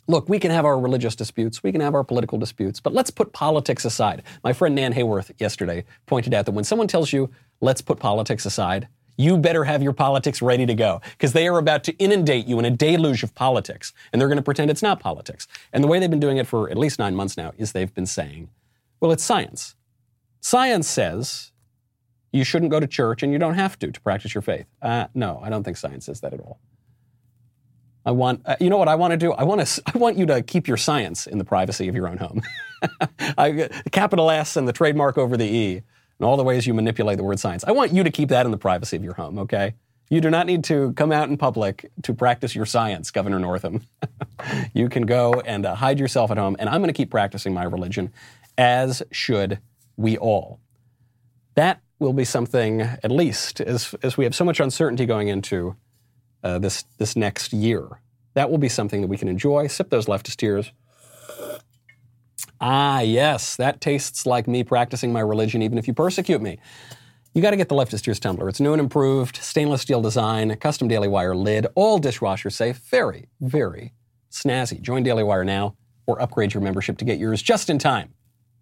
Look, 0.08 0.28
we 0.28 0.40
can 0.40 0.50
have 0.50 0.66
our 0.66 0.80
religious 0.80 1.16
disputes, 1.16 1.62
we 1.62 1.72
can 1.72 1.82
have 1.82 1.94
our 1.94 2.04
political 2.04 2.38
disputes, 2.38 2.80
but 2.80 2.94
let's 2.94 3.12
put 3.12 3.32
politics 3.32 3.86
aside. 3.86 4.24
My 4.44 4.54
friend 4.54 4.74
Nan 4.74 4.94
Hayworth 4.94 5.32
yesterday 5.40 5.86
pointed 6.08 6.34
out 6.34 6.46
that 6.46 6.54
when 6.54 6.64
someone 6.64 6.88
tells 6.88 7.14
you, 7.14 7.30
let's 7.62 7.82
put 7.82 8.00
politics 8.00 8.46
aside, 8.46 8.88
you 9.18 9.38
better 9.38 9.66
have 9.66 9.84
your 9.84 9.94
politics 9.94 10.42
ready 10.42 10.66
to 10.66 10.74
go 10.74 11.02
because 11.12 11.34
they 11.34 11.48
are 11.48 11.58
about 11.58 11.84
to 11.84 11.96
inundate 11.98 12.48
you 12.48 12.58
in 12.58 12.66
a 12.66 12.72
deluge 12.72 13.22
of 13.22 13.36
politics 13.36 13.94
and 14.12 14.20
they're 14.20 14.30
going 14.30 14.38
to 14.38 14.44
pretend 14.44 14.72
it's 14.72 14.82
not 14.82 15.00
politics. 15.00 15.46
And 15.74 15.84
the 15.84 15.88
way 15.88 16.00
they've 16.00 16.10
been 16.10 16.22
doing 16.22 16.38
it 16.38 16.48
for 16.48 16.72
at 16.72 16.78
least 16.78 17.00
nine 17.00 17.16
months 17.16 17.36
now 17.36 17.52
is 17.58 17.74
they've 17.74 17.94
been 17.94 18.06
saying, 18.06 18.50
well, 19.02 19.12
it's 19.12 19.24
science. 19.24 19.76
Science 20.40 20.88
says 20.88 21.49
you 22.32 22.44
shouldn't 22.44 22.72
go 22.72 22.80
to 22.80 22.88
church 22.88 23.24
and 23.24 23.32
you 23.32 23.40
don't 23.40 23.56
have 23.56 23.78
to 23.80 23.92
to 23.92 24.02
practice 24.02 24.34
your 24.34 24.42
faith. 24.42 24.66
Uh, 24.82 25.08
no, 25.14 25.40
I 25.44 25.50
don't 25.50 25.64
think 25.64 25.78
science 25.78 26.06
says 26.06 26.22
that 26.22 26.34
at 26.34 26.40
all. 26.40 26.60
I 28.06 28.12
want, 28.12 28.42
uh, 28.46 28.56
you 28.60 28.70
know 28.70 28.78
what 28.78 28.88
I 28.88 28.96
want 28.96 29.12
to 29.12 29.18
do? 29.18 29.34
I 29.34 29.44
want 29.44 29.66
to, 29.66 29.82
I 29.94 29.98
want 29.98 30.18
you 30.18 30.26
to 30.28 30.42
keep 30.42 30.68
your 30.68 30.78
science 30.78 31.28
in 31.28 31.38
the 31.38 31.44
privacy 31.44 31.88
of 31.88 31.96
your 31.96 32.08
own 32.08 32.18
home. 32.18 32.42
I, 33.38 33.70
capital 33.92 34.32
S 34.32 34.56
and 34.56 34.68
the 34.68 34.74
trademark 34.74 35.18
over 35.18 35.36
the 35.36 35.46
E 35.46 35.76
and 35.76 36.26
all 36.26 36.38
the 36.38 36.44
ways 36.44 36.66
you 36.66 36.74
manipulate 36.74 37.18
the 37.18 37.24
word 37.24 37.40
science. 37.40 37.64
I 37.66 37.72
want 37.72 37.94
you 37.94 38.04
to 38.04 38.12
keep 38.12 38.30
that 38.30 38.46
in 38.46 38.52
the 38.52 38.58
privacy 38.58 38.96
of 38.96 39.04
your 39.04 39.14
home, 39.14 39.38
okay? 39.40 39.76
You 40.10 40.22
do 40.22 40.30
not 40.30 40.48
need 40.48 40.64
to 40.66 40.94
come 40.94 41.12
out 41.12 41.30
in 41.30 41.38
public 41.38 41.92
to 42.04 42.14
practice 42.14 42.56
your 42.56 42.66
science, 42.66 43.12
Governor 43.12 43.38
Northam. 43.38 43.86
you 44.74 44.90
can 44.90 45.06
go 45.06 45.34
and 45.46 45.66
uh, 45.66 45.76
hide 45.76 46.00
yourself 46.00 46.32
at 46.32 46.38
home, 46.38 46.56
and 46.58 46.68
I'm 46.68 46.82
going 46.82 46.88
to 46.88 46.98
keep 46.98 47.12
practicing 47.12 47.54
my 47.54 47.64
religion, 47.64 48.12
as 48.58 49.04
should 49.12 49.60
we 49.98 50.18
all. 50.18 50.60
That 51.54 51.82
will 52.00 52.14
be 52.14 52.26
something, 52.26 52.82
at 52.82 53.12
least, 53.12 53.62
as, 53.62 53.94
as 54.02 54.18
we 54.18 54.24
have 54.24 54.34
so 54.34 54.46
much 54.46 54.60
uncertainty 54.60 55.06
going 55.06 55.28
into 55.28 55.76
uh, 56.44 56.58
this, 56.60 56.84
this 56.98 57.16
next 57.16 57.54
year. 57.54 58.02
That 58.34 58.50
will 58.50 58.58
be 58.58 58.70
something 58.70 59.02
that 59.02 59.08
we 59.08 59.18
can 59.18 59.28
enjoy. 59.28 59.68
Sip 59.68 59.90
those 59.90 60.06
leftist 60.06 60.38
tears 60.38 60.72
Ah, 62.62 63.00
yes, 63.00 63.56
that 63.56 63.80
tastes 63.80 64.26
like 64.26 64.48
me 64.48 64.64
practicing 64.64 65.14
my 65.14 65.22
religion 65.22 65.62
even 65.62 65.78
if 65.78 65.88
you 65.88 65.94
persecute 65.94 66.42
me. 66.42 66.60
You 67.34 67.42
got 67.42 67.52
to 67.52 67.58
get 67.58 67.70
the 67.70 67.76
Leftist 67.76 68.04
Tears 68.04 68.20
tumbler. 68.20 68.50
It's 68.50 68.60
new 68.60 68.74
and 68.74 68.82
improved, 68.82 69.38
stainless 69.38 69.82
steel 69.82 70.02
design, 70.02 70.56
custom 70.58 70.88
Daily 70.88 71.08
Wire 71.08 71.36
lid, 71.36 71.68
all 71.76 72.00
dishwasher 72.00 72.50
safe. 72.50 72.78
Very, 72.78 73.30
very 73.40 73.94
snazzy. 74.32 74.82
Join 74.82 75.04
Daily 75.04 75.24
Wire 75.24 75.46
now 75.46 75.76
or 76.06 76.22
upgrade 76.22 76.54
your 76.54 76.62
membership 76.62 76.98
to 76.98 77.06
get 77.06 77.20
yours 77.20 77.42
just 77.42 77.70
in 77.70 77.78
time 77.80 78.14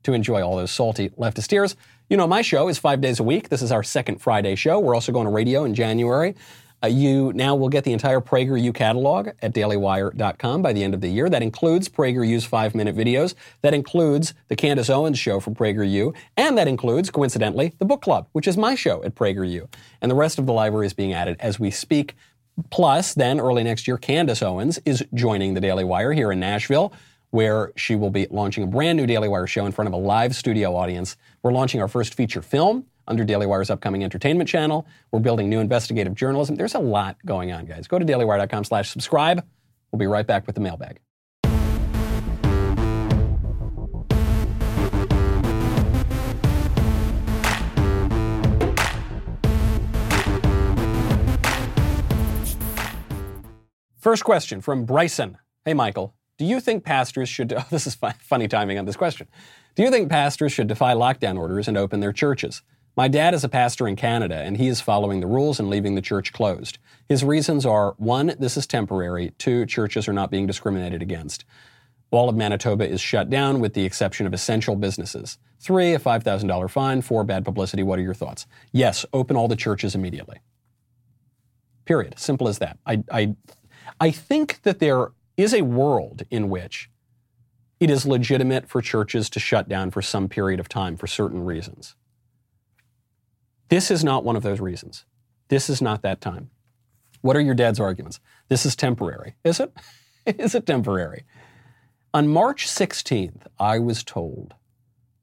to 0.04 0.14
enjoy 0.14 0.44
all 0.44 0.58
those 0.58 0.72
salty 0.72 1.10
leftist 1.12 1.48
tears. 1.48 1.76
You 2.10 2.16
know, 2.16 2.26
my 2.26 2.42
show 2.42 2.70
is 2.70 2.78
five 2.78 3.02
days 3.02 3.20
a 3.20 3.24
week. 3.24 3.50
This 3.50 3.62
is 3.62 3.70
our 3.70 3.84
second 3.84 4.22
Friday 4.22 4.56
show. 4.56 4.80
We're 4.80 4.96
also 4.96 5.12
going 5.12 5.26
to 5.26 5.32
radio 5.32 5.66
in 5.66 5.76
January. 5.76 6.36
Uh, 6.82 6.88
you 6.88 7.34
now 7.34 7.54
will 7.54 7.68
get 7.68 7.84
the 7.84 7.92
entire 7.92 8.22
PragerU 8.22 8.74
catalog 8.74 9.30
at 9.42 9.54
dailywire.com 9.54 10.62
by 10.62 10.72
the 10.72 10.86
end 10.86 10.94
of 10.94 11.02
the 11.02 11.10
year. 11.10 11.30
That 11.30 11.42
includes 11.42 11.90
PragerU's 11.90 12.46
five 12.46 12.74
minute 12.76 12.96
videos. 12.96 13.34
That 13.62 13.74
includes 13.74 14.34
the 14.48 14.56
Candace 14.56 14.90
Owens 14.90 15.20
show 15.20 15.42
from 15.42 15.54
PragerU. 15.54 16.16
And 16.38 16.58
that 16.58 16.70
includes, 16.70 17.10
coincidentally, 17.10 17.74
the 17.78 17.86
book 17.86 18.02
club, 18.02 18.30
which 18.32 18.48
is 18.48 18.56
my 18.56 18.74
show 18.74 19.04
at 19.04 19.14
PragerU. 19.14 19.68
And 20.02 20.10
the 20.10 20.16
rest 20.16 20.40
of 20.40 20.46
the 20.46 20.54
library 20.54 20.86
is 20.86 20.94
being 20.94 21.12
added 21.12 21.36
as 21.42 21.60
we 21.60 21.72
speak. 21.72 22.16
Plus, 22.70 23.16
then 23.16 23.42
early 23.42 23.66
next 23.66 23.86
year, 23.86 23.98
Candace 23.98 24.42
Owens 24.42 24.80
is 24.86 25.04
joining 25.14 25.56
the 25.56 25.62
Daily 25.62 25.84
Wire 25.84 26.14
here 26.14 26.32
in 26.32 26.40
Nashville 26.40 26.94
where 27.32 27.72
she 27.76 27.96
will 27.96 28.10
be 28.10 28.28
launching 28.30 28.64
a 28.64 28.68
brand 28.68 28.98
new 28.98 29.06
Daily 29.06 29.28
Wire 29.28 29.48
show 29.48 29.66
in 29.66 29.72
front 29.72 29.88
of 29.88 29.94
a 29.94 29.98
live 29.98 30.36
studio 30.36 30.76
audience. 30.76 31.18
We're 31.44 31.52
launching 31.54 31.82
our 31.82 31.88
first 31.88 32.14
feature 32.14 32.42
film 32.42 32.86
under 33.08 33.24
Daily 33.24 33.46
Wire's 33.46 33.70
upcoming 33.70 34.04
entertainment 34.04 34.50
channel. 34.50 34.86
We're 35.12 35.20
building 35.20 35.50
new 35.50 35.60
investigative 35.60 36.16
journalism. 36.16 36.56
There's 36.56 36.76
a 36.76 36.80
lot 36.80 37.18
going 37.26 37.52
on, 37.52 37.66
guys. 37.66 37.88
Go 37.88 38.00
to 38.00 38.06
dailywire.com 38.06 38.64
slash 38.64 38.90
subscribe. 38.90 39.46
We'll 39.92 40.00
be 40.00 40.08
right 40.08 40.28
back 40.28 40.46
with 40.46 40.56
the 40.56 40.62
mailbag. 40.62 41.00
First 54.08 54.24
question 54.24 54.62
from 54.62 54.86
Bryson. 54.86 55.38
Hey, 55.66 55.74
Michael. 55.74 56.17
Do 56.38 56.46
you 56.46 56.60
think 56.60 56.84
pastors 56.84 57.30
should, 57.30 57.54
oh, 57.54 57.66
this 57.70 57.88
is 57.88 57.96
funny 57.96 58.48
timing 58.48 58.78
on 58.78 58.86
this 58.86 58.96
question. 58.96 59.28
Do 59.76 59.84
you 59.84 59.92
think 59.92 60.10
pastors 60.10 60.52
should 60.52 60.68
defy 60.68 60.94
lockdown 60.94 61.38
orders 61.38 61.68
and 61.68 61.78
open 61.78 62.00
their 62.00 62.14
churches? 62.14 62.62
My 62.96 63.08
dad 63.08 63.36
is 63.36 63.44
a 63.44 63.50
pastor 63.50 63.88
in 63.88 63.96
Canada, 63.96 64.38
and 64.38 64.58
he 64.58 64.68
is 64.68 64.82
following 64.82 65.20
the 65.20 65.28
rules 65.28 65.60
and 65.60 65.70
leaving 65.70 65.94
the 65.94 66.02
church 66.02 66.34
closed. 66.34 66.80
His 67.08 67.24
reasons 67.24 67.64
are 67.64 67.94
one, 67.98 68.34
this 68.40 68.58
is 68.58 68.66
temporary, 68.66 69.34
two, 69.38 69.68
churches 69.68 70.08
are 70.08 70.14
not 70.14 70.32
being 70.32 70.48
discriminated 70.48 71.04
against. 71.04 71.46
All 72.10 72.28
of 72.28 72.36
Manitoba 72.36 72.90
is 72.90 73.00
shut 73.00 73.30
down 73.30 73.60
with 73.60 73.76
the 73.76 73.86
exception 73.86 74.26
of 74.26 74.34
essential 74.34 74.76
businesses. 74.76 75.38
Three, 75.60 75.94
a 75.94 76.00
$5,000 76.00 76.70
fine. 76.70 77.02
Four, 77.02 77.24
bad 77.24 77.46
publicity. 77.46 77.84
What 77.84 78.00
are 78.00 78.04
your 78.04 78.14
thoughts? 78.14 78.48
Yes, 78.72 79.06
open 79.14 79.36
all 79.36 79.48
the 79.48 79.56
churches 79.56 79.94
immediately. 79.94 80.40
Period. 81.86 82.18
Simple 82.18 82.48
as 82.48 82.58
that. 82.60 82.80
I, 82.86 83.04
I, 83.12 83.36
I 84.00 84.12
think 84.12 84.62
that 84.64 84.80
there 84.80 85.12
is 85.38 85.54
a 85.54 85.62
world 85.62 86.24
in 86.30 86.50
which 86.50 86.90
it 87.80 87.90
is 87.90 88.06
legitimate 88.06 88.68
for 88.68 88.82
churches 88.82 89.30
to 89.30 89.40
shut 89.40 89.70
down 89.70 89.92
for 89.92 90.02
some 90.02 90.28
period 90.28 90.60
of 90.60 90.68
time 90.68 90.98
for 90.98 91.06
certain 91.08 91.46
reasons. 91.46 91.96
This 93.70 93.92
is 93.92 94.04
not 94.04 94.24
one 94.24 94.36
of 94.36 94.44
those 94.44 94.60
reasons. 94.60 95.06
This 95.50 95.70
is 95.70 95.82
not 95.82 96.02
that 96.02 96.20
time. 96.20 96.50
What 97.22 97.36
are 97.36 97.42
your 97.42 97.54
dad's 97.54 97.80
arguments? 97.80 98.20
This 98.50 98.66
is 98.66 98.76
temporary. 98.76 99.36
Is 99.44 99.60
it? 99.60 99.74
is 100.26 100.56
it 100.56 100.66
temporary? 100.66 101.26
On 102.14 102.28
March 102.28 102.68
16th, 102.68 103.44
I 103.60 103.80
was 103.80 104.04
told 104.04 104.56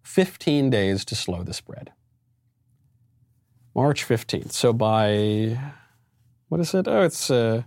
15 0.03 0.71
days 0.71 1.05
to 1.07 1.15
slow 1.15 1.43
the 1.43 1.55
spread. 1.55 1.93
March 3.75 4.07
15th. 4.07 4.53
So 4.53 4.73
by, 4.73 5.59
what 6.49 6.61
is 6.61 6.73
it? 6.75 6.87
Oh, 6.87 7.03
it's, 7.03 7.31
uh, 7.31 7.63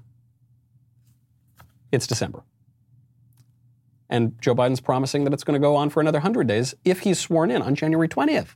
it's 1.92 2.08
December. 2.08 2.44
And 4.10 4.40
Joe 4.42 4.56
Biden's 4.56 4.80
promising 4.80 5.24
that 5.26 5.34
it's 5.34 5.44
going 5.44 5.60
to 5.60 5.66
go 5.66 5.76
on 5.76 5.90
for 5.90 6.00
another 6.00 6.20
100 6.20 6.48
days 6.48 6.76
if 6.86 7.02
he's 7.02 7.20
sworn 7.20 7.52
in 7.52 7.62
on 7.62 7.76
January 7.76 8.08
20th. 8.08 8.56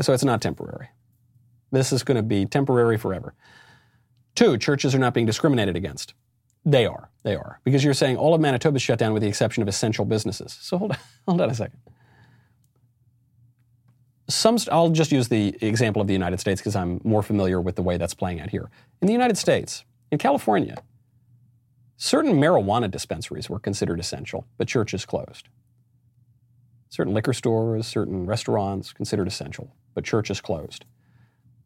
So 0.00 0.12
it's 0.12 0.24
not 0.24 0.40
temporary. 0.40 0.88
This 1.70 1.92
is 1.92 2.02
going 2.02 2.16
to 2.16 2.22
be 2.22 2.44
temporary 2.44 2.98
forever. 2.98 3.34
Two, 4.34 4.58
churches 4.58 4.94
are 4.94 4.98
not 4.98 5.14
being 5.14 5.26
discriminated 5.26 5.76
against. 5.76 6.14
They 6.64 6.84
are. 6.84 7.10
They 7.22 7.34
are. 7.34 7.60
Because 7.64 7.84
you're 7.84 7.94
saying 7.94 8.16
all 8.16 8.34
of 8.34 8.40
Manitoba 8.40 8.76
is 8.76 8.82
shut 8.82 8.98
down 8.98 9.12
with 9.12 9.22
the 9.22 9.28
exception 9.28 9.62
of 9.62 9.68
essential 9.68 10.04
businesses. 10.04 10.58
So 10.60 10.76
hold 10.76 10.92
on, 10.92 10.98
hold 11.28 11.40
on 11.40 11.50
a 11.50 11.54
second. 11.54 11.78
Some, 14.28 14.58
I'll 14.72 14.90
just 14.90 15.12
use 15.12 15.28
the 15.28 15.56
example 15.64 16.02
of 16.02 16.08
the 16.08 16.12
United 16.12 16.40
States 16.40 16.60
because 16.60 16.74
I'm 16.74 17.00
more 17.04 17.22
familiar 17.22 17.60
with 17.60 17.76
the 17.76 17.82
way 17.82 17.96
that's 17.96 18.14
playing 18.14 18.40
out 18.40 18.50
here. 18.50 18.68
In 19.00 19.06
the 19.06 19.12
United 19.12 19.38
States, 19.38 19.84
in 20.10 20.18
California, 20.18 20.76
certain 21.96 22.32
marijuana 22.34 22.90
dispensaries 22.90 23.48
were 23.48 23.58
considered 23.58 24.00
essential, 24.00 24.46
but 24.58 24.68
churches 24.68 25.04
closed. 25.04 25.48
Certain 26.88 27.14
liquor 27.14 27.32
stores, 27.32 27.86
certain 27.86 28.26
restaurants 28.26 28.92
considered 28.92 29.26
essential, 29.26 29.74
but 29.94 30.04
churches 30.04 30.40
closed. 30.40 30.84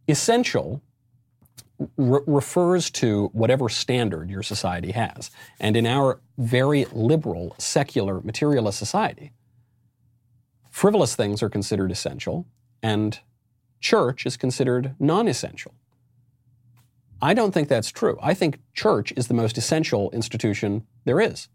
Essential 0.08 0.82
re- 1.96 2.20
refers 2.26 2.90
to 2.90 3.30
whatever 3.32 3.68
standard 3.68 4.30
your 4.30 4.42
society 4.42 4.92
has. 4.92 5.30
And 5.58 5.76
in 5.76 5.86
our 5.86 6.20
very 6.38 6.86
liberal, 6.92 7.54
secular, 7.58 8.20
materialist 8.20 8.78
society, 8.78 9.32
frivolous 10.70 11.14
things 11.14 11.42
are 11.42 11.50
considered 11.50 11.90
essential, 11.90 12.46
and 12.82 13.20
church 13.80 14.26
is 14.26 14.36
considered 14.36 14.94
non 14.98 15.28
essential. 15.28 15.74
I 17.22 17.34
don't 17.34 17.52
think 17.52 17.68
that's 17.68 17.90
true. 17.90 18.18
I 18.22 18.34
think 18.34 18.60
church 18.74 19.12
is 19.16 19.28
the 19.28 19.34
most 19.34 19.58
essential 19.58 20.10
institution 20.10 20.86
there 21.04 21.20
is. 21.20 21.48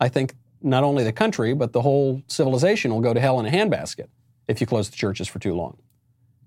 I 0.00 0.08
think 0.08 0.34
not 0.62 0.84
only 0.84 1.04
the 1.04 1.12
country, 1.12 1.54
but 1.54 1.72
the 1.72 1.82
whole 1.82 2.22
civilization 2.26 2.92
will 2.92 3.00
go 3.00 3.14
to 3.14 3.20
hell 3.20 3.38
in 3.40 3.46
a 3.46 3.50
handbasket 3.50 4.08
if 4.48 4.60
you 4.60 4.66
close 4.66 4.90
the 4.90 4.96
churches 4.96 5.28
for 5.28 5.38
too 5.38 5.54
long. 5.54 5.76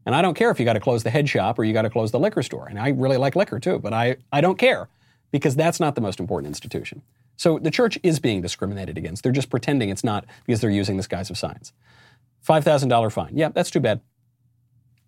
And 0.06 0.16
I 0.16 0.22
don't 0.22 0.34
care 0.34 0.50
if 0.50 0.60
you 0.60 0.66
got 0.66 0.74
to 0.74 0.80
close 0.80 1.04
the 1.04 1.10
head 1.10 1.30
shop 1.30 1.60
or 1.60 1.64
you 1.64 1.74
got 1.74 1.84
to 1.84 1.90
close 1.90 2.12
the 2.12 2.20
liquor 2.20 2.42
store. 2.42 2.68
And 2.68 2.80
I 2.80 2.90
really 2.90 3.18
like 3.18 3.36
liquor 3.36 3.60
too, 3.60 3.80
but 3.80 3.94
I, 3.94 4.18
I 4.32 4.42
don't 4.42 4.58
care 4.58 4.90
because 5.32 5.56
that's 5.56 5.80
not 5.80 5.96
the 5.96 6.02
most 6.02 6.20
important 6.20 6.48
institution. 6.48 7.02
So 7.38 7.60
the 7.60 7.72
church 7.72 8.00
is 8.04 8.20
being 8.20 8.42
discriminated 8.42 8.98
against. 8.98 9.24
They're 9.24 9.32
just 9.32 9.50
pretending 9.50 9.90
it's 9.90 10.04
not 10.04 10.26
because 10.46 10.62
they're 10.62 10.70
using 10.70 10.98
this 10.98 11.08
guise 11.08 11.30
of 11.30 11.38
science. 11.38 11.74
$5,000 12.48 13.12
fine. 13.12 13.38
Yeah, 13.38 13.50
that's 13.50 13.70
too 13.70 13.80
bad. 13.80 14.02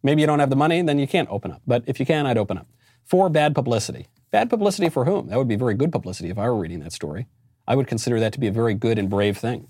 Maybe 0.04 0.22
you 0.22 0.28
don't 0.28 0.39
have 0.39 0.49
the 0.49 0.56
money, 0.56 0.82
then 0.82 0.99
you 0.99 1.08
can't 1.08 1.30
open 1.30 1.52
up. 1.52 1.62
But 1.68 1.84
if 1.88 1.99
you 1.99 2.06
can, 2.06 2.26
I'd 2.26 2.38
open 2.38 2.58
up. 2.58 2.68
Four, 3.06 3.30
bad 3.30 3.54
publicity. 3.54 4.08
Bad 4.32 4.49
publicity 4.49 4.89
for 4.89 5.06
whom? 5.06 5.28
That 5.28 5.38
would 5.38 5.47
be 5.47 5.56
very 5.56 5.74
good 5.74 5.91
publicity 5.91 6.30
if 6.30 6.38
I 6.38 6.49
were 6.49 6.58
reading 6.58 6.80
that 6.80 6.93
story. 6.93 7.28
I 7.68 7.76
would 7.76 7.88
consider 7.88 8.20
that 8.20 8.34
to 8.34 8.39
be 8.39 8.47
a 8.47 8.52
very 8.52 8.74
good 8.74 8.97
and 8.97 9.10
brave 9.10 9.38
thing. 9.38 9.68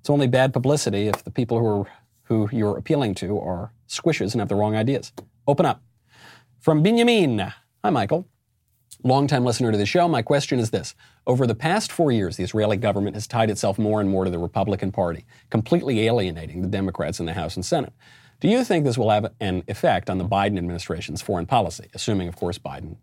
It's 0.00 0.10
only 0.10 0.28
bad 0.28 0.52
publicity 0.52 1.08
if 1.08 1.24
the 1.24 1.30
people 1.30 1.58
who 1.58 1.66
are 1.66 1.86
who 2.26 2.48
you're 2.52 2.76
appealing 2.76 3.14
to 3.14 3.38
are 3.38 3.72
squishes 3.88 4.32
and 4.32 4.40
have 4.40 4.48
the 4.48 4.54
wrong 4.54 4.74
ideas. 4.74 5.12
Open 5.46 5.64
up. 5.64 5.82
From 6.60 6.82
Benjamin. 6.82 7.38
Hi, 7.84 7.90
Michael. 7.90 8.26
Longtime 9.04 9.44
listener 9.44 9.70
to 9.70 9.78
the 9.78 9.86
show, 9.86 10.08
my 10.08 10.22
question 10.22 10.58
is 10.58 10.70
this. 10.70 10.94
Over 11.26 11.46
the 11.46 11.54
past 11.54 11.92
four 11.92 12.10
years, 12.10 12.36
the 12.36 12.42
Israeli 12.42 12.76
government 12.76 13.14
has 13.14 13.28
tied 13.28 13.50
itself 13.50 13.78
more 13.78 14.00
and 14.00 14.10
more 14.10 14.24
to 14.24 14.30
the 14.30 14.38
Republican 14.38 14.90
Party, 14.90 15.24
completely 15.50 16.06
alienating 16.06 16.62
the 16.62 16.68
Democrats 16.68 17.20
in 17.20 17.26
the 17.26 17.34
House 17.34 17.54
and 17.54 17.64
Senate. 17.64 17.92
Do 18.40 18.48
you 18.48 18.64
think 18.64 18.84
this 18.84 18.98
will 18.98 19.10
have 19.10 19.32
an 19.40 19.62
effect 19.66 20.10
on 20.10 20.18
the 20.18 20.24
Biden 20.24 20.58
administration's 20.58 21.22
foreign 21.22 21.46
policy, 21.46 21.88
assuming, 21.94 22.28
of 22.28 22.36
course, 22.36 22.58
Biden 22.58 22.96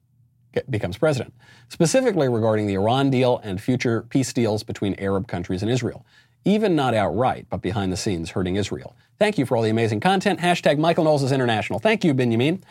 becomes 0.69 0.97
president, 0.97 1.33
specifically 1.69 2.29
regarding 2.29 2.67
the 2.67 2.75
Iran 2.75 3.09
deal 3.09 3.39
and 3.43 3.59
future 3.59 4.03
peace 4.03 4.31
deals 4.33 4.61
between 4.63 4.93
Arab 4.99 5.27
countries 5.27 5.63
and 5.63 5.71
Israel? 5.71 6.05
Even 6.45 6.75
not 6.75 6.93
outright, 6.93 7.47
but 7.49 7.61
behind 7.61 7.91
the 7.91 7.97
scenes 7.97 8.31
hurting 8.31 8.57
Israel. 8.57 8.95
Thank 9.17 9.37
you 9.37 9.45
for 9.45 9.55
all 9.55 9.63
the 9.63 9.69
amazing 9.69 10.01
content. 10.01 10.39
Hashtag 10.39 10.77
Michael 10.77 11.05
Knowles 11.05 11.23
is 11.23 11.31
international. 11.31 11.79
Thank 11.79 12.03
you, 12.03 12.13
Benjamin. 12.13 12.63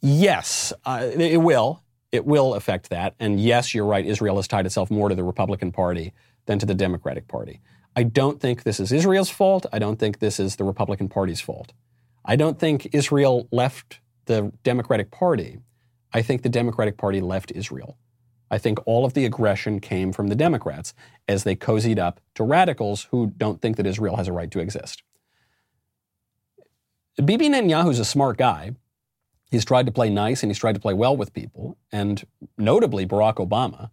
Yes, 0.00 0.72
uh, 0.84 1.10
it 1.12 1.40
will. 1.40 1.82
It 2.12 2.26
will 2.26 2.54
affect 2.54 2.90
that. 2.90 3.14
And 3.18 3.40
yes, 3.40 3.74
you're 3.74 3.86
right. 3.86 4.04
Israel 4.04 4.36
has 4.36 4.46
tied 4.46 4.66
itself 4.66 4.90
more 4.90 5.08
to 5.08 5.14
the 5.14 5.24
Republican 5.24 5.72
Party 5.72 6.12
than 6.46 6.58
to 6.58 6.66
the 6.66 6.74
Democratic 6.74 7.26
Party. 7.26 7.60
I 7.96 8.02
don't 8.02 8.40
think 8.40 8.62
this 8.62 8.80
is 8.80 8.92
Israel's 8.92 9.30
fault. 9.30 9.66
I 9.72 9.78
don't 9.78 9.98
think 9.98 10.18
this 10.18 10.40
is 10.40 10.56
the 10.56 10.64
Republican 10.64 11.08
Party's 11.08 11.40
fault. 11.40 11.72
I 12.24 12.36
don't 12.36 12.58
think 12.58 12.88
Israel 12.92 13.48
left 13.52 14.00
the 14.24 14.52
Democratic 14.62 15.10
Party. 15.10 15.58
I 16.12 16.22
think 16.22 16.42
the 16.42 16.48
Democratic 16.48 16.96
Party 16.96 17.20
left 17.20 17.52
Israel. 17.52 17.96
I 18.50 18.58
think 18.58 18.78
all 18.86 19.04
of 19.04 19.14
the 19.14 19.24
aggression 19.24 19.80
came 19.80 20.12
from 20.12 20.28
the 20.28 20.34
Democrats 20.34 20.94
as 21.28 21.44
they 21.44 21.56
cozied 21.56 21.98
up 21.98 22.20
to 22.34 22.44
radicals 22.44 23.08
who 23.10 23.32
don't 23.36 23.60
think 23.60 23.76
that 23.76 23.86
Israel 23.86 24.16
has 24.16 24.28
a 24.28 24.32
right 24.32 24.50
to 24.50 24.60
exist. 24.60 25.02
Bibi 27.16 27.48
Netanyahu's 27.48 27.98
a 27.98 28.04
smart 28.04 28.38
guy. 28.38 28.72
He's 29.50 29.64
tried 29.64 29.86
to 29.86 29.92
play 29.92 30.10
nice 30.10 30.42
and 30.42 30.50
he's 30.50 30.58
tried 30.58 30.74
to 30.74 30.80
play 30.80 30.94
well 30.94 31.16
with 31.16 31.32
people. 31.32 31.76
And 31.92 32.24
notably, 32.58 33.06
Barack 33.06 33.36
Obama 33.36 33.90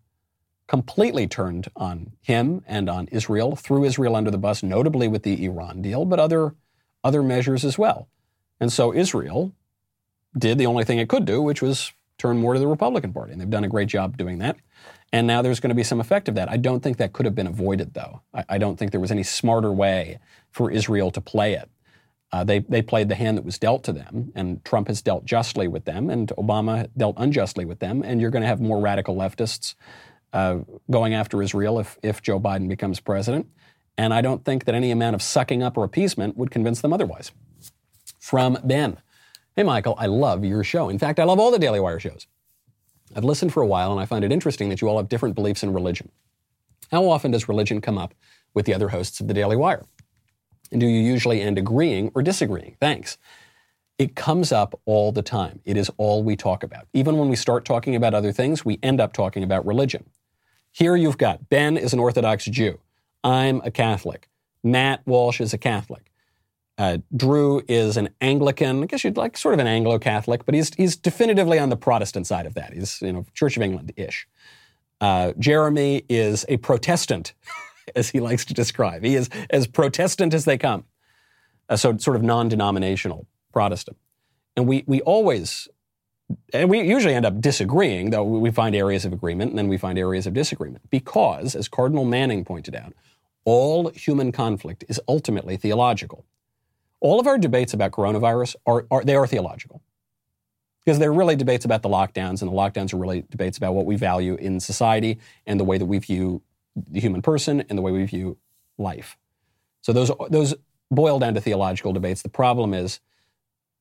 completely 0.71 1.27
turned 1.27 1.67
on 1.75 2.13
him 2.21 2.63
and 2.65 2.89
on 2.89 3.05
Israel, 3.07 3.57
threw 3.57 3.83
Israel 3.83 4.15
under 4.15 4.31
the 4.31 4.37
bus, 4.37 4.63
notably 4.63 5.05
with 5.05 5.23
the 5.23 5.43
Iran 5.43 5.81
deal, 5.81 6.05
but 6.05 6.17
other, 6.17 6.55
other 7.03 7.21
measures 7.21 7.65
as 7.65 7.77
well. 7.77 8.07
And 8.61 8.71
so 8.71 8.93
Israel 8.93 9.51
did 10.37 10.57
the 10.57 10.65
only 10.65 10.85
thing 10.85 10.97
it 10.97 11.09
could 11.09 11.25
do, 11.25 11.41
which 11.41 11.61
was 11.61 11.91
turn 12.17 12.37
more 12.37 12.53
to 12.53 12.59
the 12.61 12.67
Republican 12.67 13.11
Party. 13.11 13.33
And 13.33 13.41
they've 13.41 13.49
done 13.49 13.65
a 13.65 13.67
great 13.67 13.89
job 13.89 14.15
doing 14.15 14.39
that. 14.39 14.55
And 15.11 15.27
now 15.27 15.41
there's 15.41 15.59
going 15.59 15.71
to 15.71 15.75
be 15.75 15.83
some 15.83 15.99
effect 15.99 16.29
of 16.29 16.35
that. 16.35 16.49
I 16.49 16.55
don't 16.55 16.79
think 16.79 16.95
that 16.99 17.11
could 17.11 17.25
have 17.25 17.35
been 17.35 17.47
avoided, 17.47 17.93
though. 17.93 18.21
I, 18.33 18.45
I 18.47 18.57
don't 18.57 18.79
think 18.79 18.91
there 18.91 19.01
was 19.01 19.11
any 19.11 19.23
smarter 19.23 19.73
way 19.73 20.19
for 20.51 20.71
Israel 20.71 21.11
to 21.11 21.19
play 21.19 21.51
it. 21.55 21.69
Uh, 22.31 22.45
they, 22.45 22.59
they 22.59 22.81
played 22.81 23.09
the 23.09 23.15
hand 23.15 23.37
that 23.37 23.43
was 23.43 23.59
dealt 23.59 23.83
to 23.83 23.91
them, 23.91 24.31
and 24.35 24.63
Trump 24.63 24.87
has 24.87 25.01
dealt 25.01 25.25
justly 25.25 25.67
with 25.67 25.83
them, 25.83 26.09
and 26.09 26.29
Obama 26.37 26.87
dealt 26.95 27.15
unjustly 27.17 27.65
with 27.65 27.79
them, 27.79 28.01
and 28.03 28.21
you're 28.21 28.31
going 28.31 28.41
to 28.41 28.47
have 28.47 28.61
more 28.61 28.79
radical 28.79 29.17
leftists 29.17 29.75
uh, 30.33 30.59
going 30.89 31.13
after 31.13 31.41
Israel 31.41 31.79
if, 31.79 31.97
if 32.03 32.21
Joe 32.21 32.39
Biden 32.39 32.67
becomes 32.67 32.99
president. 32.99 33.47
And 33.97 34.13
I 34.13 34.21
don't 34.21 34.43
think 34.45 34.65
that 34.65 34.75
any 34.75 34.91
amount 34.91 35.15
of 35.15 35.21
sucking 35.21 35.61
up 35.61 35.77
or 35.77 35.83
appeasement 35.83 36.37
would 36.37 36.51
convince 36.51 36.81
them 36.81 36.93
otherwise. 36.93 37.31
From 38.19 38.57
Ben 38.63 38.97
Hey, 39.57 39.63
Michael, 39.63 39.95
I 39.97 40.05
love 40.05 40.45
your 40.45 40.63
show. 40.63 40.87
In 40.87 40.97
fact, 40.97 41.19
I 41.19 41.25
love 41.25 41.37
all 41.37 41.51
the 41.51 41.59
Daily 41.59 41.81
Wire 41.81 41.99
shows. 41.99 42.25
I've 43.13 43.25
listened 43.25 43.51
for 43.51 43.61
a 43.61 43.67
while, 43.67 43.91
and 43.91 43.99
I 43.99 44.05
find 44.05 44.23
it 44.23 44.31
interesting 44.31 44.69
that 44.69 44.79
you 44.79 44.87
all 44.87 44.95
have 44.95 45.09
different 45.09 45.35
beliefs 45.35 45.61
in 45.61 45.73
religion. 45.73 46.09
How 46.89 47.09
often 47.09 47.31
does 47.31 47.49
religion 47.49 47.81
come 47.81 47.97
up 47.97 48.13
with 48.53 48.65
the 48.65 48.73
other 48.73 48.89
hosts 48.89 49.19
of 49.19 49.27
the 49.27 49.33
Daily 49.33 49.57
Wire? 49.57 49.83
And 50.71 50.79
do 50.79 50.87
you 50.87 51.01
usually 51.01 51.41
end 51.41 51.57
agreeing 51.57 52.11
or 52.15 52.21
disagreeing? 52.21 52.77
Thanks. 52.79 53.17
It 53.97 54.15
comes 54.15 54.53
up 54.53 54.79
all 54.85 55.11
the 55.11 55.21
time. 55.21 55.59
It 55.65 55.75
is 55.75 55.91
all 55.97 56.23
we 56.23 56.37
talk 56.37 56.63
about. 56.63 56.87
Even 56.93 57.17
when 57.17 57.27
we 57.27 57.35
start 57.35 57.65
talking 57.65 57.93
about 57.93 58.13
other 58.13 58.31
things, 58.31 58.63
we 58.63 58.79
end 58.81 59.01
up 59.01 59.11
talking 59.11 59.43
about 59.43 59.65
religion. 59.65 60.05
Here 60.71 60.95
you've 60.95 61.17
got 61.17 61.49
Ben 61.49 61.75
is 61.77 61.93
an 61.93 61.99
Orthodox 61.99 62.45
Jew. 62.45 62.79
I'm 63.23 63.61
a 63.63 63.71
Catholic. 63.71 64.29
Matt 64.63 65.01
Walsh 65.05 65.41
is 65.41 65.53
a 65.53 65.57
Catholic. 65.57 66.11
Uh, 66.77 66.99
Drew 67.15 67.61
is 67.67 67.97
an 67.97 68.09
Anglican. 68.21 68.81
I 68.81 68.85
guess 68.85 69.03
you'd 69.03 69.17
like 69.17 69.37
sort 69.37 69.53
of 69.53 69.59
an 69.59 69.67
Anglo 69.67 69.99
Catholic, 69.99 70.45
but 70.45 70.55
he's 70.55 70.73
he's 70.75 70.95
definitively 70.95 71.59
on 71.59 71.69
the 71.69 71.75
Protestant 71.75 72.25
side 72.25 72.45
of 72.45 72.53
that. 72.55 72.73
He's 72.73 73.01
you 73.01 73.11
know 73.11 73.25
Church 73.33 73.57
of 73.57 73.63
England 73.63 73.91
ish. 73.97 74.27
Uh, 75.01 75.33
Jeremy 75.37 76.03
is 76.07 76.45
a 76.47 76.57
Protestant, 76.57 77.33
as 77.95 78.09
he 78.09 78.19
likes 78.19 78.45
to 78.45 78.53
describe. 78.53 79.03
He 79.03 79.15
is 79.15 79.29
as 79.49 79.67
Protestant 79.67 80.33
as 80.33 80.45
they 80.45 80.57
come. 80.57 80.85
Uh, 81.67 81.75
so 81.75 81.97
sort 81.97 82.15
of 82.15 82.23
non-denominational 82.23 83.27
Protestant. 83.51 83.97
And 84.55 84.67
we 84.67 84.83
we 84.87 85.01
always 85.01 85.67
and 86.53 86.69
we 86.69 86.81
usually 86.81 87.13
end 87.13 87.25
up 87.25 87.39
disagreeing, 87.41 88.09
though 88.09 88.23
we 88.23 88.51
find 88.51 88.75
areas 88.75 89.05
of 89.05 89.13
agreement 89.13 89.51
and 89.51 89.57
then 89.57 89.67
we 89.67 89.77
find 89.77 89.97
areas 89.97 90.27
of 90.27 90.33
disagreement. 90.33 90.89
Because, 90.89 91.55
as 91.55 91.67
Cardinal 91.67 92.05
Manning 92.05 92.45
pointed 92.45 92.75
out, 92.75 92.93
all 93.45 93.89
human 93.89 94.31
conflict 94.31 94.83
is 94.87 94.99
ultimately 95.07 95.57
theological. 95.57 96.25
All 96.99 97.19
of 97.19 97.27
our 97.27 97.37
debates 97.37 97.73
about 97.73 97.91
coronavirus 97.91 98.55
are, 98.65 98.85
are 98.91 99.03
they 99.03 99.15
are 99.15 99.27
theological. 99.27 99.81
Because 100.83 100.97
they're 100.97 101.13
really 101.13 101.35
debates 101.35 101.63
about 101.63 101.83
the 101.83 101.89
lockdowns, 101.89 102.41
and 102.41 102.49
the 102.49 102.55
lockdowns 102.55 102.93
are 102.93 102.97
really 102.97 103.23
debates 103.29 103.57
about 103.57 103.75
what 103.75 103.85
we 103.85 103.95
value 103.95 104.35
in 104.35 104.59
society 104.59 105.19
and 105.45 105.59
the 105.59 105.63
way 105.63 105.77
that 105.77 105.85
we 105.85 105.99
view 105.99 106.41
the 106.75 106.99
human 106.99 107.21
person 107.21 107.63
and 107.69 107.77
the 107.77 107.81
way 107.81 107.91
we 107.91 108.03
view 108.05 108.37
life. 108.77 109.17
So 109.81 109.93
those 109.93 110.11
those 110.29 110.55
boil 110.89 111.19
down 111.19 111.33
to 111.35 111.41
theological 111.41 111.93
debates. 111.93 112.21
The 112.21 112.29
problem 112.29 112.73
is 112.73 112.99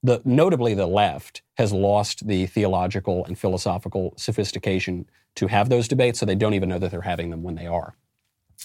the 0.03 0.21
notably 0.25 0.75
the 0.75 0.87
left 0.87 1.43
has 1.57 1.73
lost 1.73 2.27
the 2.27 2.47
theological 2.47 3.25
and 3.27 3.39
philosophical 3.39 4.15
sophistication 4.17 5.07
to 5.37 5.47
have 5.47 5.69
those 5.69 5.89
debates, 5.89 6.19
so 6.19 6.27
they 6.27 6.35
don't 6.35 6.55
even 6.55 6.69
know 6.69 6.79
that 6.79 6.91
they're 6.91 7.03
having 7.03 7.31
them 7.31 7.43
when 7.43 7.55
they 7.55 7.67
are. 7.67 7.95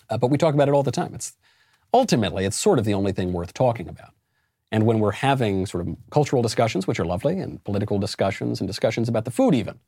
Uh, 0.09 0.17
but 0.17 0.29
we 0.29 0.37
talk 0.37 0.53
about 0.53 0.67
it 0.67 0.73
all 0.73 0.83
the 0.83 0.91
time. 0.91 1.13
It's 1.13 1.33
ultimately 1.93 2.45
it's 2.45 2.57
sort 2.57 2.79
of 2.79 2.85
the 2.85 2.93
only 2.93 3.11
thing 3.11 3.33
worth 3.33 3.53
talking 3.53 3.87
about. 3.87 4.13
And 4.71 4.85
when 4.85 4.99
we're 4.99 5.11
having 5.11 5.65
sort 5.65 5.87
of 5.87 5.95
cultural 6.09 6.41
discussions, 6.41 6.87
which 6.87 6.99
are 6.99 7.05
lovely, 7.05 7.39
and 7.39 7.63
political 7.63 7.99
discussions 7.99 8.59
and 8.59 8.67
discussions 8.67 9.07
about 9.07 9.25
the 9.25 9.31
food, 9.31 9.53
even, 9.53 9.79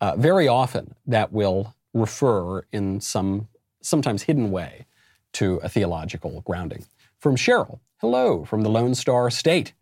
uh, 0.00 0.14
very 0.16 0.46
often 0.46 0.94
that 1.06 1.32
will 1.32 1.74
refer 1.92 2.66
in 2.72 3.00
some 3.00 3.48
sometimes 3.80 4.22
hidden 4.22 4.50
way 4.50 4.86
to 5.32 5.56
a 5.62 5.68
theological 5.68 6.42
grounding. 6.42 6.84
From 7.18 7.36
Cheryl, 7.36 7.80
hello 7.98 8.44
from 8.44 8.62
the 8.62 8.70
Lone 8.70 8.94
Star 8.94 9.30
State. 9.30 9.72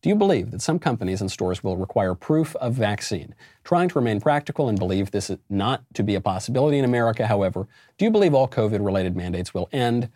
Do 0.00 0.08
you 0.08 0.14
believe 0.14 0.52
that 0.52 0.62
some 0.62 0.78
companies 0.78 1.20
and 1.20 1.30
stores 1.30 1.64
will 1.64 1.76
require 1.76 2.14
proof 2.14 2.54
of 2.56 2.74
vaccine? 2.74 3.34
Trying 3.64 3.88
to 3.88 3.98
remain 3.98 4.20
practical 4.20 4.68
and 4.68 4.78
believe 4.78 5.10
this 5.10 5.28
is 5.28 5.38
not 5.50 5.82
to 5.94 6.04
be 6.04 6.14
a 6.14 6.20
possibility 6.20 6.78
in 6.78 6.84
America, 6.84 7.26
however, 7.26 7.66
do 7.96 8.04
you 8.04 8.10
believe 8.12 8.32
all 8.32 8.46
COVID 8.46 8.84
related 8.84 9.16
mandates 9.16 9.52
will 9.52 9.68
end 9.72 10.08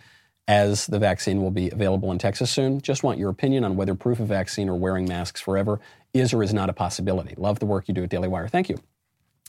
as 0.46 0.86
the 0.86 1.00
vaccine 1.00 1.42
will 1.42 1.50
be 1.50 1.68
available 1.70 2.12
in 2.12 2.18
Texas 2.18 2.50
soon? 2.50 2.80
Just 2.80 3.02
want 3.02 3.18
your 3.18 3.30
opinion 3.30 3.64
on 3.64 3.74
whether 3.74 3.96
proof 3.96 4.20
of 4.20 4.28
vaccine 4.28 4.68
or 4.68 4.76
wearing 4.76 5.06
masks 5.06 5.40
forever 5.40 5.80
is 6.14 6.32
or 6.32 6.44
is 6.44 6.54
not 6.54 6.70
a 6.70 6.72
possibility. 6.72 7.34
Love 7.36 7.58
the 7.58 7.66
work 7.66 7.88
you 7.88 7.94
do 7.94 8.04
at 8.04 8.10
Daily 8.10 8.28
Wire. 8.28 8.46
Thank 8.46 8.68
you. 8.68 8.78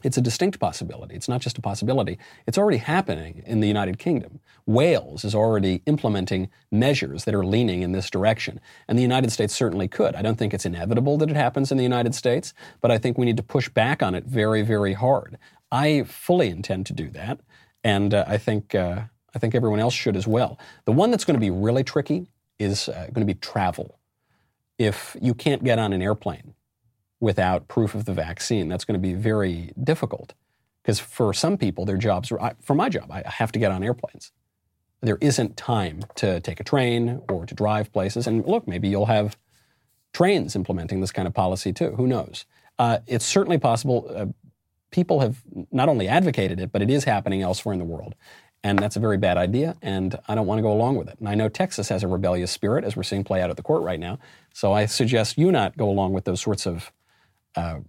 It's 0.03 0.17
a 0.17 0.21
distinct 0.21 0.59
possibility. 0.59 1.15
It's 1.15 1.29
not 1.29 1.41
just 1.41 1.57
a 1.57 1.61
possibility. 1.61 2.19
It's 2.45 2.57
already 2.57 2.77
happening 2.77 3.41
in 3.45 3.61
the 3.61 3.67
United 3.67 3.97
Kingdom. 3.97 4.39
Wales 4.65 5.23
is 5.23 5.33
already 5.33 5.81
implementing 5.85 6.49
measures 6.71 7.23
that 7.23 7.33
are 7.33 7.45
leaning 7.45 7.81
in 7.81 7.93
this 7.93 8.09
direction. 8.09 8.59
And 8.87 8.97
the 8.97 9.01
United 9.01 9.31
States 9.31 9.55
certainly 9.55 9.87
could. 9.87 10.15
I 10.15 10.21
don't 10.21 10.37
think 10.37 10.53
it's 10.53 10.65
inevitable 10.65 11.17
that 11.17 11.29
it 11.29 11.35
happens 11.35 11.71
in 11.71 11.77
the 11.77 11.83
United 11.83 12.13
States, 12.13 12.53
but 12.81 12.91
I 12.91 12.97
think 12.97 13.17
we 13.17 13.25
need 13.25 13.37
to 13.37 13.43
push 13.43 13.69
back 13.69 14.03
on 14.03 14.13
it 14.13 14.25
very, 14.25 14.61
very 14.61 14.93
hard. 14.93 15.37
I 15.71 16.03
fully 16.03 16.49
intend 16.49 16.85
to 16.87 16.93
do 16.93 17.09
that. 17.11 17.39
And 17.83 18.13
uh, 18.13 18.25
I 18.27 18.37
think, 18.37 18.75
uh, 18.75 19.03
I 19.33 19.39
think 19.39 19.55
everyone 19.55 19.79
else 19.79 19.93
should 19.93 20.15
as 20.15 20.27
well. 20.27 20.59
The 20.85 20.91
one 20.91 21.11
that's 21.11 21.25
going 21.25 21.35
to 21.35 21.41
be 21.41 21.49
really 21.49 21.83
tricky 21.83 22.27
is 22.59 22.89
uh, 22.89 23.07
going 23.13 23.25
to 23.25 23.33
be 23.33 23.39
travel. 23.39 23.99
If 24.77 25.15
you 25.21 25.33
can't 25.33 25.63
get 25.63 25.79
on 25.79 25.93
an 25.93 26.01
airplane 26.01 26.55
without 27.23 27.69
proof 27.69 27.95
of 27.95 28.03
the 28.03 28.13
vaccine. 28.13 28.67
That's 28.67 28.83
going 28.83 29.01
to 29.01 29.07
be 29.07 29.13
very 29.13 29.71
difficult 29.81 30.33
because 30.83 30.99
for 30.99 31.33
some 31.33 31.57
people, 31.57 31.85
their 31.85 31.95
jobs, 31.95 32.33
for 32.59 32.75
my 32.75 32.89
job, 32.89 33.09
I 33.09 33.23
have 33.25 33.49
to 33.53 33.59
get 33.59 33.71
on 33.71 33.81
airplanes. 33.81 34.33
There 34.99 35.17
isn't 35.21 35.55
time 35.55 36.01
to 36.15 36.41
take 36.41 36.59
a 36.59 36.65
train 36.65 37.21
or 37.29 37.45
to 37.45 37.55
drive 37.55 37.93
places. 37.93 38.27
And 38.27 38.45
look, 38.45 38.67
maybe 38.67 38.89
you'll 38.89 39.05
have 39.05 39.37
trains 40.13 40.53
implementing 40.53 40.99
this 40.99 41.13
kind 41.13 41.25
of 41.25 41.33
policy 41.33 41.71
too. 41.71 41.91
Who 41.91 42.07
knows? 42.07 42.45
Uh, 42.77 42.97
it's 43.07 43.25
certainly 43.25 43.57
possible. 43.57 44.11
Uh, 44.13 44.25
people 44.91 45.21
have 45.21 45.37
not 45.71 45.87
only 45.87 46.09
advocated 46.09 46.59
it, 46.59 46.73
but 46.73 46.81
it 46.81 46.89
is 46.89 47.05
happening 47.05 47.41
elsewhere 47.41 47.71
in 47.71 47.79
the 47.79 47.85
world. 47.85 48.15
And 48.65 48.79
that's 48.79 48.97
a 48.97 48.99
very 48.99 49.17
bad 49.17 49.37
idea, 49.37 49.75
and 49.81 50.17
I 50.27 50.35
don't 50.35 50.47
want 50.47 50.57
to 50.59 50.61
go 50.61 50.71
along 50.71 50.95
with 50.95 51.09
it. 51.09 51.19
And 51.19 51.27
I 51.27 51.35
know 51.35 51.49
Texas 51.49 51.89
has 51.89 52.01
a 52.01 52.07
rebellious 52.07 52.49
spirit, 52.49 52.85
as 52.85 52.95
we're 52.95 53.03
seeing 53.03 53.25
play 53.25 53.41
out 53.41 53.49
at 53.49 53.57
the 53.57 53.63
court 53.63 53.81
right 53.83 53.99
now. 53.99 54.19
So 54.53 54.71
I 54.71 54.85
suggest 54.85 55.37
you 55.37 55.51
not 55.51 55.77
go 55.77 55.89
along 55.89 56.13
with 56.13 56.23
those 56.23 56.39
sorts 56.39 56.65
of 56.65 56.91
uh, 57.55 57.79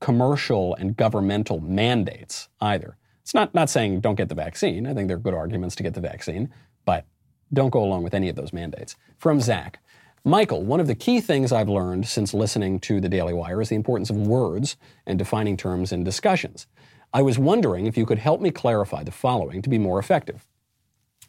commercial 0.00 0.74
and 0.76 0.96
governmental 0.96 1.60
mandates 1.60 2.48
either. 2.60 2.96
It's 3.22 3.34
not, 3.34 3.54
not 3.54 3.68
saying 3.68 4.00
don't 4.00 4.14
get 4.14 4.28
the 4.28 4.34
vaccine. 4.34 4.86
I 4.86 4.94
think 4.94 5.08
there 5.08 5.16
are 5.16 5.20
good 5.20 5.34
arguments 5.34 5.76
to 5.76 5.82
get 5.82 5.94
the 5.94 6.00
vaccine, 6.00 6.52
but 6.84 7.04
don't 7.52 7.70
go 7.70 7.82
along 7.82 8.02
with 8.02 8.14
any 8.14 8.28
of 8.28 8.36
those 8.36 8.52
mandates. 8.52 8.96
From 9.18 9.40
Zach. 9.40 9.80
Michael, 10.24 10.62
one 10.62 10.80
of 10.80 10.86
the 10.86 10.94
key 10.94 11.20
things 11.20 11.52
I've 11.52 11.68
learned 11.68 12.06
since 12.06 12.34
listening 12.34 12.80
to 12.80 13.00
the 13.00 13.08
Daily 13.08 13.32
Wire 13.32 13.62
is 13.62 13.68
the 13.68 13.76
importance 13.76 14.10
of 14.10 14.16
words 14.16 14.76
and 15.06 15.18
defining 15.18 15.56
terms 15.56 15.92
in 15.92 16.04
discussions. 16.04 16.66
I 17.12 17.22
was 17.22 17.38
wondering 17.38 17.86
if 17.86 17.96
you 17.96 18.04
could 18.04 18.18
help 18.18 18.40
me 18.40 18.50
clarify 18.50 19.04
the 19.04 19.10
following 19.10 19.62
to 19.62 19.70
be 19.70 19.78
more 19.78 19.98
effective. 19.98 20.46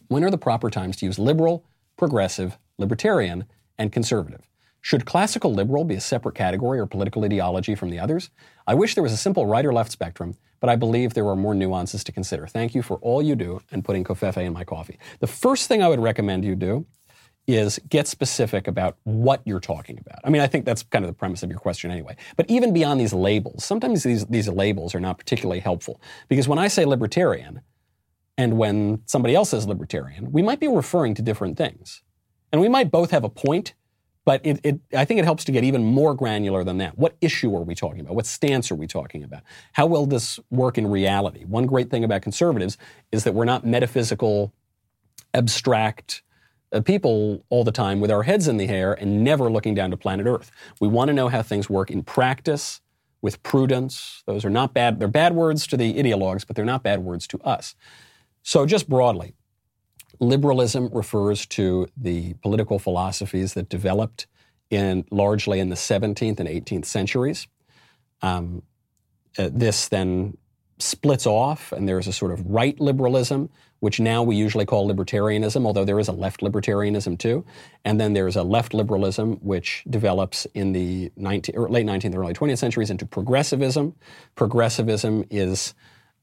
When 0.08 0.24
are 0.24 0.32
the 0.32 0.38
proper 0.38 0.70
times 0.70 0.98
to 0.98 1.06
use 1.06 1.20
liberal, 1.20 1.64
progressive, 1.96 2.58
libertarian, 2.78 3.46
and 3.78 3.92
conservative? 3.92 4.50
Should 4.82 5.06
classical 5.06 5.54
liberal 5.54 5.84
be 5.84 5.96
a 5.96 6.02
separate 6.02 6.36
category 6.36 6.80
or 6.80 6.86
political 6.86 7.24
ideology 7.24 7.76
from 7.76 7.90
the 7.90 8.00
others? 8.00 8.30
I 8.66 8.76
wish 8.76 8.96
there 8.96 9.04
was 9.04 9.14
a 9.14 9.18
simple 9.18 9.46
right 9.46 9.66
or 9.66 9.74
left 9.74 9.92
spectrum, 9.92 10.36
but 10.60 10.70
I 10.70 10.76
believe 10.76 11.14
there 11.14 11.28
are 11.28 11.36
more 11.36 11.54
nuances 11.54 12.04
to 12.06 12.12
consider. 12.12 12.48
Thank 12.48 12.74
you 12.76 12.82
for 12.82 12.98
all 12.98 13.22
you 13.22 13.36
do 13.36 13.62
and 13.72 13.84
putting 13.84 14.04
covfefe 14.04 14.38
in 14.38 14.54
my 14.54 14.64
coffee. 14.64 14.98
The 15.20 15.28
first 15.28 15.68
thing 15.68 15.84
I 15.84 15.88
would 15.90 16.00
recommend 16.00 16.46
you 16.46 16.56
do 16.56 16.86
is 17.48 17.80
get 17.90 18.08
specific 18.08 18.68
about 18.68 18.98
what 19.04 19.42
you're 19.44 19.60
talking 19.60 19.98
about. 20.00 20.20
I 20.24 20.30
mean, 20.30 20.42
I 20.42 20.48
think 20.48 20.66
that's 20.66 20.84
kind 20.84 21.04
of 21.04 21.10
the 21.10 21.16
premise 21.16 21.42
of 21.42 21.50
your 21.50 21.60
question 21.60 21.90
anyway. 21.90 22.16
But 22.38 22.46
even 22.50 22.74
beyond 22.74 23.00
these 23.00 23.12
labels, 23.12 23.66
sometimes 23.66 24.04
these, 24.04 24.26
these 24.28 24.48
labels 24.48 24.94
are 24.94 25.00
not 25.00 25.18
particularly 25.18 25.60
helpful. 25.60 26.00
Because 26.28 26.48
when 26.48 26.60
I 26.60 26.68
say 26.68 26.86
libertarian, 26.86 27.62
and 28.38 28.58
when 28.58 29.02
somebody 29.06 29.36
else 29.36 29.50
says 29.50 29.68
libertarian, 29.68 30.32
we 30.32 30.42
might 30.42 30.62
be 30.62 30.68
referring 30.68 31.14
to 31.16 31.22
different 31.22 31.58
things. 31.58 32.04
And 32.54 32.62
we 32.62 32.70
might 32.70 32.90
both 32.90 33.12
have 33.12 33.24
a 33.24 33.30
point, 33.30 33.74
but 34.30 34.46
it, 34.46 34.60
it, 34.64 34.80
I 34.96 35.06
think 35.06 35.20
it 35.20 35.26
helps 35.26 35.44
to 35.46 35.52
get 35.52 35.64
even 35.64 35.84
more 35.84 36.14
granular 36.14 36.64
than 36.64 36.78
that. 36.78 37.00
What 37.00 37.16
issue 37.20 37.56
are 37.56 37.64
we 37.64 37.74
talking 37.74 38.02
about? 38.02 38.14
What 38.14 38.28
stance 38.28 38.70
are 38.70 38.76
we 38.76 38.86
talking 38.86 39.24
about? 39.24 39.42
How 39.74 39.88
will 39.88 40.06
this 40.06 40.40
work 40.52 40.78
in 40.78 40.86
reality? 40.86 41.46
One 41.46 41.66
great 41.66 41.90
thing 41.90 42.04
about 42.04 42.22
conservatives 42.22 42.78
is 43.12 43.24
that 43.24 43.34
we're 43.34 43.46
not 43.46 43.66
metaphysical, 43.66 44.54
abstract 45.34 46.22
uh, 46.72 46.82
people 46.82 47.44
all 47.50 47.64
the 47.64 47.72
time 47.72 48.00
with 48.02 48.12
our 48.12 48.22
heads 48.22 48.48
in 48.48 48.58
the 48.58 48.68
air 48.68 48.94
and 48.94 49.24
never 49.24 49.50
looking 49.50 49.74
down 49.74 49.90
to 49.90 49.98
planet 49.98 50.28
Earth. 50.28 50.52
We 50.80 50.88
want 50.88 51.08
to 51.08 51.14
know 51.16 51.30
how 51.30 51.42
things 51.42 51.68
work 51.68 51.90
in 51.90 52.04
practice 52.04 52.82
with 53.24 53.42
prudence. 53.42 54.22
Those 54.28 54.46
are 54.46 54.52
not 54.52 54.76
bad, 54.76 55.00
they're 55.00 55.08
bad 55.08 55.34
words 55.34 55.66
to 55.66 55.76
the 55.76 55.96
ideologues, 55.96 56.46
but 56.46 56.56
they're 56.56 56.66
not 56.66 56.84
bad 56.84 57.00
words 57.00 57.26
to 57.30 57.40
us. 57.40 57.74
So, 58.44 58.68
just 58.68 58.88
broadly, 58.88 59.34
Liberalism 60.20 60.90
refers 60.92 61.46
to 61.48 61.88
the 61.96 62.34
political 62.36 62.80
philosophies 62.80 63.54
that 63.54 63.70
developed 63.70 64.28
in 64.70 65.06
largely 65.12 65.60
in 65.60 65.70
the 65.70 65.76
17th 65.76 66.40
and 66.40 66.50
18th 66.50 66.86
centuries. 66.86 67.48
Um, 68.22 68.64
uh, 69.38 69.50
this 69.52 69.88
then 69.88 70.38
splits 70.80 71.26
off, 71.26 71.72
and 71.72 71.88
there's 71.88 72.08
a 72.08 72.14
sort 72.14 72.32
of 72.32 72.46
right 72.46 72.80
liberalism, 72.80 73.50
which 73.80 74.00
now 74.00 74.24
we 74.24 74.36
usually 74.36 74.66
call 74.66 74.90
libertarianism, 74.90 75.66
although 75.66 75.86
there 75.86 76.00
is 76.00 76.08
a 76.08 76.14
left 76.14 76.42
libertarianism 76.42 77.18
too. 77.18 77.46
And 77.86 78.00
then 78.00 78.14
there's 78.14 78.36
a 78.36 78.44
left 78.44 78.74
liberalism, 78.74 79.34
which 79.38 79.84
develops 79.90 80.46
in 80.54 80.74
the 80.74 81.12
19, 81.16 81.56
late 81.70 81.86
19th 81.86 82.06
and 82.06 82.16
early 82.16 82.34
20th 82.34 82.58
centuries 82.58 82.90
into 82.90 83.06
progressivism. 83.06 83.96
Progressivism 84.36 85.26
is, 85.30 85.74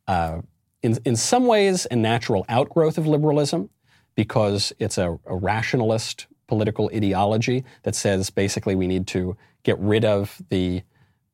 uh, 0.07 0.41
in, 0.83 0.99
in 1.05 1.17
some 1.17 1.47
ways, 1.47 1.87
a 1.91 1.97
natural 1.97 2.45
outgrowth 2.49 2.99
of 2.99 3.07
liberalism 3.07 3.71
because 4.17 4.73
it's 4.81 4.99
a, 4.99 5.19
a 5.27 5.37
rationalist 5.37 6.27
political 6.49 6.91
ideology 6.93 7.65
that 7.85 7.95
says 7.95 8.31
basically 8.31 8.75
we 8.75 8.89
need 8.89 9.07
to 9.07 9.37
get 9.63 9.79
rid 9.79 10.05
of 10.05 10.41
the 10.49 10.83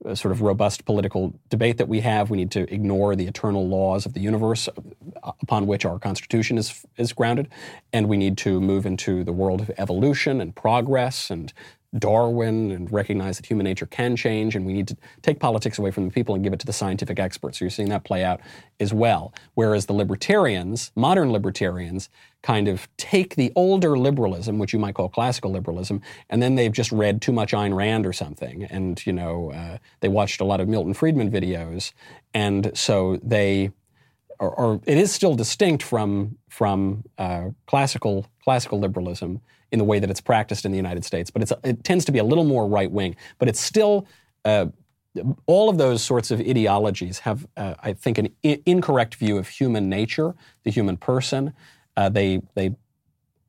uh, 0.05 0.15
sort 0.15 0.33
of 0.33 0.43
robust 0.43 0.85
political 0.85 1.33
debate 1.49 1.79
that 1.79 1.89
we 1.89 2.01
have. 2.01 2.29
We 2.29 2.37
need 2.37 2.51
to 2.53 2.73
ignore 2.73 3.15
the 3.15 3.27
eternal 3.27 3.69
laws 3.69 4.05
of 4.05 4.15
the 4.15 4.21
universe 4.21 4.69
uh, 4.69 5.33
upon 5.41 5.67
which 5.67 5.85
our 5.85 5.99
Constitution 5.99 6.59
is, 6.59 6.85
is 6.97 7.13
grounded. 7.13 7.49
And 7.93 8.09
we 8.09 8.17
need 8.17 8.37
to 8.39 8.61
move 8.61 8.85
into 8.85 9.23
the 9.23 9.33
world 9.33 9.61
of 9.61 9.71
evolution 9.79 10.41
and 10.41 10.55
progress 10.57 11.31
and 11.31 11.53
Darwin 11.99 12.71
and 12.71 12.91
recognize 12.91 13.37
that 13.37 13.47
human 13.47 13.65
nature 13.65 13.87
can 13.87 14.17
change, 14.17 14.57
and 14.57 14.65
we 14.65 14.73
need 14.73 14.89
to 14.89 14.97
take 15.21 15.39
politics 15.39 15.79
away 15.79 15.91
from 15.91 16.07
the 16.07 16.11
people 16.11 16.35
and 16.35 16.43
give 16.43 16.53
it 16.53 16.61
to 16.61 16.67
the 16.67 16.73
scientific 16.73 17.19
experts. 17.19 17.59
So 17.59 17.65
you're 17.65 17.71
seeing 17.71 17.91
that 17.91 18.05
play 18.05 18.25
out 18.25 18.41
as 18.81 18.95
well. 18.95 19.35
Whereas 19.55 19.87
the 19.87 19.93
libertarians, 19.93 20.91
modern 20.97 21.33
libertarians, 21.33 22.09
kind 22.43 22.67
of 22.67 22.89
take 22.97 23.37
the 23.37 23.53
older 23.55 23.99
liberalism, 23.99 24.59
which 24.59 24.73
you 24.73 24.79
might 24.79 24.95
call 24.95 25.09
classical 25.09 25.51
liberalism, 25.51 26.01
and 26.31 26.43
then 26.43 26.55
they've 26.55 26.73
just 26.73 26.93
read 26.93 27.21
too 27.21 27.33
much 27.33 27.53
Ayn 27.53 27.75
Rand 27.75 28.07
or 28.07 28.13
something, 28.13 28.65
and 28.65 29.05
you 29.07 29.13
know 29.13 29.53
uh, 29.53 29.79
they 30.01 30.09
watched 30.09 30.41
a 30.41 30.45
lot 30.45 30.61
of 30.61 30.69
Milton 30.69 30.95
Friedman 30.95 31.31
videos, 31.31 31.93
and 32.33 32.71
so 32.75 33.19
they. 33.23 33.71
Or, 34.39 34.51
or 34.51 34.81
it 34.87 34.99
is 34.99 35.13
still 35.13 35.37
distinct 35.37 35.85
from 35.85 36.37
from 36.49 37.05
uh, 37.17 37.51
classical 37.67 38.27
classical 38.43 38.81
liberalism 38.81 39.41
in 39.73 39.79
the 39.79 39.85
way 39.85 39.99
that 39.99 40.11
it's 40.11 40.21
practiced 40.21 40.65
in 40.65 40.71
the 40.71 40.77
United 40.77 41.05
States, 41.05 41.31
but 41.31 41.51
it 41.65 41.83
tends 41.83 42.05
to 42.05 42.13
be 42.13 42.19
a 42.19 42.25
little 42.25 42.45
more 42.45 42.69
right 42.69 42.91
wing. 42.91 43.17
But 43.39 43.49
it's 43.49 43.61
still 43.61 44.07
uh, 44.45 44.67
all 45.47 45.69
of 45.69 45.79
those 45.79 46.03
sorts 46.03 46.31
of 46.31 46.41
ideologies 46.41 47.21
have, 47.21 47.47
uh, 47.57 47.75
I 47.83 47.93
think, 47.95 48.19
an 48.19 48.29
I- 48.45 48.63
incorrect 48.67 49.17
view 49.17 49.39
of 49.39 49.49
human 49.49 49.89
nature, 49.89 50.35
the 50.65 50.71
human 50.71 50.97
person. 50.97 51.53
Uh, 51.97 52.09
they 52.09 52.43
they 52.55 52.77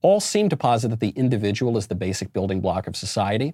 all 0.01 0.19
seem 0.19 0.49
to 0.49 0.57
posit 0.57 0.89
that 0.89 0.99
the 0.99 1.09
individual 1.09 1.77
is 1.77 1.87
the 1.87 1.95
basic 1.95 2.33
building 2.33 2.59
block 2.59 2.87
of 2.87 2.95
society. 2.95 3.53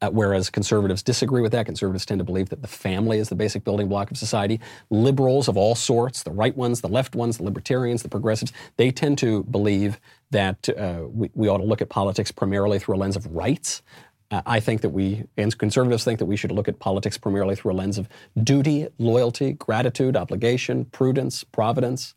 Uh, 0.00 0.10
whereas 0.10 0.48
conservatives 0.48 1.02
disagree 1.02 1.42
with 1.42 1.50
that. 1.50 1.66
Conservatives 1.66 2.06
tend 2.06 2.20
to 2.20 2.24
believe 2.24 2.50
that 2.50 2.62
the 2.62 2.68
family 2.68 3.18
is 3.18 3.28
the 3.28 3.34
basic 3.34 3.64
building 3.64 3.88
block 3.88 4.10
of 4.10 4.16
society. 4.16 4.60
Liberals 4.90 5.48
of 5.48 5.56
all 5.56 5.74
sorts, 5.74 6.22
the 6.22 6.30
right 6.30 6.56
ones, 6.56 6.80
the 6.82 6.88
left 6.88 7.16
ones, 7.16 7.38
the 7.38 7.42
libertarians, 7.42 8.02
the 8.04 8.08
progressives, 8.08 8.52
they 8.76 8.92
tend 8.92 9.18
to 9.18 9.42
believe 9.44 9.98
that 10.30 10.68
uh, 10.68 11.02
we, 11.08 11.30
we, 11.34 11.48
ought 11.48 11.58
to 11.58 11.64
look 11.64 11.82
at 11.82 11.88
politics 11.88 12.30
primarily 12.30 12.78
through 12.78 12.94
a 12.94 12.98
lens 12.98 13.16
of 13.16 13.26
rights. 13.34 13.82
Uh, 14.30 14.42
I 14.46 14.60
think 14.60 14.82
that 14.82 14.90
we, 14.90 15.24
and 15.36 15.56
conservatives 15.56 16.04
think 16.04 16.18
that 16.20 16.26
we 16.26 16.36
should 16.36 16.52
look 16.52 16.68
at 16.68 16.78
politics 16.78 17.18
primarily 17.18 17.56
through 17.56 17.72
a 17.72 17.74
lens 17.74 17.98
of 17.98 18.08
duty, 18.40 18.86
loyalty, 18.98 19.54
gratitude, 19.54 20.16
obligation, 20.16 20.84
prudence, 20.84 21.42
providence, 21.42 22.14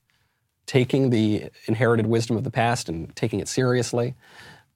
taking 0.67 1.09
the 1.09 1.49
inherited 1.65 2.05
wisdom 2.05 2.37
of 2.37 2.43
the 2.43 2.51
past 2.51 2.89
and 2.89 3.15
taking 3.15 3.39
it 3.39 3.47
seriously. 3.47 4.13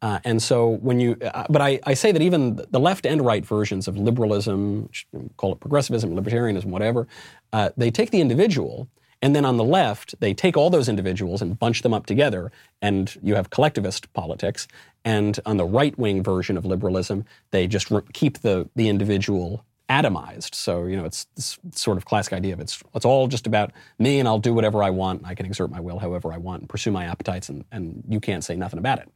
Uh, 0.01 0.19
and 0.23 0.41
so 0.41 0.69
when 0.69 0.99
you, 0.99 1.17
uh, 1.21 1.45
but 1.49 1.61
I, 1.61 1.79
I, 1.85 1.93
say 1.93 2.11
that 2.11 2.21
even 2.21 2.61
the 2.69 2.79
left 2.79 3.05
and 3.05 3.25
right 3.25 3.45
versions 3.45 3.87
of 3.87 3.97
liberalism, 3.97 4.89
call 5.37 5.53
it 5.53 5.59
progressivism, 5.59 6.15
libertarianism, 6.15 6.65
whatever, 6.65 7.07
uh, 7.53 7.69
they 7.77 7.89
take 7.89 8.11
the 8.11 8.21
individual, 8.21 8.87
and 9.21 9.35
then 9.35 9.45
on 9.45 9.57
the 9.57 9.63
left, 9.63 10.19
they 10.19 10.33
take 10.33 10.57
all 10.57 10.69
those 10.69 10.89
individuals 10.89 11.41
and 11.41 11.57
bunch 11.57 11.81
them 11.81 11.93
up 11.93 12.05
together, 12.05 12.51
and 12.81 13.17
you 13.23 13.35
have 13.35 13.49
collectivist 13.49 14.11
politics. 14.13 14.67
And 15.03 15.39
on 15.45 15.57
the 15.57 15.65
right 15.65 15.97
wing 15.97 16.21
version 16.21 16.57
of 16.57 16.65
liberalism, 16.65 17.25
they 17.51 17.65
just 17.65 17.89
re- 17.89 18.01
keep 18.13 18.39
the, 18.39 18.69
the 18.75 18.89
individual 18.89 19.65
atomized. 19.89 20.55
So, 20.55 20.85
you 20.85 20.97
know, 20.97 21.05
it's 21.05 21.25
this 21.35 21.59
sort 21.71 21.97
of 21.97 22.05
classic 22.05 22.33
idea 22.33 22.53
of 22.53 22.59
it's, 22.59 22.81
it's 22.93 23.05
all 23.05 23.27
just 23.27 23.45
about 23.47 23.71
me 23.99 24.19
and 24.19 24.27
I'll 24.27 24.39
do 24.39 24.53
whatever 24.53 24.83
I 24.83 24.89
want. 24.89 25.21
I 25.25 25.35
can 25.35 25.45
exert 25.45 25.69
my 25.69 25.79
will 25.79 25.99
however 25.99 26.33
I 26.33 26.37
want 26.37 26.61
and 26.61 26.69
pursue 26.69 26.91
my 26.91 27.05
appetites, 27.05 27.49
and, 27.49 27.63
and 27.71 28.03
you 28.09 28.19
can't 28.19 28.43
say 28.43 28.55
nothing 28.55 28.79
about 28.79 28.99
it. 28.99 29.09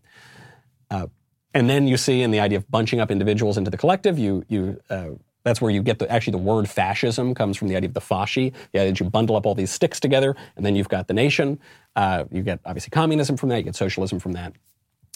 Uh, 0.89 1.07
and 1.53 1.69
then 1.69 1.87
you 1.87 1.97
see 1.97 2.21
in 2.21 2.31
the 2.31 2.39
idea 2.39 2.57
of 2.57 2.69
bunching 2.69 2.99
up 2.99 3.09
individuals 3.11 3.57
into 3.57 3.71
the 3.71 3.77
collective, 3.77 4.19
you, 4.19 4.43
you, 4.47 4.79
uh, 4.89 5.09
that's 5.43 5.61
where 5.61 5.71
you 5.71 5.81
get 5.81 5.99
the, 5.99 6.09
actually 6.11 6.31
the 6.31 6.37
word 6.37 6.69
fascism 6.69 7.33
comes 7.33 7.57
from 7.57 7.67
the 7.69 7.75
idea 7.75 7.87
of 7.87 7.93
the 7.93 8.01
fasci, 8.01 8.53
the 8.71 8.79
idea 8.79 8.91
that 8.91 8.99
you 8.99 9.09
bundle 9.09 9.35
up 9.35 9.45
all 9.45 9.55
these 9.55 9.71
sticks 9.71 9.99
together, 9.99 10.35
and 10.55 10.65
then 10.65 10.75
you've 10.75 10.89
got 10.89 11.07
the 11.07 11.13
nation. 11.13 11.59
Uh, 11.95 12.25
you 12.31 12.43
get 12.43 12.59
obviously 12.65 12.91
communism 12.91 13.37
from 13.37 13.49
that, 13.49 13.57
you 13.57 13.63
get 13.63 13.75
socialism 13.75 14.19
from 14.19 14.33
that, 14.33 14.53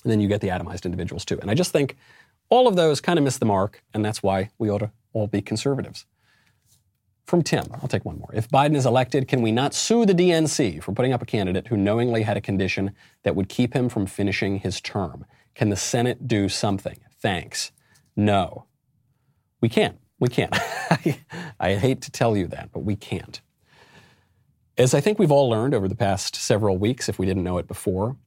and 0.04 0.12
then 0.12 0.20
you 0.20 0.28
get 0.28 0.42
the 0.42 0.48
atomized 0.48 0.86
individuals 0.86 1.24
too. 1.24 1.38
And 1.40 1.52
I 1.52 1.54
just 1.54 1.72
think 1.72 1.98
all 2.50 2.68
of 2.68 2.76
those 2.76 3.02
kind 3.02 3.20
of 3.20 3.26
miss 3.26 3.38
the 3.38 3.46
mark, 3.46 3.84
and 3.94 4.04
that's 4.04 4.24
why 4.24 4.50
we 4.58 4.70
ought 4.70 4.80
to 4.80 4.92
all 5.14 5.28
be 5.28 5.42
conservatives. 5.42 6.06
From 7.26 7.42
Tim, 7.42 7.66
I'll 7.82 7.88
take 7.88 8.04
one 8.04 8.20
more. 8.20 8.30
If 8.34 8.50
Biden 8.50 8.76
is 8.76 8.86
elected, 8.86 9.28
can 9.28 9.42
we 9.42 9.52
not 9.52 9.74
sue 9.74 10.06
the 10.06 10.14
DNC 10.14 10.84
for 10.84 10.92
putting 10.92 11.14
up 11.14 11.22
a 11.22 11.26
candidate 11.26 11.68
who 11.68 11.78
knowingly 11.78 12.24
had 12.24 12.36
a 12.36 12.42
condition 12.42 12.92
that 13.24 13.36
would 13.36 13.48
keep 13.48 13.74
him 13.74 13.88
from 13.88 14.06
finishing 14.06 14.60
his 14.60 14.82
term? 14.82 15.26
Can 15.56 15.70
the 15.70 15.76
Senate 15.76 16.28
do 16.28 16.50
something? 16.50 16.98
Thanks. 17.22 17.72
No. 18.16 18.66
We 19.62 19.70
can't. 19.70 19.98
We 20.20 20.30
can't. 20.30 20.54
I 21.60 21.76
hate 21.76 22.02
to 22.02 22.12
tell 22.12 22.36
you 22.36 22.48
that, 22.48 22.72
but 22.72 22.80
we 22.80 22.96
can't. 22.96 23.42
As 24.78 24.94
I 24.94 25.02
think 25.02 25.20
we've 25.20 25.32
all 25.32 25.50
learned 25.50 25.74
over 25.74 25.88
the 25.88 25.96
past 25.96 26.36
several 26.36 26.78
weeks, 26.78 27.08
if 27.08 27.20
we 27.20 27.26
didn't 27.26 27.44
know 27.44 27.60
it 27.60 27.68
before, 27.68 28.18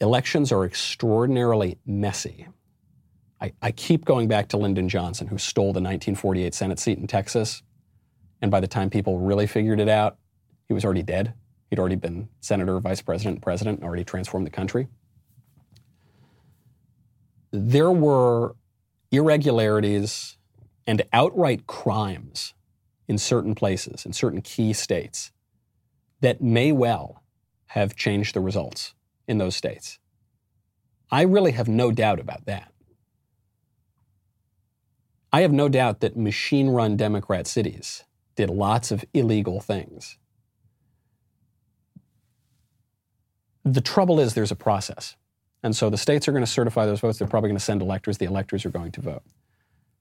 elections 0.00 0.52
are 0.52 0.64
extraordinarily 0.64 1.78
messy. 1.84 2.46
I, 3.40 3.52
I, 3.60 3.72
keep 3.72 4.04
going 4.04 4.28
back 4.28 4.48
to 4.48 4.56
Lyndon 4.56 4.88
Johnson, 4.88 5.26
who 5.26 5.38
stole 5.38 5.72
the 5.72 5.80
1948 5.80 6.54
Senate 6.54 6.78
seat 6.78 6.98
in 6.98 7.06
Texas. 7.06 7.62
And 8.40 8.50
by 8.50 8.60
the 8.60 8.68
time 8.68 8.90
people 8.90 9.18
really 9.18 9.46
figured 9.46 9.80
it 9.80 9.88
out, 9.88 10.18
he 10.68 10.74
was 10.74 10.84
already 10.84 11.02
dead. 11.02 11.34
He'd 11.68 11.78
already 11.78 11.96
been 11.96 12.28
senator, 12.40 12.78
vice 12.78 13.02
president, 13.02 13.42
president, 13.42 13.78
and 13.78 13.86
already 13.86 14.04
transformed 14.04 14.46
the 14.46 14.50
country. 14.50 14.86
There 17.56 17.92
were 17.92 18.56
irregularities 19.12 20.38
and 20.88 21.02
outright 21.12 21.68
crimes 21.68 22.52
in 23.06 23.16
certain 23.16 23.54
places, 23.54 24.04
in 24.04 24.12
certain 24.12 24.42
key 24.42 24.72
states, 24.72 25.30
that 26.20 26.42
may 26.42 26.72
well 26.72 27.22
have 27.66 27.94
changed 27.94 28.34
the 28.34 28.40
results 28.40 28.94
in 29.28 29.38
those 29.38 29.54
states. 29.54 30.00
I 31.12 31.22
really 31.22 31.52
have 31.52 31.68
no 31.68 31.92
doubt 31.92 32.18
about 32.18 32.44
that. 32.46 32.72
I 35.32 35.42
have 35.42 35.52
no 35.52 35.68
doubt 35.68 36.00
that 36.00 36.16
machine 36.16 36.70
run 36.70 36.96
Democrat 36.96 37.46
cities 37.46 38.02
did 38.34 38.50
lots 38.50 38.90
of 38.90 39.04
illegal 39.14 39.60
things. 39.60 40.18
The 43.62 43.80
trouble 43.80 44.18
is, 44.18 44.34
there's 44.34 44.50
a 44.50 44.56
process. 44.56 45.14
And 45.64 45.74
so 45.74 45.88
the 45.90 45.96
states 45.96 46.28
are 46.28 46.32
going 46.32 46.44
to 46.44 46.50
certify 46.50 46.84
those 46.84 47.00
votes. 47.00 47.18
They're 47.18 47.26
probably 47.26 47.48
going 47.48 47.58
to 47.58 47.64
send 47.64 47.80
electors. 47.80 48.18
The 48.18 48.26
electors 48.26 48.66
are 48.66 48.70
going 48.70 48.92
to 48.92 49.00
vote. 49.00 49.22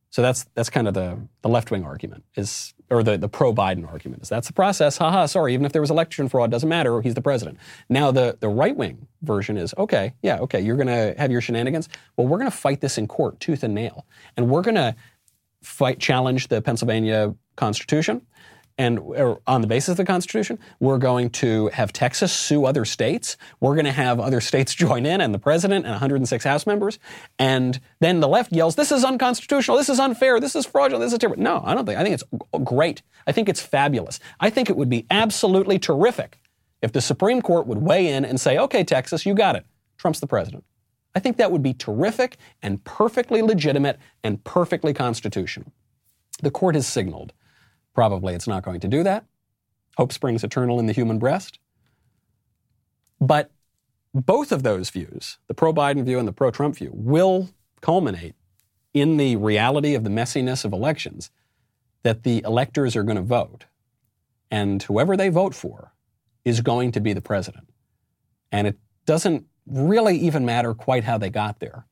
So 0.10 0.22
that's 0.22 0.46
that's 0.54 0.70
kind 0.70 0.88
of 0.88 0.94
the, 0.94 1.18
the 1.42 1.50
left 1.50 1.72
wing 1.72 1.84
argument 1.84 2.24
is 2.36 2.76
or 2.92 3.02
the, 3.02 3.18
the 3.18 3.30
pro 3.30 3.52
Biden 3.52 3.88
argument 3.88 4.22
is 4.22 4.30
that's 4.30 4.46
the 4.46 4.54
process. 4.54 4.98
Haha, 4.98 5.12
ha, 5.22 5.26
sorry, 5.26 5.56
even 5.56 5.66
if 5.66 5.72
there 5.72 5.82
was 5.82 5.90
election 5.90 6.30
fraud, 6.30 6.52
doesn't 6.52 6.70
matter, 6.70 7.02
he's 7.02 7.16
the 7.16 7.22
president. 7.22 7.58
Now 7.90 8.12
the, 8.12 8.38
the 8.40 8.48
right 8.48 8.78
wing 8.78 9.08
version 9.24 9.58
is 9.58 9.74
okay, 9.76 10.14
yeah, 10.22 10.38
okay, 10.42 10.62
you're 10.62 10.78
gonna 10.78 11.16
have 11.18 11.32
your 11.32 11.42
shenanigans. 11.42 11.90
Well, 12.16 12.28
we're 12.28 12.38
gonna 12.38 12.52
fight 12.52 12.80
this 12.80 13.00
in 13.00 13.08
court, 13.08 13.40
tooth 13.40 13.64
and 13.64 13.74
nail. 13.74 14.06
And 14.38 14.52
we're 14.52 14.62
gonna 14.62 14.96
fight 15.64 15.98
challenge 15.98 16.50
the 16.50 16.62
Pennsylvania 16.62 17.34
Constitution 17.56 18.22
and 18.78 19.00
er, 19.00 19.38
on 19.46 19.62
the 19.62 19.68
basis 19.68 19.90
of 19.90 19.98
the 19.98 20.06
Constitution, 20.06 20.58
we're 20.80 20.98
going 20.98 21.30
to 21.32 21.68
have 21.68 21.94
Texas 21.94 22.32
sue 22.32 22.66
other 22.66 22.86
states. 22.86 23.38
We're 23.60 23.76
going 23.76 23.86
to 23.86 23.92
have 23.92 24.20
other 24.20 24.42
states 24.42 24.74
join 24.76 25.06
in, 25.06 25.22
and 25.22 25.34
the 25.34 25.40
president 25.40 25.86
and 25.86 25.92
106 25.92 26.44
House 26.44 26.66
members. 26.66 27.00
And 27.38 27.80
then 28.00 28.20
the 28.20 28.28
left 28.28 28.52
yells, 28.52 28.76
"This 28.76 28.92
is 28.92 29.04
unconstitutional. 29.04 29.78
This 29.78 29.90
is 29.90 30.00
unfair. 30.00 30.40
This 30.40 30.56
is 30.56 30.66
fraudulent. 30.66 31.06
This 31.06 31.14
is 31.14 31.20
terrible." 31.20 31.42
No, 31.42 31.62
I 31.64 31.76
don't 31.76 31.86
think. 31.86 32.00
I 32.00 32.04
think 32.04 32.16
it's 32.16 32.24
great. 32.64 33.02
I 33.28 33.32
think 33.32 33.50
it's 33.50 33.62
fabulous. 33.62 34.20
I 34.40 34.50
think 34.50 34.70
it 34.70 34.78
would 34.78 34.90
be 34.90 35.06
absolutely 35.12 35.80
terrific 35.80 36.40
if 36.82 36.92
the 36.92 37.02
Supreme 37.02 37.42
Court 37.42 37.68
would 37.68 37.80
weigh 37.80 38.08
in 38.08 38.26
and 38.26 38.40
say, 38.40 38.58
"Okay, 38.58 38.84
Texas, 38.84 39.26
you 39.26 39.34
got 39.34 39.56
it. 39.56 39.66
Trump's 39.98 40.20
the 40.20 40.28
president." 40.28 40.64
I 41.16 41.20
think 41.20 41.38
that 41.38 41.52
would 41.52 41.62
be 41.62 41.74
terrific 41.74 42.38
and 42.62 42.84
perfectly 42.84 43.42
legitimate 43.42 44.00
and 44.24 44.44
perfectly 44.44 44.94
constitutional. 44.94 45.72
The 46.42 46.52
court 46.52 46.76
has 46.76 46.88
signaled 46.88 47.34
Probably 47.94 48.34
it's 48.34 48.48
not 48.48 48.64
going 48.64 48.80
to 48.82 48.88
do 48.88 49.04
that. 49.04 49.26
Hope 49.98 50.12
springs 50.12 50.44
eternal 50.44 50.80
in 50.80 50.88
the 50.88 50.94
human 50.94 51.20
breast. 51.20 51.60
But 53.22 53.52
both 54.14 54.52
of 54.52 54.64
those 54.64 54.90
views, 54.90 55.38
the 55.48 55.54
pro 55.54 55.74
Biden 55.74 56.04
view 56.04 56.20
and 56.20 56.28
the 56.28 56.34
pro 56.34 56.52
Trump 56.52 56.76
view, 56.76 56.92
will 56.94 57.50
culminate 57.82 58.36
in 58.94 59.18
the 59.18 59.36
reality 59.36 59.96
of 59.96 60.04
the 60.04 60.10
messiness 60.10 60.66
of 60.66 60.74
elections 60.74 61.32
that 62.04 62.24
the 62.24 62.44
electors 62.46 62.96
are 62.96 63.04
going 63.04 63.16
to 63.16 63.22
vote. 63.22 63.66
And 64.52 64.84
whoever 64.84 65.18
they 65.18 65.30
vote 65.30 65.56
for 65.56 65.94
is 66.46 66.62
going 66.62 66.92
to 66.92 67.00
be 67.00 67.14
the 67.14 67.22
president. 67.22 67.70
And 68.52 68.68
it 68.68 68.78
doesn't 69.06 69.48
really 69.66 70.18
even 70.18 70.46
matter 70.46 70.74
quite 70.74 71.06
how 71.06 71.18
they 71.18 71.30
got 71.30 71.60
there. 71.60 71.86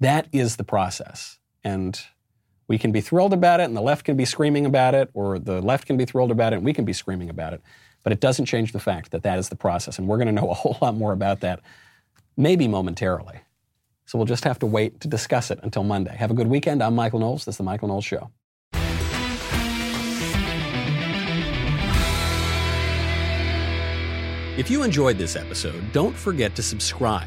That 0.00 0.26
is 0.32 0.56
the 0.56 0.64
process. 0.64 1.38
And 1.62 1.98
we 2.66 2.78
can 2.78 2.92
be 2.92 3.00
thrilled 3.00 3.32
about 3.32 3.60
it 3.60 3.64
and 3.64 3.76
the 3.76 3.82
left 3.82 4.04
can 4.04 4.16
be 4.16 4.24
screaming 4.24 4.66
about 4.66 4.94
it, 4.94 5.10
or 5.14 5.38
the 5.38 5.60
left 5.60 5.86
can 5.86 5.96
be 5.96 6.04
thrilled 6.04 6.30
about 6.30 6.52
it 6.52 6.56
and 6.56 6.64
we 6.64 6.72
can 6.72 6.84
be 6.84 6.92
screaming 6.92 7.30
about 7.30 7.52
it. 7.52 7.60
But 8.02 8.12
it 8.12 8.20
doesn't 8.20 8.46
change 8.46 8.72
the 8.72 8.80
fact 8.80 9.10
that 9.12 9.22
that 9.22 9.38
is 9.38 9.48
the 9.48 9.56
process. 9.56 9.98
And 9.98 10.08
we're 10.08 10.18
going 10.18 10.34
to 10.34 10.40
know 10.40 10.50
a 10.50 10.54
whole 10.54 10.78
lot 10.80 10.94
more 10.94 11.12
about 11.12 11.40
that, 11.40 11.60
maybe 12.36 12.68
momentarily. 12.68 13.40
So 14.06 14.18
we'll 14.18 14.26
just 14.26 14.44
have 14.44 14.58
to 14.58 14.66
wait 14.66 15.00
to 15.00 15.08
discuss 15.08 15.50
it 15.50 15.58
until 15.62 15.84
Monday. 15.84 16.14
Have 16.16 16.30
a 16.30 16.34
good 16.34 16.48
weekend. 16.48 16.82
I'm 16.82 16.94
Michael 16.94 17.20
Knowles. 17.20 17.46
This 17.46 17.54
is 17.54 17.58
The 17.58 17.64
Michael 17.64 17.88
Knowles 17.88 18.04
Show. 18.04 18.30
If 24.56 24.70
you 24.70 24.84
enjoyed 24.84 25.18
this 25.18 25.34
episode, 25.34 25.90
don't 25.92 26.14
forget 26.14 26.54
to 26.54 26.62
subscribe. 26.62 27.26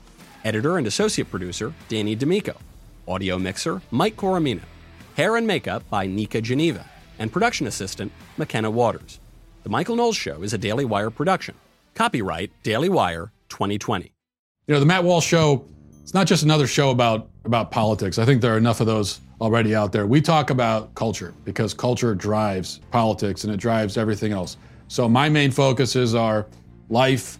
Editor 0.43 0.77
and 0.77 0.87
associate 0.87 1.29
producer 1.29 1.73
Danny 1.87 2.15
D'Amico. 2.15 2.57
Audio 3.07 3.37
mixer 3.37 3.81
Mike 3.91 4.15
Coromina. 4.15 4.63
Hair 5.15 5.37
and 5.37 5.45
makeup 5.45 5.87
by 5.89 6.07
Nika 6.07 6.41
Geneva. 6.41 6.85
And 7.19 7.31
production 7.31 7.67
assistant, 7.67 8.11
McKenna 8.37 8.71
Waters. 8.71 9.19
The 9.63 9.69
Michael 9.69 9.95
Knowles 9.95 10.15
Show 10.15 10.41
is 10.41 10.53
a 10.53 10.57
Daily 10.57 10.85
Wire 10.85 11.11
production. 11.11 11.53
Copyright 11.93 12.51
Daily 12.63 12.89
Wire 12.89 13.31
2020. 13.49 14.11
You 14.67 14.73
know, 14.73 14.79
the 14.79 14.85
Matt 14.85 15.03
Walsh 15.03 15.25
Show, 15.25 15.65
it's 16.01 16.13
not 16.13 16.25
just 16.25 16.43
another 16.43 16.65
show 16.65 16.89
about, 16.89 17.29
about 17.45 17.69
politics. 17.69 18.17
I 18.17 18.25
think 18.25 18.41
there 18.41 18.55
are 18.55 18.57
enough 18.57 18.79
of 18.79 18.87
those 18.87 19.19
already 19.39 19.75
out 19.75 19.91
there. 19.91 20.07
We 20.07 20.21
talk 20.21 20.49
about 20.49 20.95
culture 20.95 21.33
because 21.45 21.73
culture 21.73 22.15
drives 22.15 22.79
politics 22.89 23.43
and 23.43 23.53
it 23.53 23.57
drives 23.57 23.97
everything 23.97 24.31
else. 24.31 24.57
So 24.87 25.07
my 25.07 25.29
main 25.29 25.51
focuses 25.51 26.15
are 26.15 26.47
life, 26.89 27.37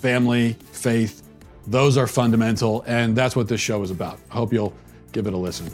family, 0.00 0.54
faith. 0.72 1.21
Those 1.66 1.96
are 1.96 2.06
fundamental, 2.06 2.82
and 2.86 3.16
that's 3.16 3.36
what 3.36 3.48
this 3.48 3.60
show 3.60 3.82
is 3.82 3.90
about. 3.90 4.18
I 4.30 4.34
hope 4.34 4.52
you'll 4.52 4.74
give 5.12 5.26
it 5.26 5.32
a 5.32 5.36
listen. 5.36 5.70